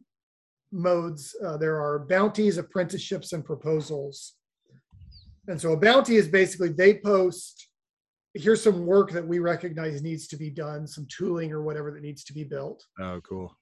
modes. 0.74 1.36
Uh, 1.46 1.56
there 1.58 1.80
are 1.80 2.00
bounties, 2.00 2.58
apprenticeships, 2.58 3.32
and 3.32 3.46
proposals. 3.46 4.34
And 5.48 5.60
so 5.60 5.74
a 5.74 5.78
bounty 5.78 6.16
is 6.16 6.28
basically 6.28 6.70
they 6.70 6.96
post 7.00 7.68
here's 8.34 8.64
some 8.64 8.86
work 8.86 9.12
that 9.12 9.28
we 9.28 9.40
recognize 9.40 10.02
needs 10.02 10.28
to 10.28 10.38
be 10.38 10.50
done, 10.50 10.88
some 10.88 11.08
tooling 11.16 11.52
or 11.52 11.62
whatever 11.62 11.92
that 11.92 12.02
needs 12.02 12.24
to 12.26 12.34
be 12.34 12.44
built. 12.44 12.86
Oh, 13.00 13.22
cool. 13.22 13.56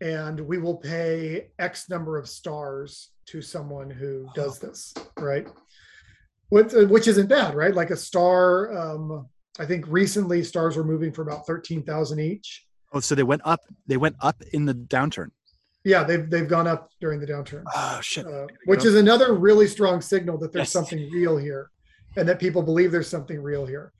And 0.00 0.40
we 0.40 0.58
will 0.58 0.76
pay 0.76 1.50
X 1.58 1.88
number 1.88 2.18
of 2.18 2.28
stars 2.28 3.10
to 3.26 3.40
someone 3.40 3.90
who 3.90 4.28
does 4.34 4.58
this, 4.58 4.92
right? 5.18 5.46
Which, 6.48 6.74
uh, 6.74 6.86
which 6.86 7.08
isn't 7.08 7.28
bad, 7.28 7.54
right? 7.54 7.74
Like 7.74 7.90
a 7.90 7.96
star, 7.96 8.76
um, 8.76 9.28
I 9.58 9.64
think 9.66 9.86
recently 9.88 10.42
stars 10.42 10.76
were 10.76 10.84
moving 10.84 11.12
for 11.12 11.22
about 11.22 11.46
13,000 11.46 12.20
each. 12.20 12.66
Oh, 12.92 13.00
so 13.00 13.14
they 13.14 13.22
went 13.22 13.42
up, 13.44 13.60
they 13.86 13.96
went 13.96 14.16
up 14.20 14.42
in 14.52 14.64
the 14.64 14.74
downturn. 14.74 15.30
Yeah, 15.84 16.02
they've 16.02 16.28
they've 16.30 16.48
gone 16.48 16.66
up 16.66 16.88
during 17.00 17.20
the 17.20 17.26
downturn. 17.26 17.62
Oh 17.74 18.00
shit! 18.02 18.26
Uh, 18.26 18.46
which 18.64 18.84
is 18.86 18.94
another 18.94 19.34
really 19.34 19.66
strong 19.66 20.00
signal 20.00 20.38
that 20.38 20.52
there's 20.52 20.62
Yes. 20.68 20.72
something 20.72 21.10
real 21.10 21.36
here, 21.36 21.70
and 22.16 22.26
that 22.28 22.38
people 22.38 22.62
believe 22.62 22.90
there's 22.90 23.08
something 23.08 23.40
real 23.42 23.66
here. 23.66 23.92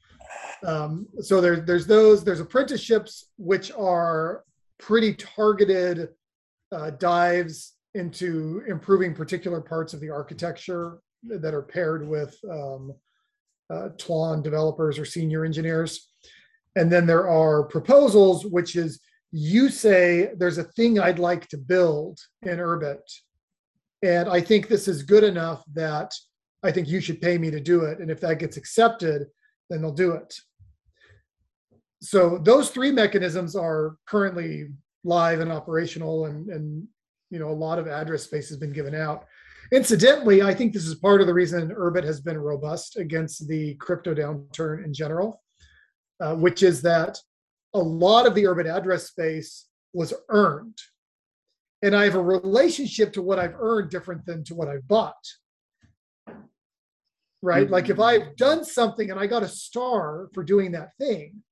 Um, 0.65 1.07
so 1.21 1.41
there's 1.43 1.67
there's 1.67 1.87
those 1.87 2.25
there's 2.25 2.41
apprenticeships 2.41 3.31
which 3.37 3.71
are 3.73 4.45
pretty 4.79 5.15
targeted 5.15 6.09
uh, 6.73 6.91
dives 6.91 7.75
into 7.95 8.63
improving 8.67 9.15
particular 9.15 9.61
parts 9.61 9.93
of 9.93 10.01
the 10.01 10.11
architecture 10.11 10.99
that 11.23 11.55
are 11.55 11.63
paired 11.63 12.07
with 12.09 12.37
um, 12.51 12.93
uh, 13.71 13.91
Twan 13.99 14.43
developers 14.43 14.99
or 14.99 15.05
senior 15.05 15.45
engineers. 15.45 16.09
And 16.77 16.91
then 16.91 17.07
there 17.07 17.29
are 17.29 17.63
proposals, 17.65 18.45
which 18.47 18.75
is 18.75 19.01
you 19.37 19.69
say 19.69 20.31
there's 20.37 20.59
a 20.59 20.65
thing 20.65 21.01
I'd 21.01 21.19
like 21.19 21.49
to 21.49 21.59
build 21.59 22.21
in 22.43 22.59
Urbit. 22.59 23.03
And 24.05 24.29
I 24.29 24.41
think 24.41 24.69
this 24.69 24.87
is 24.87 25.03
good 25.03 25.25
enough 25.25 25.65
that 25.73 26.15
I 26.63 26.71
think 26.71 26.87
you 26.87 27.01
should 27.01 27.21
pay 27.21 27.37
me 27.37 27.51
to 27.51 27.59
do 27.59 27.83
it. 27.83 27.99
And 27.99 28.13
if 28.13 28.21
that 28.21 28.39
gets 28.39 28.57
accepted, 28.57 29.27
then 29.69 29.83
they'll 29.83 29.93
do 29.93 30.13
it. 30.13 30.33
So 32.01 32.39
those 32.39 32.71
three 32.71 32.93
mechanisms 32.93 33.57
are 33.57 33.97
currently 34.07 34.69
live 35.03 35.41
and 35.41 35.51
operational 35.51 36.27
and, 36.27 36.49
and 36.51 36.87
you 37.31 37.41
know 37.41 37.49
a 37.49 37.63
lot 37.67 37.81
of 37.81 37.89
address 37.89 38.23
space 38.23 38.49
has 38.51 38.59
been 38.59 38.73
given 38.73 38.95
out. 38.95 39.25
Incidentally, 39.73 40.43
I 40.43 40.55
think 40.55 40.73
this 40.73 40.87
is 40.87 40.95
part 40.95 41.21
of 41.21 41.27
the 41.27 41.35
reason 41.35 41.75
Urbit 41.75 42.05
has 42.05 42.21
been 42.21 42.39
robust 42.39 42.99
against 42.99 43.49
the 43.49 43.75
crypto 43.75 44.15
downturn 44.15 44.85
in 44.85 44.95
general, 44.95 45.43
uh, 46.21 46.37
which 46.37 46.63
is 46.63 46.81
that 46.83 47.19
a 47.75 47.79
lot 47.79 48.27
of 48.27 48.35
the 48.35 48.45
urbit 48.47 48.67
address 48.67 49.09
space 49.09 49.67
was 49.93 50.15
earned. 50.29 50.79
And 51.83 51.95
I 51.95 52.05
have 52.05 52.15
a 52.15 52.23
relationship 52.23 53.13
to 53.15 53.23
what 53.23 53.39
I've 53.39 53.57
earned 53.59 53.91
different 53.91 54.25
than 54.25 54.43
to 54.45 54.55
what 54.55 54.69
I've 54.69 54.87
bought. 54.89 55.15
Right? 57.43 57.69
Like 57.69 57.91
if 57.91 58.01
I've 58.01 58.37
done 58.37 58.65
something 58.65 59.11
and 59.11 59.21
I 59.21 59.27
got 59.27 59.43
a 59.43 59.49
star 59.49 60.31
for 60.33 60.43
doing 60.43 60.73
that 60.73 60.97
thing, 60.99 61.43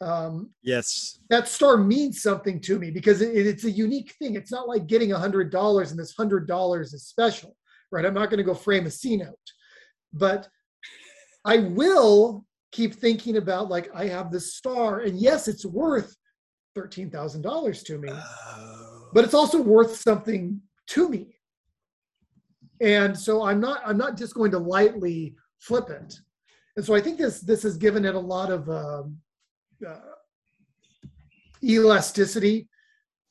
um, 0.00 0.50
Yes. 0.62 1.18
that 1.30 1.48
star 1.48 1.76
means 1.76 2.22
something 2.22 2.60
to 2.60 2.78
me 2.78 2.90
because 2.92 3.20
it, 3.20 3.34
it's 3.34 3.64
a 3.64 3.70
unique 3.70 4.14
thing. 4.20 4.36
It's 4.36 4.52
not 4.52 4.68
like 4.68 4.86
getting 4.86 5.12
a 5.12 5.18
hundred 5.18 5.50
dollars 5.50 5.90
and 5.90 5.98
this 5.98 6.14
hundred 6.14 6.46
dollars 6.46 6.92
is 6.92 7.06
special, 7.06 7.56
right? 7.90 8.04
I'm 8.04 8.14
not 8.14 8.30
going 8.30 8.38
to 8.38 8.44
go 8.44 8.54
frame 8.54 8.86
a 8.86 8.90
C 8.90 9.16
note, 9.16 9.34
but 10.12 10.46
I 11.44 11.58
will 11.58 12.44
keep 12.74 12.92
thinking 12.94 13.36
about 13.36 13.70
like 13.70 13.88
I 13.94 14.06
have 14.08 14.32
this 14.32 14.54
star, 14.54 15.00
and 15.00 15.16
yes, 15.18 15.46
it's 15.46 15.64
worth 15.64 16.14
thirteen 16.74 17.08
thousand 17.08 17.42
dollars 17.42 17.82
to 17.84 17.98
me, 17.98 18.10
Oh. 18.12 19.10
but 19.14 19.24
it's 19.24 19.34
also 19.34 19.62
worth 19.62 19.96
something 19.96 20.60
to 20.88 21.08
me. 21.08 21.38
And 22.80 23.16
so 23.16 23.44
I'm 23.44 23.60
not 23.60 23.80
I'm 23.86 23.96
not 23.96 24.16
just 24.16 24.34
going 24.34 24.50
to 24.50 24.58
lightly 24.58 25.36
flip 25.60 25.88
it. 25.88 26.18
And 26.76 26.84
so 26.84 26.94
I 26.94 27.00
think 27.00 27.16
this 27.16 27.40
this 27.40 27.62
has 27.62 27.76
given 27.76 28.04
it 28.04 28.16
a 28.16 28.26
lot 28.34 28.50
of 28.50 28.68
um, 28.68 29.18
uh, 29.86 30.00
elasticity 31.62 32.68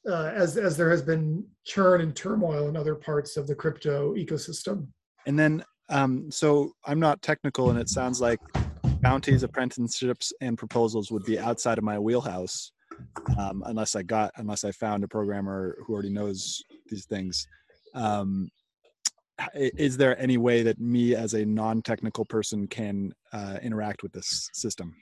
uh, 0.10 0.32
as 0.34 0.56
as 0.58 0.78
there 0.78 0.90
has 0.90 1.02
been 1.02 1.46
churn 1.66 2.00
and 2.00 2.16
turmoil 2.16 2.70
in 2.70 2.78
other 2.78 2.96
parts 2.96 3.36
of 3.36 3.46
the 3.48 3.56
crypto 3.56 4.14
ecosystem. 4.16 4.88
And 5.26 5.38
then, 5.38 5.64
um, 5.90 6.32
so 6.32 6.72
I'm 6.86 7.00
not 7.00 7.22
technical, 7.22 7.70
and 7.70 7.80
it 7.80 7.90
sounds 7.90 8.20
like 8.22 8.40
bounties, 9.04 9.44
apprenticeships, 9.44 10.32
and 10.42 10.58
proposals 10.58 11.12
would 11.12 11.26
be 11.26 11.38
outside 11.38 11.78
of 11.78 11.84
my 11.84 12.00
wheelhouse, 12.00 12.72
um, 13.38 13.62
unless 13.68 13.96
I 13.96 14.02
got, 14.02 14.32
unless 14.38 14.64
I 14.64 14.72
found 14.72 15.04
a 15.04 15.08
programmer 15.08 15.78
who 15.86 15.94
already 15.94 16.10
knows 16.10 16.64
these 16.88 17.06
things. 17.06 17.46
Um, 17.94 18.50
is 19.56 19.98
there 19.98 20.18
any 20.20 20.38
way 20.38 20.64
that 20.64 20.80
me, 20.80 21.16
as 21.16 21.34
a 21.34 21.46
non-technical 21.46 22.26
person, 22.26 22.66
can 22.68 23.12
uh, 23.34 23.58
interact 23.62 24.04
with 24.04 24.14
this 24.14 24.50
system? 24.54 24.96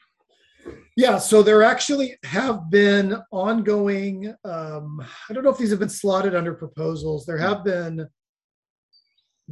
Yeah, 0.98 1.18
so 1.18 1.44
there 1.44 1.64
actually 1.64 2.18
have 2.24 2.70
been 2.70 3.18
ongoing. 3.32 4.34
Um, 4.44 5.06
I 5.30 5.34
don't 5.34 5.44
know 5.44 5.50
if 5.52 5.58
these 5.58 5.72
have 5.72 5.80
been 5.80 5.90
slotted 5.90 6.36
under 6.36 6.54
proposals. 6.54 7.26
There 7.26 7.38
have 7.38 7.64
been 7.64 8.08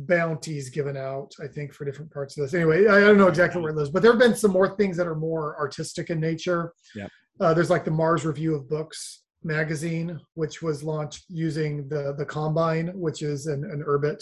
bounties 0.07 0.69
given 0.69 0.95
out, 0.97 1.31
I 1.41 1.47
think, 1.47 1.73
for 1.73 1.85
different 1.85 2.11
parts 2.11 2.37
of 2.37 2.43
this. 2.43 2.53
Anyway, 2.53 2.87
I 2.87 2.99
don't 2.99 3.17
know 3.17 3.27
exactly 3.27 3.61
where 3.61 3.71
it 3.71 3.75
lives, 3.75 3.89
but 3.89 4.01
there 4.01 4.11
have 4.11 4.19
been 4.19 4.35
some 4.35 4.51
more 4.51 4.75
things 4.77 4.95
that 4.97 5.07
are 5.07 5.15
more 5.15 5.57
artistic 5.59 6.09
in 6.09 6.19
nature. 6.19 6.73
Yeah. 6.95 7.07
Uh, 7.39 7.53
there's 7.53 7.69
like 7.69 7.85
the 7.85 7.91
Mars 7.91 8.25
Review 8.25 8.55
of 8.55 8.67
Books 8.69 9.23
magazine, 9.43 10.19
which 10.33 10.61
was 10.61 10.83
launched 10.83 11.23
using 11.29 11.87
the 11.89 12.13
the 12.17 12.25
Combine, 12.25 12.87
which 12.99 13.21
is 13.21 13.47
an, 13.47 13.63
an 13.63 13.83
Urbit. 13.87 14.21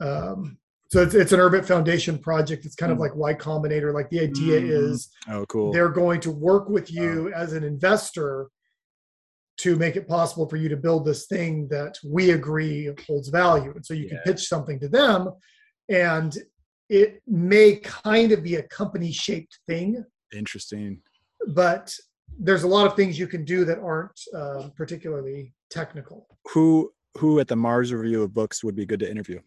Um, 0.00 0.58
so 0.88 1.00
it's, 1.02 1.14
it's 1.14 1.32
an 1.32 1.40
Urbit 1.40 1.64
Foundation 1.64 2.18
project. 2.18 2.66
It's 2.66 2.74
kind 2.74 2.92
of 2.92 2.98
Mm. 2.98 3.02
like 3.02 3.14
Y 3.16 3.34
Combinator. 3.34 3.94
Like 3.94 4.10
the 4.10 4.20
idea 4.20 4.60
Mhm. 4.60 4.70
is 4.90 5.10
Oh, 5.28 5.46
cool. 5.46 5.72
they're 5.72 5.88
going 5.88 6.20
to 6.20 6.30
work 6.30 6.68
with 6.68 6.92
you 6.92 7.32
as 7.32 7.52
an 7.52 7.64
investor 7.64 8.48
to 9.58 9.76
make 9.76 9.96
it 9.96 10.08
possible 10.08 10.48
for 10.48 10.56
you 10.56 10.68
to 10.68 10.76
build 10.76 11.04
this 11.04 11.26
thing 11.26 11.68
that 11.68 11.98
we 12.04 12.30
agree 12.32 12.90
holds 13.06 13.28
value. 13.28 13.72
And 13.74 13.84
so 13.84 13.94
you 13.94 14.08
can 14.08 14.18
pitch 14.24 14.48
something 14.48 14.80
to 14.80 14.88
them, 14.88 15.30
and 15.88 16.36
it 16.88 17.22
may 17.26 17.76
kind 17.76 18.32
of 18.32 18.42
be 18.42 18.56
a 18.56 18.62
company 18.64 19.12
shaped 19.12 19.58
thing, 19.66 20.04
Interesting. 20.34 21.00
but 21.48 21.94
there's 22.38 22.62
a 22.62 22.68
lot 22.68 22.86
of 22.86 22.96
things 22.96 23.18
you 23.18 23.26
can 23.26 23.44
do 23.44 23.64
that 23.64 23.78
aren't 23.78 24.20
uh, 24.34 24.68
particularly 24.76 25.54
technical. 25.70 26.26
Who 26.50 26.92
who 27.18 27.40
at 27.40 27.48
the 27.48 27.56
Mars 27.56 27.92
Review 27.92 28.22
of 28.22 28.32
Books 28.32 28.64
would 28.64 28.74
be 28.74 28.86
good 28.86 29.00
to 29.00 29.10
interview? 29.10 29.40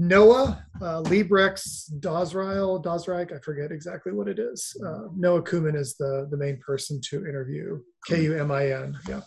Noah, 0.00 0.64
uh, 0.80 1.02
Librex, 1.02 1.92
Dosrael, 1.98 2.80
Dosreich, 2.82 3.34
I 3.34 3.40
forget 3.40 3.72
exactly 3.72 4.12
what 4.12 4.28
it 4.28 4.38
is. 4.38 4.72
Uh, 4.86 5.08
Noah 5.16 5.42
Kumin 5.42 5.74
is 5.76 5.96
the, 5.96 6.28
the 6.30 6.36
main 6.36 6.60
person 6.64 7.00
to 7.10 7.26
interview. 7.26 7.80
K 8.06 8.22
U 8.22 8.38
M 8.38 8.52
I 8.52 8.70
N, 8.70 8.96
yeah. 9.08 9.22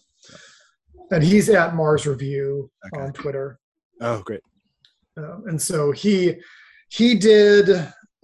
And 1.12 1.22
he's 1.22 1.50
at 1.50 1.76
Mars 1.76 2.08
Review 2.08 2.72
Okay. 2.88 3.04
on 3.04 3.12
Twitter. 3.12 3.60
Oh, 4.00 4.22
great. 4.22 4.40
Um, 5.18 5.44
and 5.48 5.62
so 5.62 5.92
he 5.92 6.36
he 6.88 7.16
did 7.16 7.70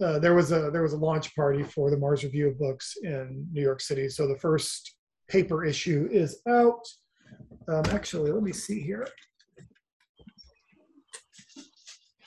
uh, 0.02 0.18
there 0.18 0.34
was 0.34 0.50
a 0.50 0.70
there 0.70 0.82
was 0.82 0.94
a 0.94 0.96
launch 0.96 1.36
party 1.36 1.62
for 1.62 1.90
the 1.90 1.98
Mars 1.98 2.24
Review 2.24 2.48
of 2.48 2.58
Books 2.58 2.96
in 3.02 3.46
New 3.52 3.60
York 3.60 3.82
City. 3.82 4.08
So 4.08 4.26
the 4.26 4.38
first 4.38 4.96
paper 5.28 5.66
issue 5.66 6.08
is 6.10 6.40
out. 6.48 6.80
Um, 7.68 7.84
actually, 7.90 8.30
let 8.32 8.42
me 8.42 8.52
see 8.52 8.80
here. 8.80 9.06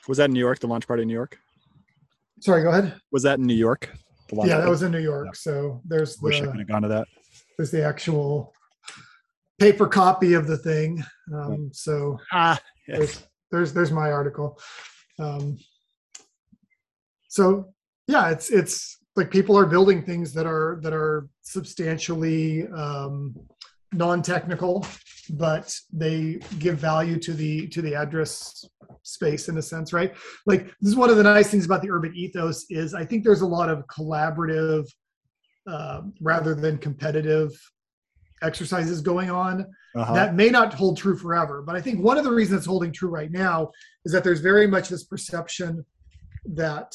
Was 0.08 0.18
that 0.18 0.26
in 0.26 0.34
New 0.34 0.40
York? 0.40 0.60
The 0.60 0.68
launch 0.68 0.88
party 0.88 1.04
in 1.04 1.08
New 1.08 1.14
York? 1.14 1.38
Sorry, 2.40 2.64
go 2.64 2.70
ahead. 2.70 2.96
Was 3.12 3.24
that 3.24 3.40
in 3.40 3.46
New 3.46 3.54
York? 3.56 3.90
The 4.30 4.36
Yeah, 4.48 4.58
that 4.60 4.70
was 4.70 4.82
in 4.82 4.92
New 4.92 5.00
York. 5.02 5.36
So 5.36 5.82
there's 5.86 6.20
Wish 6.22 6.42
I 6.42 6.46
the 6.46 6.52
could 6.52 6.60
have 6.60 6.68
gone 6.68 6.82
to 6.84 6.88
that. 6.88 7.08
there's 7.58 7.72
the 7.72 7.86
actual 7.86 8.54
paper 9.60 9.88
copy 9.88 10.34
of 10.34 10.48
the 10.48 10.58
thing. 10.58 11.04
Um, 11.34 11.70
so 11.74 12.18
Ah, 12.32 12.60
yes. 12.88 12.98
there's 12.98 13.28
there's 13.52 13.74
there's 13.74 13.92
my 13.92 14.12
article. 14.12 14.58
Um, 15.20 15.58
so 17.28 17.74
yeah, 18.08 18.30
it's 18.30 18.50
it's 18.50 18.98
like 19.16 19.30
people 19.30 19.58
are 19.58 19.66
building 19.66 20.04
things 20.04 20.34
that 20.34 20.46
are 20.48 20.80
that 20.82 20.94
are 20.94 21.28
substantially 21.42 22.68
um, 22.70 23.36
non-technical, 23.94 24.86
but 25.32 25.76
they 25.92 26.40
give 26.60 26.78
value 26.78 27.18
to 27.20 27.34
the 27.34 27.68
to 27.68 27.82
the 27.82 27.96
address 27.96 28.66
space 29.04 29.50
in 29.50 29.58
a 29.58 29.62
sense, 29.62 29.94
right? 29.94 30.14
Like 30.46 30.66
this 30.80 30.92
is 30.92 30.96
one 30.96 31.10
of 31.10 31.18
the 31.18 31.24
nice 31.24 31.50
things 31.50 31.66
about 31.66 31.82
the 31.82 31.90
urbit 31.90 32.14
ethos 32.16 32.66
is 32.70 32.94
I 32.94 33.06
think 33.06 33.24
there's 33.24 33.42
a 33.42 33.48
lot 33.48 33.70
of 33.70 33.86
collaborative 33.88 34.86
um, 35.68 36.14
rather 36.22 36.54
than 36.56 36.78
competitive 36.78 37.52
exercises 38.42 39.02
going 39.02 39.30
on 39.30 39.68
Uh-huh. 39.96 40.14
that 40.14 40.34
may 40.36 40.50
not 40.50 40.74
hold 40.74 40.98
true 40.98 41.16
forever 41.16 41.62
but 41.62 41.76
i 41.76 41.82
think 41.82 42.00
one 42.04 42.18
of 42.18 42.24
the 42.24 42.32
reasons 42.32 42.58
it's 42.60 42.66
holding 42.66 42.92
true 42.92 43.10
right 43.10 43.30
now 43.32 43.70
is 44.06 44.12
that 44.14 44.24
there's 44.24 44.40
very 44.40 44.66
much 44.66 44.90
this 44.90 45.04
perception 45.04 45.86
that 46.46 46.90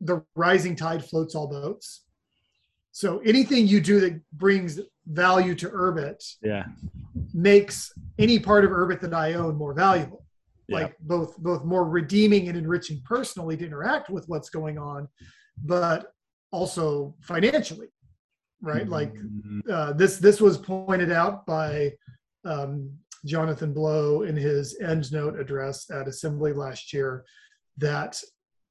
the 0.00 0.20
rising 0.34 0.74
tide 0.74 1.04
floats 1.04 1.34
all 1.36 1.46
boats 1.46 2.04
so 2.90 3.18
anything 3.32 3.68
you 3.68 3.80
do 3.80 4.00
that 4.00 4.14
brings 4.32 4.80
value 5.06 5.54
to 5.54 5.68
urbit 5.68 6.24
yeah. 6.42 6.64
makes 7.34 7.92
any 8.18 8.38
part 8.38 8.64
of 8.64 8.70
urbit 8.70 9.00
that 9.00 9.12
i 9.12 9.34
own 9.34 9.56
more 9.56 9.74
valuable 9.74 10.22
yeah. 10.68 10.82
like 10.82 10.96
both 11.00 11.36
both 11.38 11.64
more 11.64 11.88
redeeming 11.88 12.48
and 12.48 12.56
enriching 12.56 13.00
personally 13.04 13.56
to 13.56 13.66
interact 13.66 14.10
with 14.10 14.28
what's 14.28 14.50
going 14.50 14.78
on, 14.78 15.08
but 15.64 16.12
also 16.50 17.14
financially, 17.22 17.88
right? 18.60 18.88
Mm-hmm. 18.88 18.90
Like 18.90 19.14
uh, 19.70 19.92
this 19.94 20.18
this 20.18 20.40
was 20.40 20.58
pointed 20.58 21.12
out 21.12 21.46
by 21.46 21.92
um, 22.44 22.90
Jonathan 23.24 23.72
Blow 23.72 24.22
in 24.22 24.36
his 24.36 24.78
EndNote 24.80 25.38
address 25.38 25.90
at 25.90 26.08
Assembly 26.08 26.52
last 26.52 26.92
year 26.92 27.24
that 27.78 28.20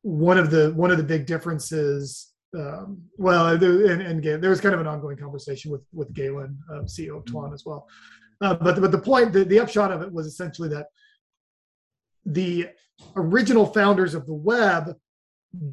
one 0.01 0.37
of 0.37 0.51
the 0.51 0.71
one 0.75 0.91
of 0.91 0.97
the 0.97 1.03
big 1.03 1.25
differences 1.25 2.33
um, 2.57 3.01
well, 3.17 3.47
and, 3.47 4.01
and 4.01 4.23
there 4.23 4.49
was 4.49 4.59
kind 4.61 4.73
of 4.73 4.81
an 4.81 4.87
ongoing 4.87 5.17
conversation 5.17 5.71
with 5.71 5.81
with 5.93 6.13
Galen, 6.13 6.57
uh, 6.69 6.81
CEO 6.81 7.17
of 7.17 7.25
Tlon, 7.25 7.53
as 7.53 7.65
well. 7.65 7.87
Uh, 8.41 8.55
but 8.55 8.79
but 8.81 8.91
the 8.91 8.99
point, 8.99 9.31
the, 9.31 9.45
the 9.45 9.59
upshot 9.59 9.91
of 9.91 10.01
it 10.01 10.11
was 10.11 10.25
essentially 10.25 10.69
that 10.69 10.87
the 12.25 12.67
original 13.15 13.65
founders 13.65 14.13
of 14.13 14.25
the 14.25 14.33
web 14.33 14.95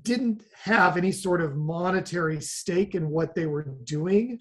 didn't 0.03 0.45
have 0.55 0.97
any 0.97 1.13
sort 1.13 1.41
of 1.41 1.57
monetary 1.57 2.41
stake 2.41 2.95
in 2.95 3.11
what 3.11 3.35
they 3.35 3.47
were 3.47 3.65
doing. 3.85 4.41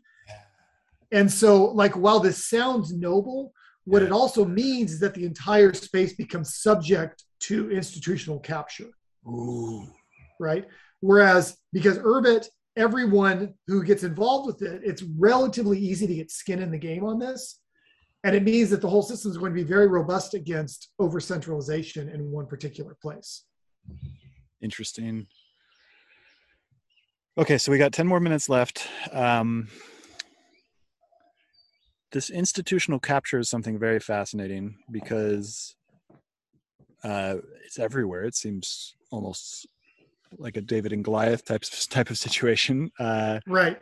And 1.12 1.32
so, 1.32 1.66
like, 1.66 1.96
while 1.96 2.20
this 2.20 2.50
sounds 2.50 2.94
noble, 2.94 3.54
what 3.86 4.04
it 4.04 4.12
also 4.12 4.44
means 4.44 4.92
is 4.92 5.00
that 5.00 5.14
the 5.14 5.26
entire 5.26 5.74
space 5.74 6.14
becomes 6.14 6.56
subject 6.56 7.24
to 7.42 7.72
institutional 7.72 8.40
capture. 8.40 8.90
Ooh. 9.26 9.88
Right. 10.40 10.66
Whereas 11.02 11.58
because 11.74 12.00
Urbit, 12.00 12.48
everyone 12.76 13.54
who 13.68 13.84
gets 13.84 14.04
involved 14.04 14.48
with 14.48 14.62
it, 14.62 14.82
it's 14.84 15.04
relatively 15.04 15.80
easy 15.80 16.08
to 16.08 16.16
get 16.16 16.32
skin 16.32 16.62
in 16.62 16.72
the 16.72 16.78
game 16.78 17.04
on 17.04 17.20
this. 17.20 17.60
And 18.24 18.36
it 18.36 18.44
means 18.44 18.70
that 18.72 18.82
the 18.82 18.90
whole 18.90 19.04
system 19.04 19.32
is 19.32 19.38
going 19.38 19.54
to 19.54 19.56
be 19.56 19.64
very 19.64 19.88
robust 19.88 20.34
against 20.34 20.90
over 21.00 21.20
centralization 21.20 22.10
in 22.10 22.32
one 22.32 22.48
particular 22.48 22.96
place. 23.02 23.44
Interesting. 24.62 25.28
Okay, 27.38 27.60
so 27.60 27.72
we 27.72 27.78
got 27.78 27.94
10 27.94 28.08
more 28.08 28.20
minutes 28.20 28.50
left. 28.50 28.88
Um, 29.12 29.68
this 32.12 32.30
institutional 32.32 33.00
capture 33.00 33.38
is 33.38 33.50
something 33.50 33.78
very 33.78 34.00
fascinating 34.00 34.78
because 34.90 35.76
uh, 37.04 37.36
it's 37.64 37.78
everywhere. 37.78 38.24
It 38.24 38.36
seems 38.36 38.96
almost 39.12 39.68
like 40.38 40.58
a 40.58 40.62
David 40.62 40.94
and 40.94 41.04
Goliath 41.04 41.46
type 41.46 41.64
type 41.90 42.10
of 42.10 42.18
situation. 42.18 42.92
Uh, 43.00 43.40
right. 43.48 43.82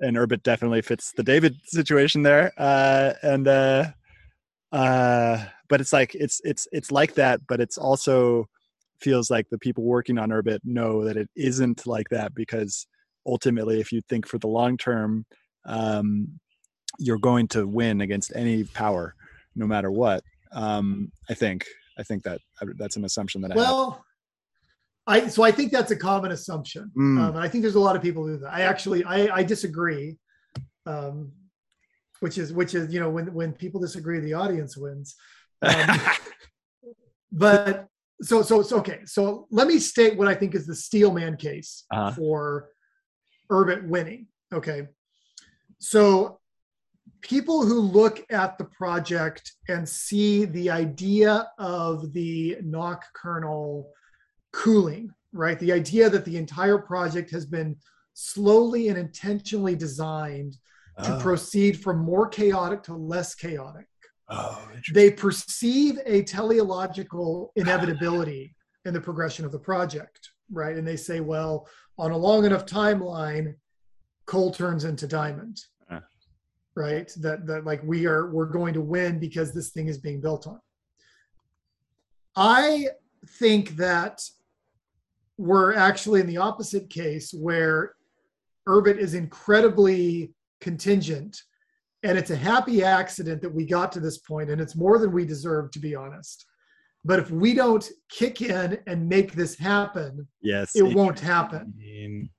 And 0.00 0.16
Urbit 0.16 0.42
definitely 0.42 0.82
fits 0.82 1.12
the 1.16 1.22
David 1.22 1.56
situation 1.64 2.22
there. 2.22 2.52
Uh, 2.58 3.14
and 3.22 3.48
uh, 3.48 3.86
uh, 4.72 5.44
but 5.68 5.80
it's 5.80 5.92
like 5.92 6.14
it's 6.14 6.40
it's 6.44 6.68
it's 6.72 6.90
like 6.90 7.14
that, 7.14 7.40
but 7.48 7.60
it's 7.60 7.78
also 7.78 8.48
feels 9.00 9.30
like 9.30 9.48
the 9.50 9.58
people 9.58 9.84
working 9.84 10.18
on 10.18 10.30
Urbit 10.30 10.60
know 10.64 11.04
that 11.04 11.16
it 11.16 11.28
isn't 11.36 11.86
like 11.86 12.08
that 12.10 12.34
because 12.34 12.86
ultimately, 13.26 13.80
if 13.80 13.92
you 13.92 14.00
think 14.08 14.26
for 14.26 14.38
the 14.38 14.46
long 14.46 14.76
term, 14.76 15.26
um, 15.64 16.38
you're 16.98 17.18
going 17.18 17.48
to 17.48 17.66
win 17.66 18.00
against 18.00 18.32
any 18.34 18.64
power, 18.64 19.14
no 19.54 19.66
matter 19.66 19.90
what. 19.90 20.22
Um, 20.52 21.10
I 21.28 21.34
think 21.34 21.66
I 21.98 22.02
think 22.02 22.22
that 22.24 22.40
that's 22.78 22.96
an 22.96 23.04
assumption 23.04 23.40
that 23.42 23.52
I 23.52 23.54
well. 23.54 24.04
I 25.06 25.28
so 25.28 25.42
I 25.42 25.52
think 25.52 25.72
that's 25.72 25.90
a 25.90 25.96
common 25.96 26.32
assumption. 26.32 26.90
Mm. 26.96 27.20
Um, 27.20 27.36
and 27.36 27.38
I 27.38 27.48
think 27.48 27.62
there's 27.62 27.76
a 27.76 27.80
lot 27.80 27.96
of 27.96 28.02
people 28.02 28.26
who 28.26 28.34
do 28.34 28.38
that. 28.40 28.52
I 28.52 28.62
actually 28.62 29.04
I, 29.04 29.36
I 29.36 29.42
disagree. 29.42 30.18
Um, 30.84 31.32
which 32.20 32.38
is 32.38 32.52
which 32.52 32.74
is 32.74 32.92
you 32.92 33.00
know 33.00 33.10
when 33.10 33.32
when 33.32 33.52
people 33.52 33.80
disagree, 33.80 34.20
the 34.20 34.34
audience 34.34 34.76
wins. 34.76 35.16
Um, 35.62 36.00
but 37.32 37.86
so 38.22 38.42
so 38.42 38.62
so 38.62 38.78
okay. 38.78 39.00
So 39.04 39.46
let 39.50 39.68
me 39.68 39.78
state 39.78 40.16
what 40.16 40.28
I 40.28 40.34
think 40.34 40.54
is 40.54 40.66
the 40.66 40.74
Steelman 40.74 41.36
case 41.36 41.84
uh-huh. 41.92 42.12
for 42.12 42.70
Urbit 43.50 43.86
winning. 43.86 44.26
Okay. 44.52 44.88
So 45.78 46.40
people 47.20 47.66
who 47.66 47.80
look 47.80 48.24
at 48.30 48.56
the 48.56 48.64
project 48.64 49.52
and 49.68 49.88
see 49.88 50.44
the 50.44 50.70
idea 50.70 51.48
of 51.58 52.12
the 52.12 52.56
Nock 52.62 53.04
kernel 53.14 53.90
cooling, 54.56 55.12
right? 55.32 55.58
The 55.58 55.72
idea 55.72 56.08
that 56.08 56.24
the 56.24 56.38
entire 56.38 56.78
project 56.78 57.30
has 57.30 57.44
been 57.44 57.76
slowly 58.14 58.88
and 58.88 58.96
intentionally 58.96 59.76
designed 59.76 60.56
to 61.04 61.14
oh. 61.14 61.20
proceed 61.20 61.78
from 61.78 61.98
more 61.98 62.26
chaotic 62.26 62.82
to 62.84 62.94
less 62.94 63.34
chaotic. 63.34 63.86
Oh, 64.30 64.66
they 64.92 65.10
perceive 65.10 65.98
a 66.06 66.22
teleological 66.22 67.52
inevitability 67.54 68.56
in 68.86 68.94
the 68.94 69.00
progression 69.00 69.44
of 69.44 69.52
the 69.52 69.58
project, 69.58 70.30
right? 70.50 70.76
And 70.76 70.88
they 70.88 70.96
say, 70.96 71.20
well, 71.20 71.68
on 71.98 72.12
a 72.12 72.16
long 72.16 72.46
enough 72.46 72.64
timeline, 72.64 73.54
coal 74.24 74.50
turns 74.50 74.84
into 74.84 75.06
diamond, 75.06 75.60
uh. 75.90 76.00
right? 76.74 77.12
That 77.18 77.46
that 77.46 77.66
like 77.66 77.82
we 77.84 78.06
are 78.06 78.30
we're 78.30 78.46
going 78.46 78.72
to 78.72 78.80
win 78.80 79.20
because 79.20 79.52
this 79.52 79.68
thing 79.68 79.88
is 79.88 79.98
being 79.98 80.22
built 80.22 80.46
on. 80.46 80.60
I 82.34 82.88
think 83.38 83.76
that 83.76 84.22
we're 85.38 85.74
actually 85.74 86.20
in 86.20 86.26
the 86.26 86.38
opposite 86.38 86.88
case 86.90 87.32
where 87.32 87.94
Urbit 88.68 88.98
is 88.98 89.14
incredibly 89.14 90.32
contingent 90.60 91.40
and 92.02 92.16
it's 92.16 92.30
a 92.30 92.36
happy 92.36 92.82
accident 92.82 93.42
that 93.42 93.54
we 93.54 93.64
got 93.66 93.92
to 93.92 94.00
this 94.00 94.18
point 94.18 94.50
and 94.50 94.60
it's 94.60 94.76
more 94.76 94.98
than 94.98 95.12
we 95.12 95.24
deserve 95.24 95.70
to 95.72 95.78
be 95.78 95.94
honest. 95.94 96.46
But 97.04 97.20
if 97.20 97.30
we 97.30 97.54
don't 97.54 97.88
kick 98.08 98.42
in 98.42 98.78
and 98.86 99.08
make 99.08 99.32
this 99.32 99.56
happen 99.56 100.26
yes. 100.42 100.74
it, 100.74 100.84
it 100.84 100.94
won't 100.94 101.20
happen. 101.20 101.72
Mean... 101.76 102.30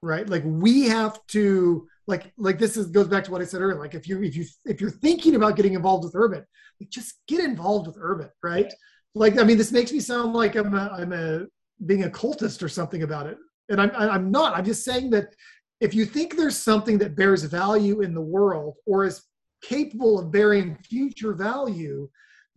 right? 0.00 0.28
Like 0.28 0.42
we 0.44 0.88
have 0.88 1.24
to 1.28 1.86
like 2.06 2.32
like 2.36 2.58
this 2.58 2.76
is 2.76 2.86
goes 2.86 3.06
back 3.06 3.22
to 3.22 3.30
what 3.30 3.40
i 3.40 3.44
said 3.44 3.60
earlier 3.60 3.78
like 3.78 3.94
if 3.94 4.08
you 4.08 4.20
if 4.24 4.34
you 4.34 4.44
if 4.64 4.80
you're 4.80 4.90
thinking 4.90 5.36
about 5.36 5.54
getting 5.54 5.74
involved 5.74 6.04
with 6.04 6.14
Urbit, 6.14 6.44
like 6.80 6.90
just 6.90 7.20
get 7.28 7.44
involved 7.44 7.86
with 7.86 7.96
Urbit, 7.96 8.30
right? 8.42 8.72
Like 9.14 9.38
i 9.38 9.44
mean 9.44 9.58
this 9.58 9.72
makes 9.72 9.92
me 9.92 10.00
sound 10.00 10.32
like 10.32 10.56
i'm 10.56 10.74
a 10.74 10.88
i'm 10.98 11.12
a 11.12 11.46
being 11.86 12.04
a 12.04 12.10
cultist 12.10 12.62
or 12.62 12.68
something 12.68 13.02
about 13.02 13.26
it. 13.26 13.38
And 13.68 13.80
I'm, 13.80 13.90
I'm 13.94 14.30
not. 14.30 14.56
I'm 14.56 14.64
just 14.64 14.84
saying 14.84 15.10
that 15.10 15.34
if 15.80 15.94
you 15.94 16.04
think 16.04 16.36
there's 16.36 16.56
something 16.56 16.98
that 16.98 17.16
bears 17.16 17.42
value 17.44 18.02
in 18.02 18.14
the 18.14 18.20
world 18.20 18.76
or 18.86 19.04
is 19.04 19.22
capable 19.62 20.18
of 20.18 20.30
bearing 20.30 20.76
future 20.76 21.32
value 21.32 22.08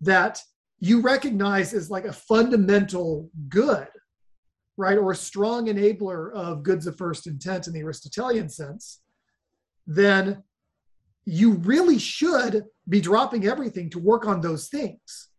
that 0.02 0.40
you 0.80 1.02
recognize 1.02 1.74
as 1.74 1.90
like 1.90 2.06
a 2.06 2.14
fundamental 2.14 3.30
good, 3.48 3.88
right, 4.78 4.98
or 4.98 5.12
a 5.12 5.16
strong 5.16 5.68
enabler 5.68 6.34
of 6.34 6.64
goods 6.64 6.86
of 6.86 6.98
first 6.98 7.28
intent 7.28 7.68
in 7.68 7.74
the 7.74 7.82
Aristotelian 7.82 8.50
sense, 8.50 9.02
then 9.88 10.44
you 11.26 11.54
really 11.54 11.98
should 11.98 12.66
be 12.88 13.02
dropping 13.02 13.48
everything 13.48 13.90
to 13.90 14.00
work 14.00 14.28
on 14.28 14.42
those 14.42 14.68
things 14.68 15.30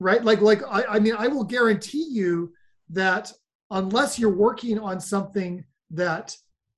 right? 0.00 0.22
Like, 0.22 0.40
like 0.40 0.62
I, 0.68 0.84
I 0.84 0.98
mean, 0.98 1.14
I 1.16 1.28
will 1.28 1.44
guarantee 1.44 2.06
you 2.10 2.52
that 2.90 3.32
unless 3.70 4.18
you're 4.18 4.34
working 4.34 4.78
on 4.78 5.00
something 5.00 5.64
that 5.90 6.36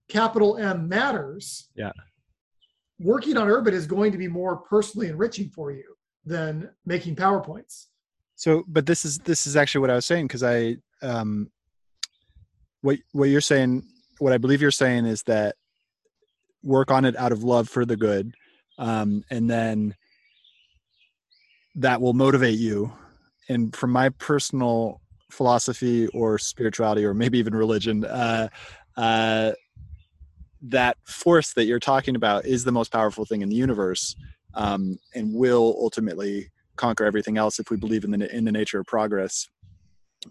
capital 0.09 0.57
M 0.59 0.89
matters, 0.89 1.68
yeah, 1.75 1.93
working 2.99 3.37
on 3.37 3.49
Urbit 3.49 3.73
is 3.73 3.87
going 3.87 4.12
to 4.12 4.18
be 4.18 4.29
more 4.29 4.57
personally 4.57 5.09
enriching 5.09 5.51
for 5.51 5.73
you 5.73 5.95
than 6.25 6.71
making 6.85 7.16
PowerPoints. 7.16 7.87
So, 8.37 8.64
but 8.68 8.87
this 8.87 9.05
is 9.05 9.18
this 9.18 9.47
is 9.47 9.57
actually 9.57 9.83
what 9.83 9.91
I 9.91 9.97
was 9.97 10.07
saying 10.07 10.27
because 10.27 10.43
I, 10.43 10.77
um, 11.03 11.51
what 12.81 12.99
what 13.12 13.29
you're 13.29 13.41
saying, 13.41 13.85
what 14.18 14.33
I 14.33 14.39
believe 14.39 14.62
you're 14.62 14.71
saying 14.71 15.07
is 15.07 15.23
that 15.25 15.57
work 16.62 16.91
on 16.91 17.05
it 17.05 17.16
out 17.16 17.33
of 17.33 17.45
love 17.45 17.68
for 17.68 17.85
the 17.85 17.97
good, 17.97 18.35
um, 18.79 19.25
and 19.31 19.49
then 19.49 19.95
that 21.77 22.01
will 22.01 22.14
motivate 22.14 22.59
you 22.59 22.93
and 23.51 23.74
from 23.74 23.90
my 23.90 24.09
personal 24.11 25.01
philosophy 25.30 26.07
or 26.09 26.38
spirituality 26.38 27.05
or 27.05 27.14
maybe 27.14 27.38
even 27.38 27.55
religion 27.55 28.05
uh, 28.05 28.48
uh, 28.96 29.53
that 30.62 30.96
force 31.05 31.53
that 31.55 31.64
you're 31.64 31.78
talking 31.80 32.16
about 32.16 32.44
is 32.46 32.64
the 32.64 32.72
most 32.72 32.92
powerful 32.92 33.24
thing 33.24 33.42
in 33.42 33.48
the 33.48 33.57
universe 33.57 34.14
um, 34.55 34.98
and 35.14 35.34
will 35.34 35.76
ultimately 35.78 36.51
conquer 36.76 37.05
everything 37.05 37.36
else 37.36 37.59
if 37.59 37.70
we 37.70 37.76
believe 37.76 38.05
in 38.05 38.11
the 38.11 38.34
in 38.34 38.44
the 38.44 38.53
nature 38.53 38.80
of 38.80 38.86
progress 38.86 39.48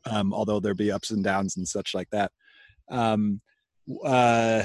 um, 0.06 0.34
although 0.34 0.60
there 0.60 0.74
be 0.74 0.92
ups 0.92 1.12
and 1.12 1.24
downs 1.24 1.58
and 1.58 1.68
such 1.68 1.94
like 1.94 2.10
that. 2.12 2.32
Um, 2.90 3.42
uh, 4.04 4.64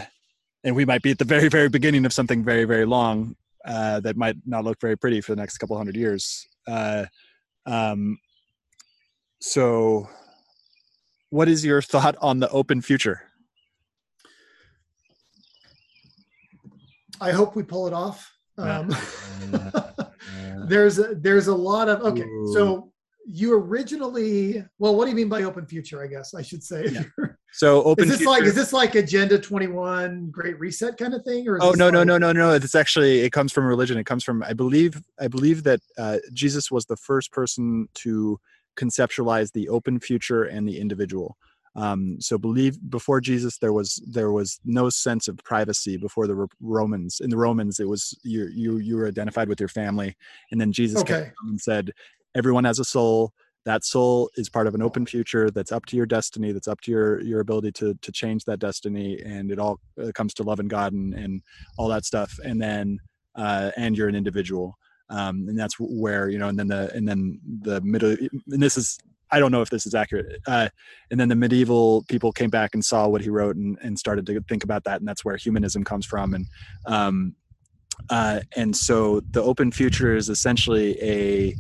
and 0.65 0.77
we 0.77 0.85
might 0.85 1.03
be 1.03 1.11
at 1.11 1.19
the 1.19 1.25
very 1.25 1.49
very 1.49 1.69
beginning 1.69 2.05
of 2.05 2.13
something 2.13 2.45
very 2.45 2.65
very 2.65 2.85
long 2.85 3.37
uh, 3.65 4.01
that 4.01 4.17
might 4.17 4.37
not 4.45 4.65
look 4.65 4.81
very 4.81 4.97
pretty 4.97 5.21
for 5.21 5.33
the 5.33 5.41
next 5.41 5.59
couple 5.59 5.77
hundred 5.77 5.97
years 5.97 6.47
uh, 6.67 7.07
um, 7.67 8.19
so, 9.45 10.09
what 11.29 11.51
is 11.51 11.67
your 11.67 11.83
thought 11.83 12.17
on 12.23 12.41
the 12.41 12.49
open 12.49 12.81
future? 12.81 13.21
I 17.21 17.31
hope 17.31 17.55
we 17.55 17.63
pull 17.63 17.87
it 17.87 17.93
off. 17.93 18.31
Um, 18.57 18.95
there's 20.69 21.01
a, 21.01 21.17
there's 21.17 21.49
a 21.49 21.55
lot 21.55 21.89
of 21.89 22.03
okay. 22.03 22.23
Ooh. 22.23 22.53
So 22.55 22.93
you 23.27 23.55
originally 23.55 24.65
well 24.79 24.95
what 24.95 25.07
do 25.07 25.11
you 25.11 25.17
mean 25.17 25.29
by 25.29 25.45
open 25.45 25.67
future 25.67 26.03
i 26.03 26.07
guess 26.07 26.35
i 26.35 26.43
should 26.43 26.63
say 26.63 26.87
yeah. 26.91 27.03
so 27.53 27.83
open 27.85 28.05
is 28.05 28.11
this 28.11 28.19
future, 28.19 28.31
like 28.31 28.43
is 28.43 28.55
this 28.55 28.73
like 28.73 28.95
agenda 28.97 29.39
21 29.39 30.31
great 30.31 30.59
reset 30.61 30.99
kind 30.99 31.15
of 31.15 31.25
thing 31.25 31.49
or 31.49 31.57
oh 31.63 31.71
no 31.73 31.87
like, 31.87 31.95
no 31.95 32.05
no 32.05 32.19
no 32.19 32.33
no 32.33 32.53
it's 32.53 32.75
actually 32.75 33.21
it 33.21 33.31
comes 33.31 33.51
from 33.51 33.65
religion 33.65 33.97
it 33.97 34.05
comes 34.05 34.23
from 34.23 34.43
i 34.43 34.53
believe 34.53 35.03
i 35.19 35.27
believe 35.27 35.63
that 35.65 35.81
uh, 35.97 36.19
jesus 36.35 36.71
was 36.71 36.85
the 36.85 36.97
first 36.97 37.33
person 37.33 37.89
to 37.95 38.39
conceptualize 38.77 39.53
the 39.53 39.69
open 39.69 40.01
future 40.01 40.45
and 40.45 40.69
the 40.69 40.79
individual. 40.79 41.37
Um, 41.77 42.19
so 42.21 42.39
believe 42.39 42.79
before 42.89 43.21
jesus 43.21 43.59
there 43.59 43.73
was 43.73 44.01
there 44.07 44.31
was 44.31 44.61
no 44.65 44.91
sense 44.91 45.27
of 45.27 45.39
privacy 45.39 45.97
before 45.97 46.27
the 46.27 46.47
romans. 46.61 47.21
In 47.21 47.31
the 47.31 47.37
romans 47.37 47.81
it 47.81 47.89
was 47.89 48.17
you 48.23 48.49
you 48.55 48.79
you 48.79 48.97
were 48.97 49.09
identified 49.09 49.49
with 49.49 49.59
your 49.59 49.69
family. 49.69 50.17
And 50.53 50.61
then 50.61 50.71
jesus 50.73 51.01
okay. 51.01 51.25
came 51.25 51.33
and 51.49 51.61
said 51.61 51.91
everyone 52.35 52.65
has 52.65 52.79
a 52.79 52.85
soul. 52.85 53.33
That 53.65 53.83
soul 53.83 54.31
is 54.37 54.49
part 54.49 54.67
of 54.67 54.75
an 54.75 54.83
open 54.83 55.07
future 55.07 55.51
that's 55.51 55.73
up 55.73 55.87
to 55.87 55.97
your 55.97 56.07
destiny 56.07 56.53
that's 56.53 56.69
up 56.69 56.81
to 56.83 56.93
your 56.93 57.21
your 57.23 57.41
ability 57.41 57.73
to 57.73 57.95
to 58.03 58.13
change 58.13 58.45
that 58.45 58.61
destiny. 58.61 59.21
And 59.25 59.51
it 59.51 59.59
all 59.59 59.81
uh, 60.01 60.13
comes 60.15 60.33
to 60.35 60.45
love 60.45 60.61
and 60.61 60.71
god 60.71 60.93
and, 60.93 61.13
and 61.15 61.43
all 61.77 61.89
that 61.89 62.05
stuff. 62.05 62.39
And 62.45 62.63
then 62.63 63.01
uh, 63.35 63.73
and 63.77 63.97
you're 63.97 64.09
an 64.09 64.15
individual 64.15 64.79
um, 65.11 65.47
and 65.49 65.59
that's 65.59 65.77
where 65.79 66.29
you 66.29 66.39
know 66.39 66.49
and 66.49 66.59
then 66.59 66.69
the 66.69 66.91
and 66.95 67.07
then 67.07 67.41
the 67.63 67.81
middle 67.83 68.11
and 68.11 68.63
this 68.63 68.77
is 68.77 68.99
I 69.31 69.41
don't 69.41 69.51
know 69.51 69.63
if 69.63 69.71
this 69.71 69.85
is 69.85 69.95
accurate. 69.95 70.41
Uh, 70.47 70.69
and 71.11 71.19
then 71.19 71.29
the 71.29 71.35
medieval 71.35 72.05
people 72.09 72.31
came 72.31 72.51
back 72.51 72.71
and 72.75 72.85
saw 72.85 73.09
what 73.09 73.21
he 73.21 73.31
wrote 73.31 73.57
and, 73.57 73.77
and 73.83 73.99
started 73.99 74.27
to 74.27 74.41
think 74.43 74.63
about 74.63 74.85
that, 74.85 75.01
and 75.01 75.09
that's 75.09 75.25
where 75.25 75.37
humanism 75.37 75.83
comes 75.83 76.07
from. 76.07 76.35
And 76.35 76.47
um, 76.87 77.35
uh, 78.11 78.41
and 78.57 78.77
so 78.77 79.21
the 79.31 79.43
open 79.43 79.73
future 79.73 80.15
is 80.15 80.29
essentially 80.29 80.97
a 81.03 81.55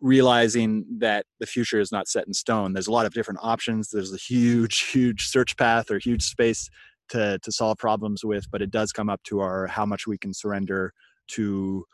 realizing 0.00 0.86
that 0.98 1.26
the 1.40 1.46
future 1.46 1.80
is 1.80 1.90
not 1.90 2.08
set 2.08 2.26
in 2.26 2.32
stone. 2.32 2.72
There's 2.72 2.86
a 2.86 2.92
lot 2.92 3.04
of 3.04 3.12
different 3.12 3.40
options. 3.42 3.90
There's 3.90 4.14
a 4.14 4.16
huge, 4.16 4.90
huge 4.90 5.26
search 5.26 5.56
path 5.56 5.90
or 5.90 5.98
huge 5.98 6.22
space 6.22 6.70
to 7.10 7.38
to 7.42 7.52
solve 7.52 7.78
problems 7.78 8.24
with, 8.24 8.50
but 8.50 8.62
it 8.62 8.70
does 8.70 8.92
come 8.92 9.10
up 9.10 9.22
to 9.24 9.40
our 9.40 9.66
how 9.66 9.84
much 9.84 10.06
we 10.06 10.18
can 10.18 10.32
surrender 10.32 10.92
to 11.28 11.84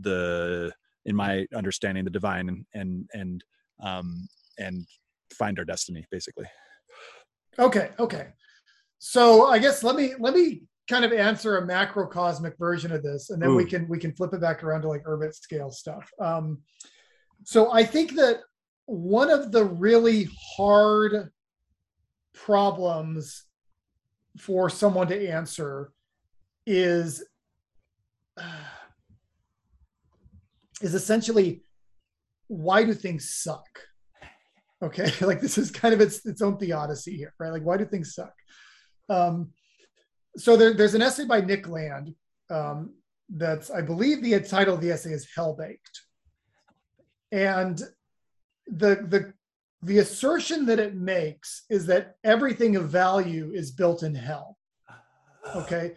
the, 0.00 0.72
in 1.04 1.16
my 1.16 1.46
understanding, 1.54 2.04
the 2.04 2.10
divine 2.10 2.48
and 2.48 2.64
and 2.74 3.08
and 3.12 3.44
um, 3.82 4.28
and 4.58 4.86
find 5.34 5.58
our 5.58 5.64
destiny, 5.64 6.06
basically. 6.10 6.46
Okay. 7.58 7.90
Okay. 7.98 8.28
So 8.98 9.46
I 9.46 9.58
guess 9.58 9.82
let 9.82 9.96
me 9.96 10.12
let 10.18 10.34
me 10.34 10.62
kind 10.88 11.04
of 11.04 11.12
answer 11.12 11.58
a 11.58 11.66
macrocosmic 11.66 12.58
version 12.58 12.92
of 12.92 13.02
this, 13.02 13.30
and 13.30 13.42
then 13.42 13.50
Ooh. 13.50 13.56
we 13.56 13.64
can 13.64 13.88
we 13.88 13.98
can 13.98 14.12
flip 14.12 14.32
it 14.32 14.40
back 14.40 14.62
around 14.62 14.82
to 14.82 14.88
like 14.88 15.04
Urbit 15.04 15.34
scale 15.34 15.70
stuff. 15.70 16.10
Um, 16.20 16.58
so 17.44 17.72
I 17.72 17.84
think 17.84 18.14
that 18.14 18.40
one 18.86 19.30
of 19.30 19.52
the 19.52 19.64
really 19.64 20.28
hard 20.56 21.30
problems 22.32 23.44
for 24.38 24.70
someone 24.70 25.08
to 25.08 25.28
answer 25.28 25.92
is 26.66 27.24
uh, 28.36 28.42
is 30.82 30.94
essentially 30.94 31.62
why 32.48 32.84
do 32.84 32.92
things 32.92 33.34
suck 33.34 33.66
okay 34.82 35.10
like 35.24 35.40
this 35.40 35.58
is 35.58 35.70
kind 35.70 35.94
of 35.94 36.00
its 36.00 36.24
its 36.26 36.42
own 36.42 36.56
theodicy 36.58 37.16
here 37.16 37.34
right 37.38 37.52
like 37.52 37.62
why 37.62 37.76
do 37.76 37.84
things 37.84 38.14
suck 38.14 38.34
um 39.08 39.50
so 40.36 40.56
there, 40.56 40.74
there's 40.74 40.94
an 40.94 41.02
essay 41.02 41.24
by 41.24 41.40
nick 41.40 41.68
land 41.68 42.14
um 42.50 42.94
that's 43.30 43.70
i 43.70 43.80
believe 43.80 44.22
the 44.22 44.38
title 44.40 44.74
of 44.74 44.80
the 44.80 44.90
essay 44.90 45.12
is 45.12 45.28
hell 45.34 45.54
baked 45.54 46.00
and 47.32 47.82
the 48.66 49.06
the 49.08 49.32
the 49.82 49.98
assertion 49.98 50.64
that 50.66 50.78
it 50.78 50.94
makes 50.94 51.64
is 51.68 51.86
that 51.86 52.16
everything 52.22 52.76
of 52.76 52.88
value 52.88 53.50
is 53.52 53.72
built 53.72 54.02
in 54.02 54.14
hell. 54.14 54.56
Okay. 55.56 55.94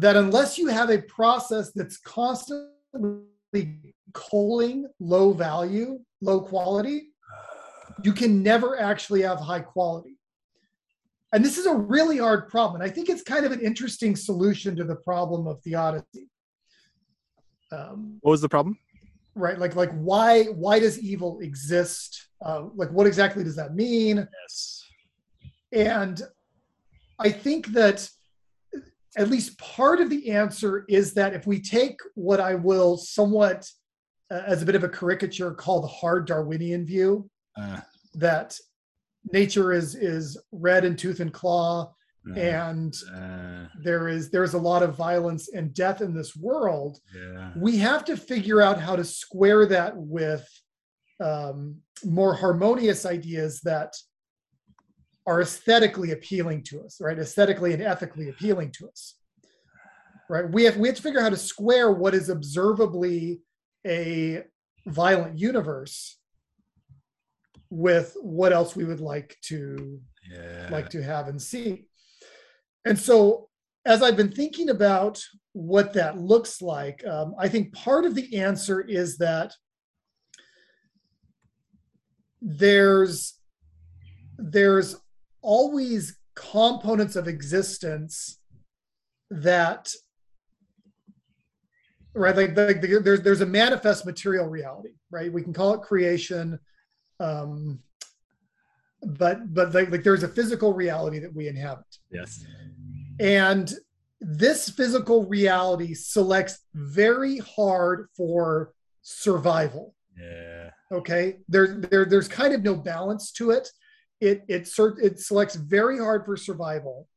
That 0.00 0.16
unless 0.16 0.58
you 0.58 0.66
have 0.68 0.90
a 0.90 1.02
process 1.02 1.70
that's 1.72 1.98
constantly 1.98 3.22
culling 4.12 4.86
low 5.00 5.32
value, 5.32 6.00
low 6.20 6.40
quality, 6.40 7.08
you 8.02 8.12
can 8.12 8.42
never 8.42 8.78
actually 8.80 9.22
have 9.22 9.38
high 9.38 9.60
quality. 9.60 10.16
And 11.32 11.44
this 11.44 11.56
is 11.56 11.66
a 11.66 11.74
really 11.74 12.18
hard 12.18 12.48
problem. 12.48 12.82
And 12.82 12.90
I 12.90 12.92
think 12.92 13.08
it's 13.08 13.22
kind 13.22 13.46
of 13.46 13.52
an 13.52 13.60
interesting 13.60 14.16
solution 14.16 14.76
to 14.76 14.84
the 14.84 14.96
problem 14.96 15.46
of 15.46 15.62
theodicy. 15.62 16.28
Um, 17.70 18.18
what 18.20 18.32
was 18.32 18.42
the 18.42 18.50
problem? 18.50 18.76
right 19.34 19.58
like 19.58 19.74
like 19.74 19.90
why 19.92 20.44
why 20.44 20.78
does 20.78 20.98
evil 20.98 21.40
exist 21.40 22.28
uh, 22.44 22.64
like 22.74 22.90
what 22.90 23.06
exactly 23.06 23.42
does 23.42 23.56
that 23.56 23.74
mean 23.74 24.28
yes 24.42 24.84
and 25.72 26.22
i 27.18 27.30
think 27.30 27.68
that 27.68 28.08
at 29.16 29.28
least 29.28 29.58
part 29.58 30.00
of 30.00 30.08
the 30.10 30.30
answer 30.30 30.84
is 30.88 31.12
that 31.14 31.34
if 31.34 31.46
we 31.46 31.60
take 31.60 31.98
what 32.14 32.40
i 32.40 32.54
will 32.54 32.96
somewhat 32.96 33.68
uh, 34.30 34.42
as 34.46 34.62
a 34.62 34.66
bit 34.66 34.74
of 34.74 34.84
a 34.84 34.88
caricature 34.88 35.52
call 35.52 35.80
the 35.80 35.88
hard 35.88 36.26
darwinian 36.26 36.84
view 36.84 37.28
uh. 37.56 37.80
that 38.14 38.56
nature 39.32 39.72
is 39.72 39.94
is 39.94 40.38
red 40.50 40.84
in 40.84 40.96
tooth 40.96 41.20
and 41.20 41.32
claw 41.32 41.92
uh, 42.30 42.38
and 42.38 42.94
uh, 43.16 43.66
there 43.82 44.08
is 44.08 44.30
there's 44.30 44.54
a 44.54 44.58
lot 44.58 44.82
of 44.82 44.96
violence 44.96 45.48
and 45.52 45.74
death 45.74 46.00
in 46.00 46.14
this 46.14 46.36
world 46.36 46.98
yeah. 47.14 47.50
we 47.56 47.76
have 47.76 48.04
to 48.04 48.16
figure 48.16 48.62
out 48.62 48.80
how 48.80 48.94
to 48.94 49.04
square 49.04 49.66
that 49.66 49.92
with 49.96 50.48
um, 51.20 51.76
more 52.04 52.34
harmonious 52.34 53.06
ideas 53.06 53.60
that 53.60 53.94
are 55.26 55.40
aesthetically 55.40 56.12
appealing 56.12 56.62
to 56.62 56.82
us 56.82 56.98
right? 57.00 57.18
Aesthetically 57.18 57.72
and 57.72 57.82
ethically 57.82 58.28
appealing 58.28 58.70
to 58.72 58.88
us 58.88 59.16
right? 60.32 60.50
We 60.50 60.64
have 60.64 60.76
we 60.78 60.88
have 60.88 60.96
to 60.96 61.02
figure 61.02 61.20
out 61.20 61.24
how 61.24 61.28
to 61.30 61.36
square 61.36 61.92
what 61.92 62.14
is 62.14 62.30
observably 62.30 63.42
a 63.86 64.44
violent 64.86 65.38
universe 65.38 66.18
with 67.70 68.16
what 68.20 68.52
else 68.52 68.74
we 68.74 68.84
would 68.84 69.00
like 69.00 69.36
to 69.42 70.00
yeah. 70.30 70.68
like 70.70 70.88
to 70.90 71.02
have 71.02 71.28
and 71.28 71.40
see. 71.40 71.86
And 72.84 72.98
so, 72.98 73.48
as 73.84 74.02
I've 74.02 74.16
been 74.16 74.32
thinking 74.32 74.70
about 74.70 75.22
what 75.52 75.92
that 75.94 76.18
looks 76.18 76.62
like, 76.62 77.06
um, 77.06 77.34
I 77.38 77.48
think 77.48 77.74
part 77.74 78.04
of 78.04 78.14
the 78.14 78.38
answer 78.38 78.80
is 78.80 79.18
that 79.18 79.52
there's 82.40 83.34
there's 84.38 84.96
always 85.42 86.18
components 86.34 87.16
of 87.16 87.28
existence 87.28 88.38
that 89.30 89.92
right 92.14 92.36
like, 92.36 92.56
like 92.56 92.80
there's 92.80 93.20
there's 93.22 93.40
a 93.40 93.46
manifest 93.46 94.06
material 94.06 94.46
reality 94.46 94.90
right 95.10 95.32
we 95.32 95.42
can 95.42 95.52
call 95.52 95.74
it 95.74 95.82
creation 95.82 96.58
um 97.20 97.78
but 99.02 99.52
but 99.52 99.74
like, 99.74 99.90
like 99.90 100.02
there's 100.02 100.22
a 100.22 100.28
physical 100.28 100.72
reality 100.72 101.18
that 101.18 101.34
we 101.34 101.48
inhabit 101.48 101.84
yes 102.10 102.44
and 103.20 103.74
this 104.22 104.70
physical 104.70 105.26
reality 105.26 105.94
selects 105.94 106.60
very 106.74 107.38
hard 107.38 108.06
for 108.16 108.72
survival. 109.02 109.94
Yeah. 110.18 110.70
Okay. 110.92 111.38
There, 111.48 111.66
there, 111.66 112.04
there's 112.04 112.28
kind 112.28 112.54
of 112.54 112.62
no 112.62 112.76
balance 112.76 113.32
to 113.32 113.50
it. 113.50 113.68
It, 114.28 114.44
it, 114.48 114.68
it 114.78 115.20
selects 115.20 115.56
very 115.56 115.98
hard 115.98 116.24
for 116.24 116.36
survival, 116.36 117.08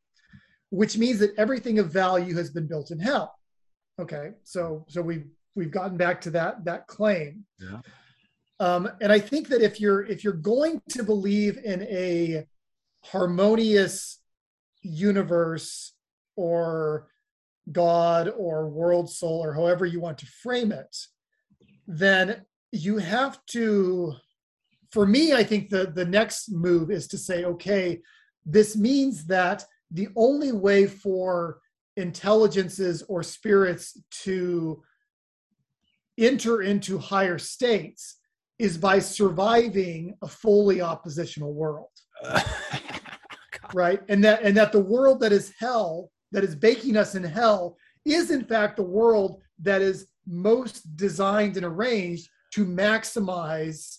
which 0.71 0.97
means 0.97 1.19
that 1.19 1.37
everything 1.37 1.77
of 1.79 1.93
value 1.93 2.35
has 2.35 2.49
been 2.49 2.67
built 2.67 2.89
in 2.89 2.99
hell. 2.99 3.29
Okay. 4.01 4.31
So, 4.43 4.85
so 4.87 5.01
we've, 5.01 5.27
we've 5.53 5.75
gotten 5.79 5.97
back 5.97 6.17
to 6.21 6.31
that, 6.31 6.65
that 6.65 6.87
claim. 6.87 7.45
Yeah. 7.59 7.79
Um, 8.59 8.89
and 9.01 9.11
I 9.11 9.19
think 9.19 9.49
that 9.49 9.61
if 9.61 9.79
you're, 9.79 10.03
if 10.05 10.23
you're 10.23 10.33
going 10.33 10.81
to 10.89 11.03
believe 11.03 11.59
in 11.63 11.83
a 11.83 12.47
harmonious 13.03 14.19
universe 14.81 15.93
or 16.35 17.07
God 17.71 18.33
or 18.35 18.67
world 18.67 19.11
soul 19.11 19.43
or 19.45 19.53
however 19.53 19.85
you 19.85 19.99
want 19.99 20.17
to 20.19 20.25
frame 20.25 20.71
it, 20.71 20.95
then 21.87 22.45
you 22.71 22.97
have 22.97 23.45
to, 23.47 24.15
for 24.95 25.05
me, 25.05 25.33
I 25.33 25.43
think 25.43 25.69
the, 25.69 25.87
the 25.87 26.05
next 26.05 26.49
move 26.53 26.89
is 26.89 27.05
to 27.09 27.17
say, 27.17 27.43
okay, 27.43 27.99
this 28.45 28.77
means 28.77 29.25
that 29.25 29.65
the 29.91 30.07
only 30.15 30.53
way 30.53 30.87
for 30.87 31.59
intelligences 31.97 33.03
or 33.09 33.21
spirits 33.21 34.01
to 34.23 34.81
enter 36.17 36.61
into 36.61 36.97
higher 36.97 37.37
states 37.37 38.19
is 38.57 38.77
by 38.77 38.99
surviving 38.99 40.15
a 40.21 40.29
fully 40.29 40.79
oppositional 40.79 41.53
world. 41.53 41.91
right 43.73 43.99
and 44.07 44.23
that 44.23 44.43
and 44.43 44.55
that 44.55 44.71
the 44.71 44.79
world 44.79 45.19
that 45.19 45.33
is 45.33 45.51
hell 45.59 46.09
that 46.31 46.43
is 46.43 46.55
baking 46.55 46.95
us 46.95 47.15
in 47.15 47.23
hell 47.23 47.75
is 48.05 48.31
in 48.31 48.45
fact 48.45 48.77
the 48.77 48.83
world 48.83 49.41
that 49.59 49.81
is 49.81 50.07
most 50.25 50.95
designed 50.95 51.57
and 51.57 51.65
arranged 51.65 52.29
to 52.53 52.65
maximize 52.65 53.97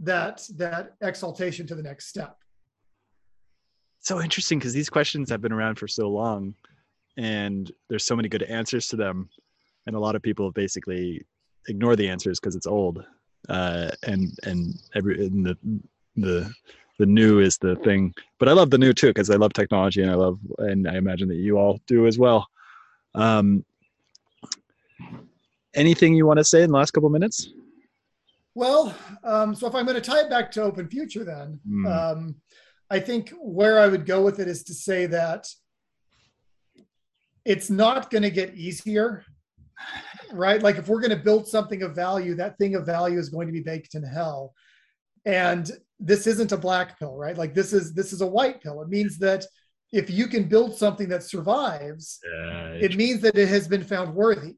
that 0.00 0.42
that 0.56 0.94
exaltation 1.02 1.66
to 1.66 1.74
the 1.74 1.82
next 1.82 2.08
step. 2.08 2.36
So 4.00 4.20
interesting 4.20 4.58
because 4.58 4.72
these 4.72 4.88
questions 4.88 5.28
have 5.30 5.42
been 5.42 5.52
around 5.52 5.78
for 5.78 5.86
so 5.86 6.08
long 6.08 6.54
and 7.18 7.70
there's 7.88 8.04
so 8.04 8.16
many 8.16 8.28
good 8.28 8.42
answers 8.44 8.86
to 8.88 8.96
them 8.96 9.28
and 9.86 9.94
a 9.94 9.98
lot 9.98 10.16
of 10.16 10.22
people 10.22 10.50
basically 10.52 11.24
ignore 11.68 11.96
the 11.96 12.08
answers 12.08 12.40
because 12.40 12.56
it's 12.56 12.66
old 12.66 13.04
uh, 13.48 13.90
and 14.04 14.30
and 14.44 14.74
every 14.94 15.26
and 15.26 15.46
the 15.46 15.56
the 16.16 16.52
the 16.98 17.06
new 17.06 17.40
is 17.40 17.58
the 17.58 17.76
thing. 17.76 18.14
But 18.38 18.48
i 18.48 18.52
love 18.52 18.70
the 18.70 18.78
new 18.78 18.92
too 18.92 19.08
because 19.08 19.30
i 19.30 19.36
love 19.36 19.52
technology 19.52 20.02
and 20.02 20.10
i 20.10 20.14
love 20.14 20.38
and 20.58 20.88
i 20.88 20.96
imagine 20.96 21.28
that 21.28 21.36
you 21.36 21.58
all 21.58 21.78
do 21.86 22.06
as 22.06 22.18
well. 22.18 22.48
Um 23.14 23.64
anything 25.74 26.14
you 26.14 26.26
want 26.26 26.38
to 26.38 26.44
say 26.44 26.62
in 26.62 26.70
the 26.70 26.76
last 26.76 26.90
couple 26.90 27.08
minutes 27.10 27.50
well 28.54 28.94
um 29.24 29.54
so 29.54 29.66
if 29.66 29.74
i'm 29.74 29.86
going 29.86 29.94
to 29.94 30.00
tie 30.00 30.20
it 30.20 30.30
back 30.30 30.50
to 30.50 30.62
open 30.62 30.88
future 30.88 31.24
then 31.24 31.60
mm. 31.68 31.86
um 31.86 32.34
i 32.90 32.98
think 32.98 33.32
where 33.40 33.78
i 33.78 33.86
would 33.86 34.06
go 34.06 34.22
with 34.22 34.40
it 34.40 34.48
is 34.48 34.64
to 34.64 34.74
say 34.74 35.06
that 35.06 35.46
it's 37.44 37.70
not 37.70 38.10
going 38.10 38.22
to 38.22 38.30
get 38.30 38.54
easier 38.54 39.24
right? 40.32 40.62
Like 40.62 40.76
if 40.76 40.88
we're 40.88 41.00
going 41.00 41.16
to 41.16 41.24
build 41.24 41.48
something 41.48 41.82
of 41.82 41.94
value 41.94 42.34
that 42.36 42.58
thing 42.58 42.74
of 42.74 42.86
value 42.86 43.18
is 43.18 43.28
going 43.28 43.46
to 43.46 43.52
be 43.52 43.60
baked 43.60 43.94
in 43.94 44.02
hell. 44.02 44.54
And 45.24 45.70
this 45.98 46.26
isn't 46.26 46.52
a 46.52 46.56
black 46.56 46.98
pill 46.98 47.16
right? 47.16 47.36
Like 47.36 47.54
this 47.54 47.72
is 47.72 47.94
this 47.94 48.12
is 48.12 48.20
a 48.20 48.26
white 48.26 48.62
pill. 48.62 48.82
It 48.82 48.88
means 48.88 49.18
that 49.18 49.44
if 49.92 50.08
you 50.08 50.26
can 50.28 50.44
build 50.44 50.76
something 50.76 51.08
that 51.08 51.22
survives 51.22 52.20
uh, 52.24 52.78
it 52.80 52.96
means 52.96 53.20
that 53.22 53.36
it 53.36 53.48
has 53.48 53.66
been 53.66 53.82
found 53.82 54.14
worthy 54.14 54.54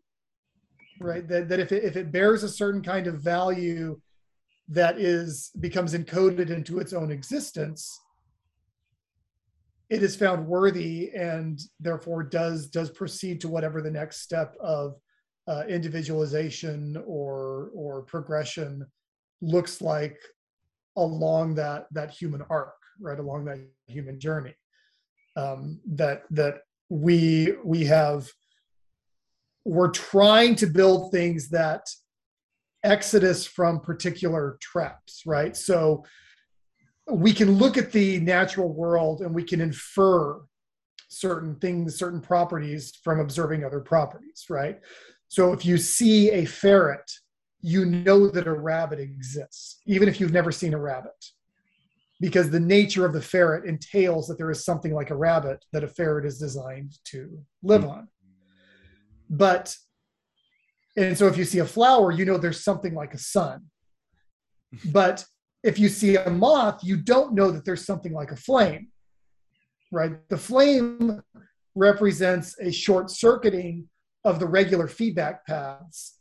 right? 1.02 1.26
That, 1.28 1.48
that 1.48 1.60
if, 1.60 1.72
it, 1.72 1.84
if 1.84 1.96
it 1.96 2.12
bears 2.12 2.42
a 2.42 2.48
certain 2.48 2.82
kind 2.82 3.06
of 3.06 3.20
value 3.20 4.00
that 4.68 4.98
is 4.98 5.50
becomes 5.60 5.92
encoded 5.92 6.48
into 6.50 6.78
its 6.78 6.92
own 6.92 7.10
existence 7.10 7.98
it 9.90 10.02
is 10.02 10.16
found 10.16 10.46
worthy 10.46 11.10
and 11.14 11.60
therefore 11.80 12.22
does 12.22 12.68
does 12.68 12.88
proceed 12.88 13.40
to 13.40 13.48
whatever 13.48 13.82
the 13.82 13.90
next 13.90 14.20
step 14.20 14.54
of 14.60 14.94
uh, 15.48 15.64
individualization 15.68 16.96
or 17.04 17.70
or 17.74 18.02
progression 18.02 18.86
looks 19.42 19.82
like 19.82 20.16
along 20.96 21.56
that 21.56 21.86
that 21.90 22.10
human 22.10 22.42
arc 22.48 22.74
right? 23.00 23.18
Along 23.18 23.44
that 23.46 23.58
human 23.86 24.18
journey 24.18 24.54
um, 25.36 25.80
that 25.86 26.22
that 26.30 26.62
we 26.88 27.54
we 27.64 27.84
have 27.84 28.30
we're 29.64 29.90
trying 29.90 30.54
to 30.56 30.66
build 30.66 31.12
things 31.12 31.48
that 31.50 31.88
exodus 32.84 33.46
from 33.46 33.80
particular 33.80 34.58
traps 34.60 35.22
right? 35.26 35.56
So 35.56 36.04
we 37.10 37.32
can 37.32 37.58
look 37.58 37.76
at 37.76 37.92
the 37.92 38.20
natural 38.20 38.72
world 38.72 39.20
and 39.22 39.34
we 39.34 39.44
can 39.44 39.60
infer 39.60 40.40
certain 41.08 41.56
things 41.56 41.98
certain 41.98 42.20
properties 42.20 42.92
from 43.04 43.20
observing 43.20 43.64
other 43.64 43.80
properties 43.80 44.46
right? 44.48 44.80
So 45.28 45.52
if 45.52 45.64
you 45.64 45.78
see 45.78 46.30
a 46.30 46.44
ferret 46.44 47.10
you 47.62 47.84
know 47.84 48.28
that 48.28 48.48
a 48.48 48.52
rabbit 48.52 48.98
exists, 48.98 49.80
even 49.86 50.08
if 50.08 50.20
you've 50.20 50.32
never 50.32 50.50
seen 50.50 50.74
a 50.74 50.78
rabbit, 50.78 51.24
because 52.20 52.50
the 52.50 52.60
nature 52.60 53.06
of 53.06 53.12
the 53.12 53.22
ferret 53.22 53.64
entails 53.64 54.26
that 54.26 54.36
there 54.36 54.50
is 54.50 54.64
something 54.64 54.92
like 54.92 55.10
a 55.10 55.16
rabbit 55.16 55.64
that 55.72 55.84
a 55.84 55.88
ferret 55.88 56.26
is 56.26 56.38
designed 56.38 56.92
to 57.04 57.38
live 57.62 57.84
hmm. 57.84 57.90
on. 57.90 58.08
But, 59.32 59.74
and 60.94 61.16
so 61.16 61.26
if 61.26 61.38
you 61.38 61.46
see 61.46 61.60
a 61.60 61.64
flower, 61.64 62.12
you 62.12 62.26
know 62.26 62.36
there's 62.36 62.62
something 62.62 62.94
like 62.94 63.14
a 63.14 63.18
sun. 63.18 63.62
But 64.92 65.24
if 65.62 65.78
you 65.78 65.88
see 65.88 66.16
a 66.16 66.30
moth, 66.30 66.82
you 66.82 66.96
don't 66.96 67.34
know 67.34 67.50
that 67.50 67.64
there's 67.64 67.84
something 67.84 68.12
like 68.12 68.30
a 68.30 68.36
flame, 68.36 68.88
right? 69.90 70.12
The 70.28 70.38
flame 70.38 71.22
represents 71.74 72.56
a 72.58 72.72
short 72.72 73.10
circuiting 73.10 73.88
of 74.24 74.38
the 74.38 74.46
regular 74.46 74.88
feedback 74.88 75.46
paths 75.46 76.18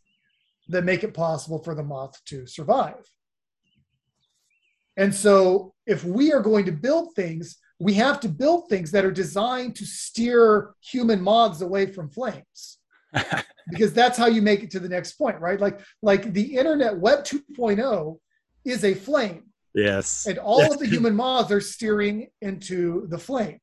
that 0.68 0.84
make 0.84 1.04
it 1.04 1.14
possible 1.14 1.64
for 1.64 1.76
the 1.76 1.84
moth 1.84 2.20
to 2.26 2.46
survive. 2.46 3.10
And 4.98 5.16
so, 5.16 5.74
if 5.88 6.04
we 6.04 6.34
are 6.34 6.42
going 6.42 6.66
to 6.66 6.72
build 6.72 7.16
things, 7.16 7.58
we 7.80 7.94
have 7.94 8.20
to 8.20 8.30
build 8.30 8.70
things 8.70 8.92
that 8.92 9.06
are 9.06 9.12
designed 9.12 9.76
to 9.78 9.86
steer 9.86 10.76
human 10.82 11.22
moths 11.22 11.62
away 11.62 11.88
from 11.88 12.10
flames. 12.10 12.81
Because 13.70 13.94
that's 13.94 14.18
how 14.18 14.28
you 14.28 14.42
make 14.42 14.64
it 14.64 14.72
to 14.72 14.80
the 14.80 14.90
next 14.90 15.14
point, 15.14 15.40
right? 15.40 15.60
Like 15.60 15.80
like 16.02 16.34
the 16.34 16.58
internet 16.58 16.98
web 16.98 17.24
2.0 17.24 18.18
is 18.66 18.84
a 18.84 18.94
flame. 18.94 19.44
Yes. 19.74 20.26
And 20.26 20.38
all 20.38 20.60
yes. 20.60 20.74
of 20.74 20.80
the 20.80 20.88
human 20.88 21.16
moths 21.16 21.52
are 21.52 21.62
steering 21.62 22.28
into 22.42 23.08
the 23.08 23.18
flame. 23.18 23.60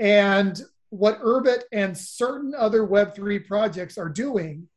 And 0.00 0.60
what 0.90 1.20
Urbit 1.20 1.62
and 1.72 1.96
certain 1.96 2.54
other 2.56 2.86
Web3 2.86 3.46
projects 3.46 3.98
are 3.98 4.08
doing 4.08 4.68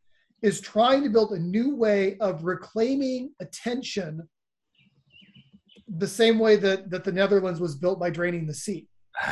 is 0.41 0.61
trying 0.61 1.03
to 1.03 1.09
build 1.09 1.31
a 1.31 1.39
new 1.39 1.75
way 1.75 2.17
of 2.19 2.43
reclaiming 2.43 3.31
attention 3.39 4.27
the 5.87 6.07
same 6.07 6.39
way 6.39 6.55
that, 6.55 6.89
that 6.91 7.03
the 7.03 7.11
Netherlands 7.11 7.59
was 7.59 7.75
built 7.75 7.99
by 7.99 8.09
draining 8.09 8.45
the 8.45 8.53
sea. 8.53 8.87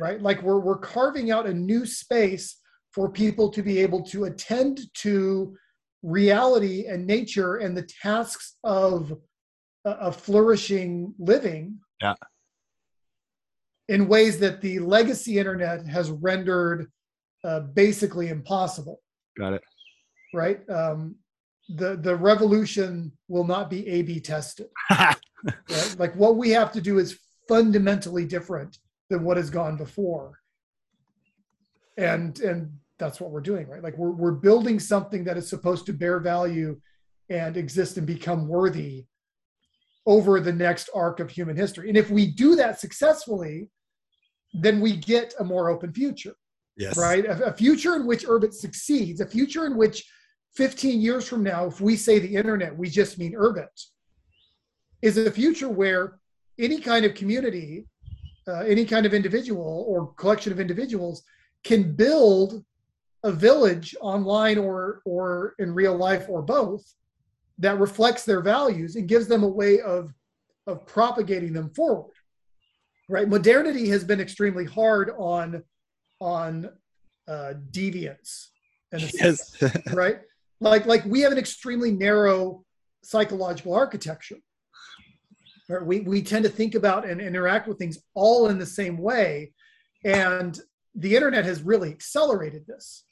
right? 0.00 0.20
Like 0.20 0.42
we're, 0.42 0.60
we're 0.60 0.78
carving 0.78 1.30
out 1.30 1.46
a 1.46 1.54
new 1.54 1.84
space 1.84 2.56
for 2.98 3.08
people 3.08 3.48
to 3.48 3.62
be 3.62 3.78
able 3.78 4.02
to 4.02 4.24
attend 4.24 4.80
to 4.92 5.56
reality 6.02 6.86
and 6.86 7.06
nature 7.06 7.58
and 7.58 7.76
the 7.76 7.86
tasks 8.02 8.56
of 8.64 9.16
a 9.84 10.10
flourishing 10.10 11.14
living 11.16 11.78
yeah. 12.02 12.14
in 13.88 14.08
ways 14.08 14.40
that 14.40 14.60
the 14.60 14.80
legacy 14.80 15.38
internet 15.38 15.86
has 15.86 16.10
rendered 16.10 16.90
uh, 17.44 17.60
basically 17.60 18.30
impossible. 18.30 19.00
Got 19.38 19.52
it 19.52 19.62
right? 20.34 20.68
Um, 20.68 21.14
the 21.68 21.96
the 21.96 22.16
revolution 22.16 23.12
will 23.28 23.44
not 23.44 23.70
be 23.70 23.86
A/B 23.86 24.18
tested. 24.18 24.66
right? 24.90 25.16
Like 25.98 26.16
what 26.16 26.34
we 26.34 26.50
have 26.50 26.72
to 26.72 26.80
do 26.80 26.98
is 26.98 27.16
fundamentally 27.48 28.24
different 28.24 28.78
than 29.08 29.22
what 29.22 29.36
has 29.36 29.50
gone 29.50 29.76
before, 29.76 30.40
and 31.96 32.38
and 32.40 32.72
that's 32.98 33.20
what 33.20 33.30
we're 33.30 33.40
doing, 33.40 33.68
right? 33.68 33.82
Like 33.82 33.96
we're 33.96 34.10
we're 34.10 34.32
building 34.32 34.80
something 34.80 35.24
that 35.24 35.36
is 35.36 35.48
supposed 35.48 35.86
to 35.86 35.92
bear 35.92 36.20
value 36.20 36.80
and 37.30 37.56
exist 37.56 37.96
and 37.96 38.06
become 38.06 38.48
worthy 38.48 39.06
over 40.06 40.40
the 40.40 40.52
next 40.52 40.88
arc 40.94 41.20
of 41.20 41.30
human 41.30 41.56
history. 41.56 41.88
And 41.88 41.98
if 41.98 42.10
we 42.10 42.26
do 42.26 42.56
that 42.56 42.80
successfully, 42.80 43.70
then 44.54 44.80
we 44.80 44.96
get 44.96 45.34
a 45.38 45.44
more 45.44 45.68
open 45.68 45.92
future. 45.92 46.34
Yes. 46.76 46.96
Right? 46.96 47.26
A, 47.26 47.46
a 47.46 47.52
future 47.52 47.96
in 47.96 48.06
which 48.06 48.24
Urbit 48.24 48.54
succeeds, 48.54 49.20
a 49.20 49.26
future 49.26 49.66
in 49.66 49.76
which 49.76 50.08
15 50.56 51.00
years 51.00 51.28
from 51.28 51.42
now, 51.42 51.66
if 51.66 51.80
we 51.80 51.96
say 51.96 52.18
the 52.18 52.34
internet, 52.34 52.76
we 52.76 52.88
just 52.88 53.18
mean 53.18 53.34
Urbit, 53.34 53.66
is 55.02 55.18
a 55.18 55.30
future 55.30 55.68
where 55.68 56.18
any 56.58 56.80
kind 56.80 57.04
of 57.04 57.14
community, 57.14 57.86
uh, 58.48 58.60
any 58.60 58.84
kind 58.84 59.06
of 59.06 59.12
individual 59.12 59.84
or 59.86 60.12
collection 60.14 60.52
of 60.52 60.58
individuals 60.58 61.22
can 61.64 61.94
build 61.94 62.64
a 63.24 63.32
village 63.32 63.96
online 64.00 64.58
or 64.58 65.02
or 65.04 65.54
in 65.58 65.74
real 65.74 65.96
life 65.96 66.26
or 66.28 66.42
both 66.42 66.94
that 67.58 67.78
reflects 67.78 68.24
their 68.24 68.40
values 68.40 68.96
and 68.96 69.08
gives 69.08 69.26
them 69.26 69.42
a 69.42 69.48
way 69.48 69.80
of 69.80 70.12
of 70.66 70.86
propagating 70.86 71.52
them 71.52 71.70
forward 71.70 72.14
right 73.08 73.28
modernity 73.28 73.88
has 73.88 74.04
been 74.04 74.20
extremely 74.20 74.64
hard 74.64 75.10
on 75.18 75.62
on 76.20 76.68
uh, 77.26 77.54
deviance 77.70 78.46
yes. 78.92 79.62
right 79.92 80.20
like 80.60 80.86
like 80.86 81.04
we 81.04 81.20
have 81.20 81.32
an 81.32 81.38
extremely 81.38 81.90
narrow 81.90 82.64
psychological 83.02 83.74
architecture 83.74 84.38
right? 85.68 85.84
we, 85.84 86.00
we 86.00 86.22
tend 86.22 86.44
to 86.44 86.50
think 86.50 86.74
about 86.74 87.06
and 87.06 87.20
interact 87.20 87.68
with 87.68 87.78
things 87.78 87.98
all 88.14 88.48
in 88.48 88.58
the 88.58 88.66
same 88.66 88.96
way 88.96 89.52
and 90.04 90.60
the 90.94 91.14
internet 91.14 91.44
has 91.44 91.62
really 91.62 91.90
accelerated 91.90 92.66
this 92.66 93.04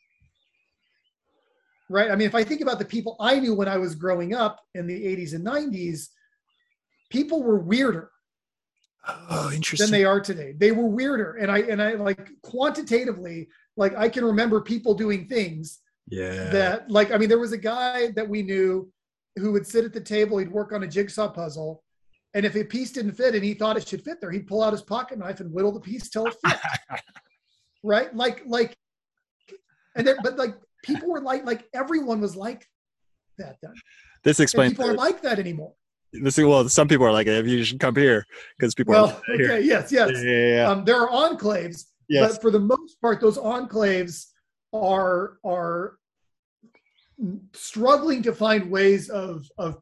right 1.89 2.11
i 2.11 2.17
mean 2.17 2.27
if 2.27 2.35
i 2.35 2.45
think 2.45 2.61
about 2.61 2.79
the 2.79 2.85
people 2.85 3.17
i 3.21 3.39
knew 3.39 3.55
when 3.55 3.69
i 3.69 3.77
was 3.77 3.95
growing 3.95 4.35
up 4.35 4.61
in 4.75 4.87
the 4.87 5.17
80s 5.17 5.35
and 5.35 5.45
90s 5.45 6.09
people 7.11 7.43
were 7.43 7.59
weirder 7.59 8.11
oh 9.29 9.51
interesting 9.53 9.87
than 9.87 9.93
they 9.93 10.05
are 10.05 10.21
today 10.21 10.53
they 10.57 10.73
were 10.73 10.87
weirder 10.87 11.35
and 11.35 11.51
i 11.51 11.59
and 11.61 11.81
i 11.83 11.93
like 11.93 12.31
quantitatively 12.43 13.49
like 13.77 13.95
i 13.97 14.09
can 14.09 14.25
remember 14.25 14.61
people 14.61 14.95
doing 14.95 15.29
things 15.29 15.81
yeah. 16.09 16.51
That 16.51 16.91
like 16.91 17.11
I 17.11 17.19
mean 17.19 17.29
there 17.29 17.39
was 17.39 17.53
a 17.53 17.59
guy 17.59 18.11
that 18.13 18.29
we 18.29 18.43
knew 18.43 18.91
who 19.37 19.53
would 19.53 19.67
sit 19.67 19.85
at 19.85 19.93
the 19.93 20.01
table, 20.01 20.39
he'd 20.39 20.51
work 20.51 20.73
on 20.73 20.83
a 20.83 20.87
jigsaw 20.87 21.29
puzzle, 21.29 21.83
and 22.35 22.47
if 22.47 22.55
a 22.57 22.65
piece 22.65 22.93
didn't 22.93 23.13
fit 23.13 23.35
and 23.35 23.45
he 23.45 23.55
thought 23.55 23.77
it 23.77 23.87
should 23.87 24.03
fit 24.03 24.21
there, 24.21 24.31
he'd 24.31 24.47
pull 24.47 24.63
out 24.63 24.73
his 24.73 24.83
pocket 24.83 25.19
knife 25.19 25.41
and 25.41 25.53
whittle 25.53 25.73
the 25.73 25.81
piece 25.81 26.09
till 26.09 26.27
it 26.27 26.37
fit. 26.45 26.59
right? 27.83 28.15
Like 28.15 28.43
like 28.47 28.77
and 29.97 30.07
then 30.07 30.17
but 30.23 30.37
like 30.37 30.55
people 30.87 31.11
were 31.11 31.21
like 31.21 31.45
like 31.45 31.69
everyone 31.75 32.21
was 32.21 32.37
like 32.37 32.67
that 33.39 33.57
then. 33.63 33.75
This 34.25 34.41
explains 34.41 34.71
and 34.71 34.79
people 34.79 34.91
are 34.91 34.95
like 34.95 35.23
that 35.23 35.39
anymore. 35.39 35.73
this 36.13 36.39
well, 36.39 36.69
some 36.69 36.89
people 36.89 37.07
are 37.07 37.13
like, 37.13 37.27
if 37.27 37.47
you 37.47 37.63
should 37.65 37.81
come 37.81 37.95
here 37.95 38.25
because 38.59 38.75
people. 38.75 38.93
Well, 38.93 39.21
are 39.29 39.37
here. 39.37 39.47
okay, 39.53 39.61
yes, 39.63 39.93
yes. 39.93 40.11
Yeah, 40.15 40.31
yeah, 40.31 40.55
yeah. 40.55 40.69
Um, 40.69 40.85
there 40.85 41.01
are 41.01 41.09
enclaves, 41.09 41.85
yes. 42.09 42.33
but 42.33 42.43
for 42.43 42.51
the 42.51 42.61
most 42.61 43.01
part, 43.01 43.21
those 43.21 43.39
enclaves 43.39 44.27
are 44.73 45.39
are 45.45 45.99
struggling 47.55 48.23
to 48.23 48.33
find 48.33 48.71
ways 48.71 49.09
of 49.09 49.47
of 49.59 49.77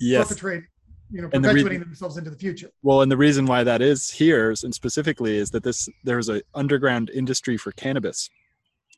yes. 0.00 0.28
perpetrating, 0.28 0.66
you 1.10 1.22
know, 1.22 1.28
And 1.32 1.44
the 1.44 1.48
perpetuating 1.48 1.78
reason- 1.78 1.88
themselves 1.90 2.16
into 2.16 2.30
the 2.30 2.38
future. 2.38 2.70
Well, 2.82 3.02
and 3.02 3.10
the 3.12 3.16
reason 3.16 3.46
why 3.46 3.64
that 3.64 3.82
is 3.82 4.10
here, 4.10 4.54
and 4.62 4.74
specifically, 4.74 5.36
is 5.36 5.50
that 5.50 5.62
this 5.64 5.88
there's 6.04 6.28
an 6.28 6.42
underground 6.54 7.10
industry 7.10 7.56
for 7.56 7.72
cannabis, 7.72 8.28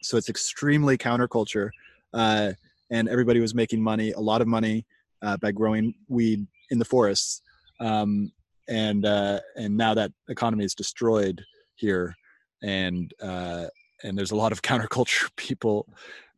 so 0.05 0.17
it's 0.17 0.29
extremely 0.29 0.97
counterculture, 0.99 1.71
uh, 2.13 2.53
and 2.91 3.09
everybody 3.09 3.41
was 3.41 3.55
making 3.55 3.83
money, 3.83 4.13
a 4.13 4.21
lot 4.21 4.41
of 4.41 4.47
money, 4.47 4.87
uh, 5.23 5.37
by 5.39 5.51
growing 5.51 5.95
weed 6.09 6.47
in 6.71 6.79
the 6.79 6.85
forests, 6.85 7.43
um, 7.81 8.31
and 8.69 9.07
uh, 9.07 9.41
and 9.57 9.77
now 9.77 9.95
that 9.95 10.13
economy 10.29 10.65
is 10.65 10.75
destroyed 10.75 11.43
here, 11.75 12.15
and 12.63 13.13
uh, 13.23 13.67
and 14.03 14.17
there's 14.17 14.33
a 14.33 14.37
lot 14.37 14.53
of 14.53 14.63
counterculture 14.71 15.35
people. 15.37 15.89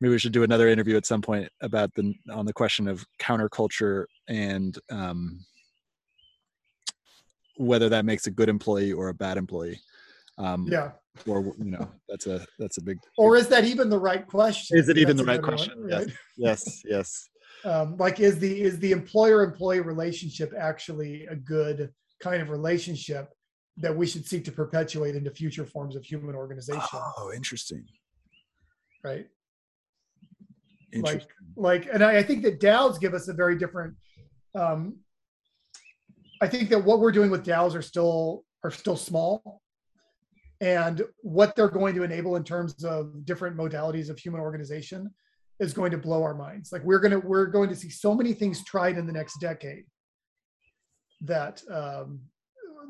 Maybe 0.01 0.12
we 0.12 0.19
should 0.19 0.33
do 0.33 0.43
another 0.43 0.69
interview 0.69 0.97
at 0.97 1.07
some 1.07 1.23
point 1.23 1.49
about 1.61 1.93
the 1.95 2.14
on 2.31 2.47
the 2.47 2.53
question 2.53 2.87
of 2.87 3.05
counterculture 3.19 4.05
and 4.29 4.79
um, 4.91 5.45
whether 7.57 7.89
that 7.89 8.05
makes 8.05 8.27
a 8.27 8.31
good 8.31 8.49
employee 8.49 8.93
or 8.93 9.09
a 9.09 9.14
bad 9.14 9.39
employee. 9.39 9.81
Um, 10.39 10.67
Yeah. 10.71 10.93
Or 11.27 11.43
you 11.59 11.71
know, 11.71 11.91
that's 12.09 12.27
a 12.27 12.45
that's 12.59 12.79
a 12.79 12.83
big. 12.83 12.99
Or 13.19 13.37
is 13.37 13.49
that 13.49 13.64
even 13.64 13.89
the 13.91 13.99
right 13.99 14.27
question? 14.27 14.79
Is 14.79 14.89
it 14.89 14.99
even 14.99 15.17
That's 15.17 15.27
the 15.27 15.33
right 15.33 15.43
question? 15.43 15.81
one, 15.81 15.89
Yes. 15.89 16.05
right? 16.07 16.14
yes, 16.37 16.83
yes. 16.85 17.29
Um, 17.64 17.97
like, 17.97 18.21
is 18.21 18.39
the 18.39 18.61
is 18.61 18.79
the 18.79 18.93
employer 18.93 19.43
employee 19.43 19.81
relationship 19.81 20.53
actually 20.57 21.25
a 21.27 21.35
good 21.35 21.91
kind 22.21 22.41
of 22.43 22.51
relationship 22.51 23.31
that 23.79 23.97
we 23.97 24.07
should 24.07 24.27
seek 24.27 24.45
to 24.45 24.53
perpetuate 24.53 25.17
into 25.17 25.31
future 25.31 25.64
forms 25.64 25.97
of 25.97 26.05
human 26.05 26.35
organization? 26.37 26.83
Oh, 26.93 27.33
interesting. 27.35 27.85
Right. 29.03 29.27
Interesting. 30.93 31.29
like 31.57 31.89
and 31.93 32.05
I, 32.05 32.19
I 32.19 32.23
think 32.23 32.43
that 32.45 32.61
DAOs 32.61 33.01
give 33.01 33.14
us 33.14 33.27
a 33.29 33.33
very 33.33 33.57
different 33.59 33.95
um 34.55 34.97
I 36.41 36.47
think 36.49 36.69
that 36.71 36.85
what 36.85 37.01
we're 37.01 37.12
doing 37.12 37.31
with 37.31 37.45
DAOs 37.45 37.75
are 37.75 37.83
still 37.83 38.45
are 38.64 38.71
still 38.71 38.97
small 38.97 39.61
and 40.61 41.02
what 41.22 41.54
they're 41.54 41.68
going 41.68 41.94
to 41.94 42.02
enable 42.02 42.36
in 42.36 42.44
terms 42.44 42.84
of 42.84 43.24
different 43.24 43.57
modalities 43.57 44.09
of 44.09 44.18
human 44.18 44.40
organization 44.40 45.11
is 45.61 45.72
going 45.72 45.90
to 45.90 45.98
blow 45.98 46.22
our 46.22 46.34
minds 46.34 46.72
like 46.72 46.82
we're 46.82 46.98
going 46.98 47.12
to 47.12 47.18
we're 47.20 47.46
going 47.46 47.68
to 47.68 47.76
see 47.76 47.90
so 47.90 48.14
many 48.14 48.32
things 48.32 48.64
tried 48.64 48.98
in 48.98 49.07
the 49.07 49.12
next 49.12 49.38
decade 49.40 49.84
that 51.22 51.62
um, 51.72 52.20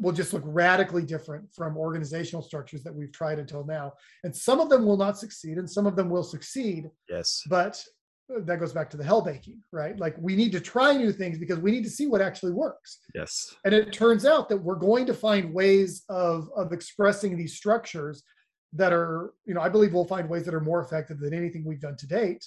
will 0.01 0.13
just 0.13 0.33
look 0.33 0.43
radically 0.45 1.03
different 1.03 1.49
from 1.55 1.77
organizational 1.77 2.43
structures 2.43 2.83
that 2.83 2.95
we've 2.95 3.13
tried 3.13 3.39
until 3.39 3.65
now 3.65 3.93
and 4.25 4.35
some 4.35 4.61
of 4.61 4.69
them 4.69 4.85
will 4.85 4.97
not 4.97 5.19
succeed 5.19 5.59
and 5.59 5.71
some 5.71 5.87
of 5.87 5.97
them 5.97 6.11
will 6.11 6.25
succeed 6.25 6.91
yes. 7.09 7.43
but 7.49 7.83
that 8.29 8.59
goes 8.59 8.73
back 8.73 8.91
to 8.91 8.97
the 8.97 9.05
hell 9.05 9.23
baking, 9.23 9.63
right? 9.73 9.99
Like 9.99 10.17
we 10.19 10.35
need 10.35 10.53
to 10.53 10.61
try 10.61 10.97
new 10.97 11.13
things 11.13 11.39
because 11.39 11.59
we 11.59 11.71
need 11.71 11.85
to 11.85 11.91
see 11.91 12.07
what 12.07 12.21
actually 12.21 12.53
works. 12.53 12.99
Yes. 13.15 13.55
And 13.65 13.73
it 13.73 13.93
turns 13.93 14.27
out 14.27 14.49
that 14.49 14.57
we're 14.57 14.75
going 14.75 15.07
to 15.07 15.15
find 15.15 15.53
ways 15.53 16.05
of 16.09 16.51
of 16.57 16.73
expressing 16.73 17.37
these 17.37 17.55
structures 17.55 18.25
that 18.73 18.93
are, 18.93 19.33
you 19.47 19.55
know, 19.55 19.61
I 19.61 19.69
believe 19.69 19.95
we'll 19.95 20.05
find 20.05 20.29
ways 20.29 20.45
that 20.45 20.55
are 20.55 20.61
more 20.61 20.83
effective 20.83 21.19
than 21.19 21.33
anything 21.33 21.65
we've 21.65 21.81
done 21.81 21.97
to 21.97 22.07
date. 22.07 22.47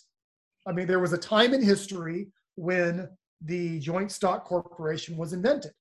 I 0.68 0.74
mean, 0.74 0.86
there 0.86 1.00
was 1.00 1.14
a 1.14 1.18
time 1.18 1.54
in 1.54 1.64
history 1.64 2.28
when 2.56 3.10
the 3.42 3.80
joint 3.80 4.12
stock 4.12 4.44
corporation 4.44 5.16
was 5.16 5.34
invented. 5.34 5.72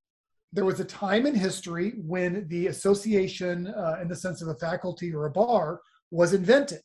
There 0.53 0.65
was 0.65 0.81
a 0.81 0.85
time 0.85 1.27
in 1.27 1.35
history 1.35 1.95
when 1.99 2.47
the 2.49 2.69
association, 2.69 3.67
uh, 3.67 3.99
in 4.01 4.09
the 4.09 4.17
sense 4.17 4.41
of 4.41 4.49
a 4.49 4.55
faculty 4.55 5.13
or 5.13 5.27
a 5.27 5.31
bar, 5.31 5.81
was 6.11 6.33
invented. 6.33 6.81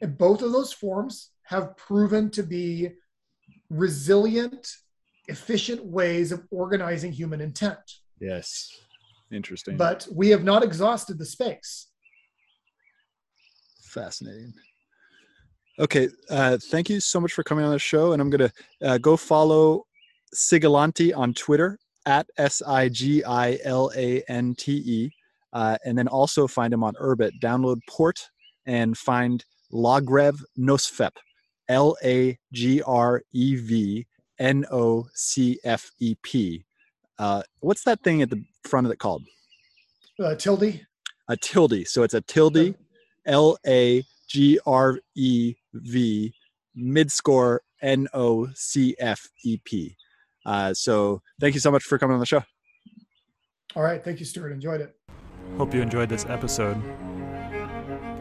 And 0.00 0.18
both 0.18 0.42
of 0.42 0.50
those 0.50 0.72
forms 0.72 1.31
have 1.44 1.76
proven 1.76 2.30
to 2.30 2.42
be 2.42 2.90
resilient, 3.70 4.68
efficient 5.28 5.84
ways 5.84 6.32
of 6.32 6.42
organizing 6.50 7.12
human 7.12 7.40
intent. 7.40 7.78
Yes. 8.20 8.70
Interesting. 9.32 9.76
But 9.76 10.06
we 10.14 10.28
have 10.28 10.44
not 10.44 10.62
exhausted 10.62 11.18
the 11.18 11.24
space. 11.24 11.88
Fascinating. 13.82 14.52
Okay, 15.78 16.08
uh, 16.28 16.58
thank 16.70 16.90
you 16.90 17.00
so 17.00 17.18
much 17.18 17.32
for 17.32 17.42
coming 17.42 17.64
on 17.64 17.72
the 17.72 17.78
show, 17.78 18.12
and 18.12 18.20
I'm 18.20 18.28
gonna 18.28 18.52
uh, 18.82 18.98
go 18.98 19.16
follow 19.16 19.86
Sigilante 20.34 21.16
on 21.16 21.32
Twitter 21.32 21.78
at 22.04 22.26
S 22.36 22.62
I 22.66 22.88
G 22.88 23.24
I 23.24 23.58
L 23.64 23.90
A 23.96 24.22
N 24.28 24.54
T 24.54 24.82
E, 24.84 25.10
uh, 25.54 25.78
and 25.84 25.96
then 25.96 26.08
also 26.08 26.46
find 26.46 26.74
him 26.74 26.84
on 26.84 26.94
Urbit. 26.94 27.32
Download 27.40 27.80
Port 27.88 28.28
and 28.66 28.96
find 28.96 29.44
Lagrev 29.72 30.42
Nocfep, 30.58 31.12
L 31.72 31.96
A 32.04 32.38
G 32.52 32.82
R 32.82 33.22
E 33.32 33.56
V 33.56 34.06
N 34.38 34.66
O 34.70 35.08
C 35.14 35.58
F 35.64 35.90
E 35.98 36.14
P. 36.22 36.64
Uh, 37.18 37.42
what's 37.60 37.82
that 37.84 38.02
thing 38.02 38.20
at 38.20 38.28
the 38.28 38.44
front 38.64 38.86
of 38.86 38.92
it 38.92 38.98
called? 38.98 39.24
Uh, 40.22 40.34
tilde. 40.34 40.80
A 41.28 41.36
tilde. 41.36 41.86
So 41.86 42.02
it's 42.02 42.14
a 42.14 42.20
tilde. 42.20 42.74
L 43.24 43.56
A 43.66 44.04
G 44.28 44.60
R 44.66 44.98
E 45.16 45.54
V 45.72 46.34
mid 46.74 47.10
score 47.10 47.62
N 47.80 48.06
O 48.12 48.48
C 48.54 48.94
F 48.98 49.26
E 49.42 49.58
P. 49.64 49.96
Uh, 50.44 50.74
so 50.74 51.22
thank 51.40 51.54
you 51.54 51.60
so 51.60 51.70
much 51.70 51.84
for 51.84 51.98
coming 51.98 52.14
on 52.14 52.20
the 52.20 52.26
show. 52.26 52.42
All 53.74 53.82
right. 53.82 54.04
Thank 54.04 54.20
you, 54.20 54.26
Stewart. 54.26 54.52
Enjoyed 54.52 54.82
it. 54.82 54.94
Hope 55.56 55.72
you 55.72 55.80
enjoyed 55.80 56.10
this 56.10 56.26
episode. 56.26 56.76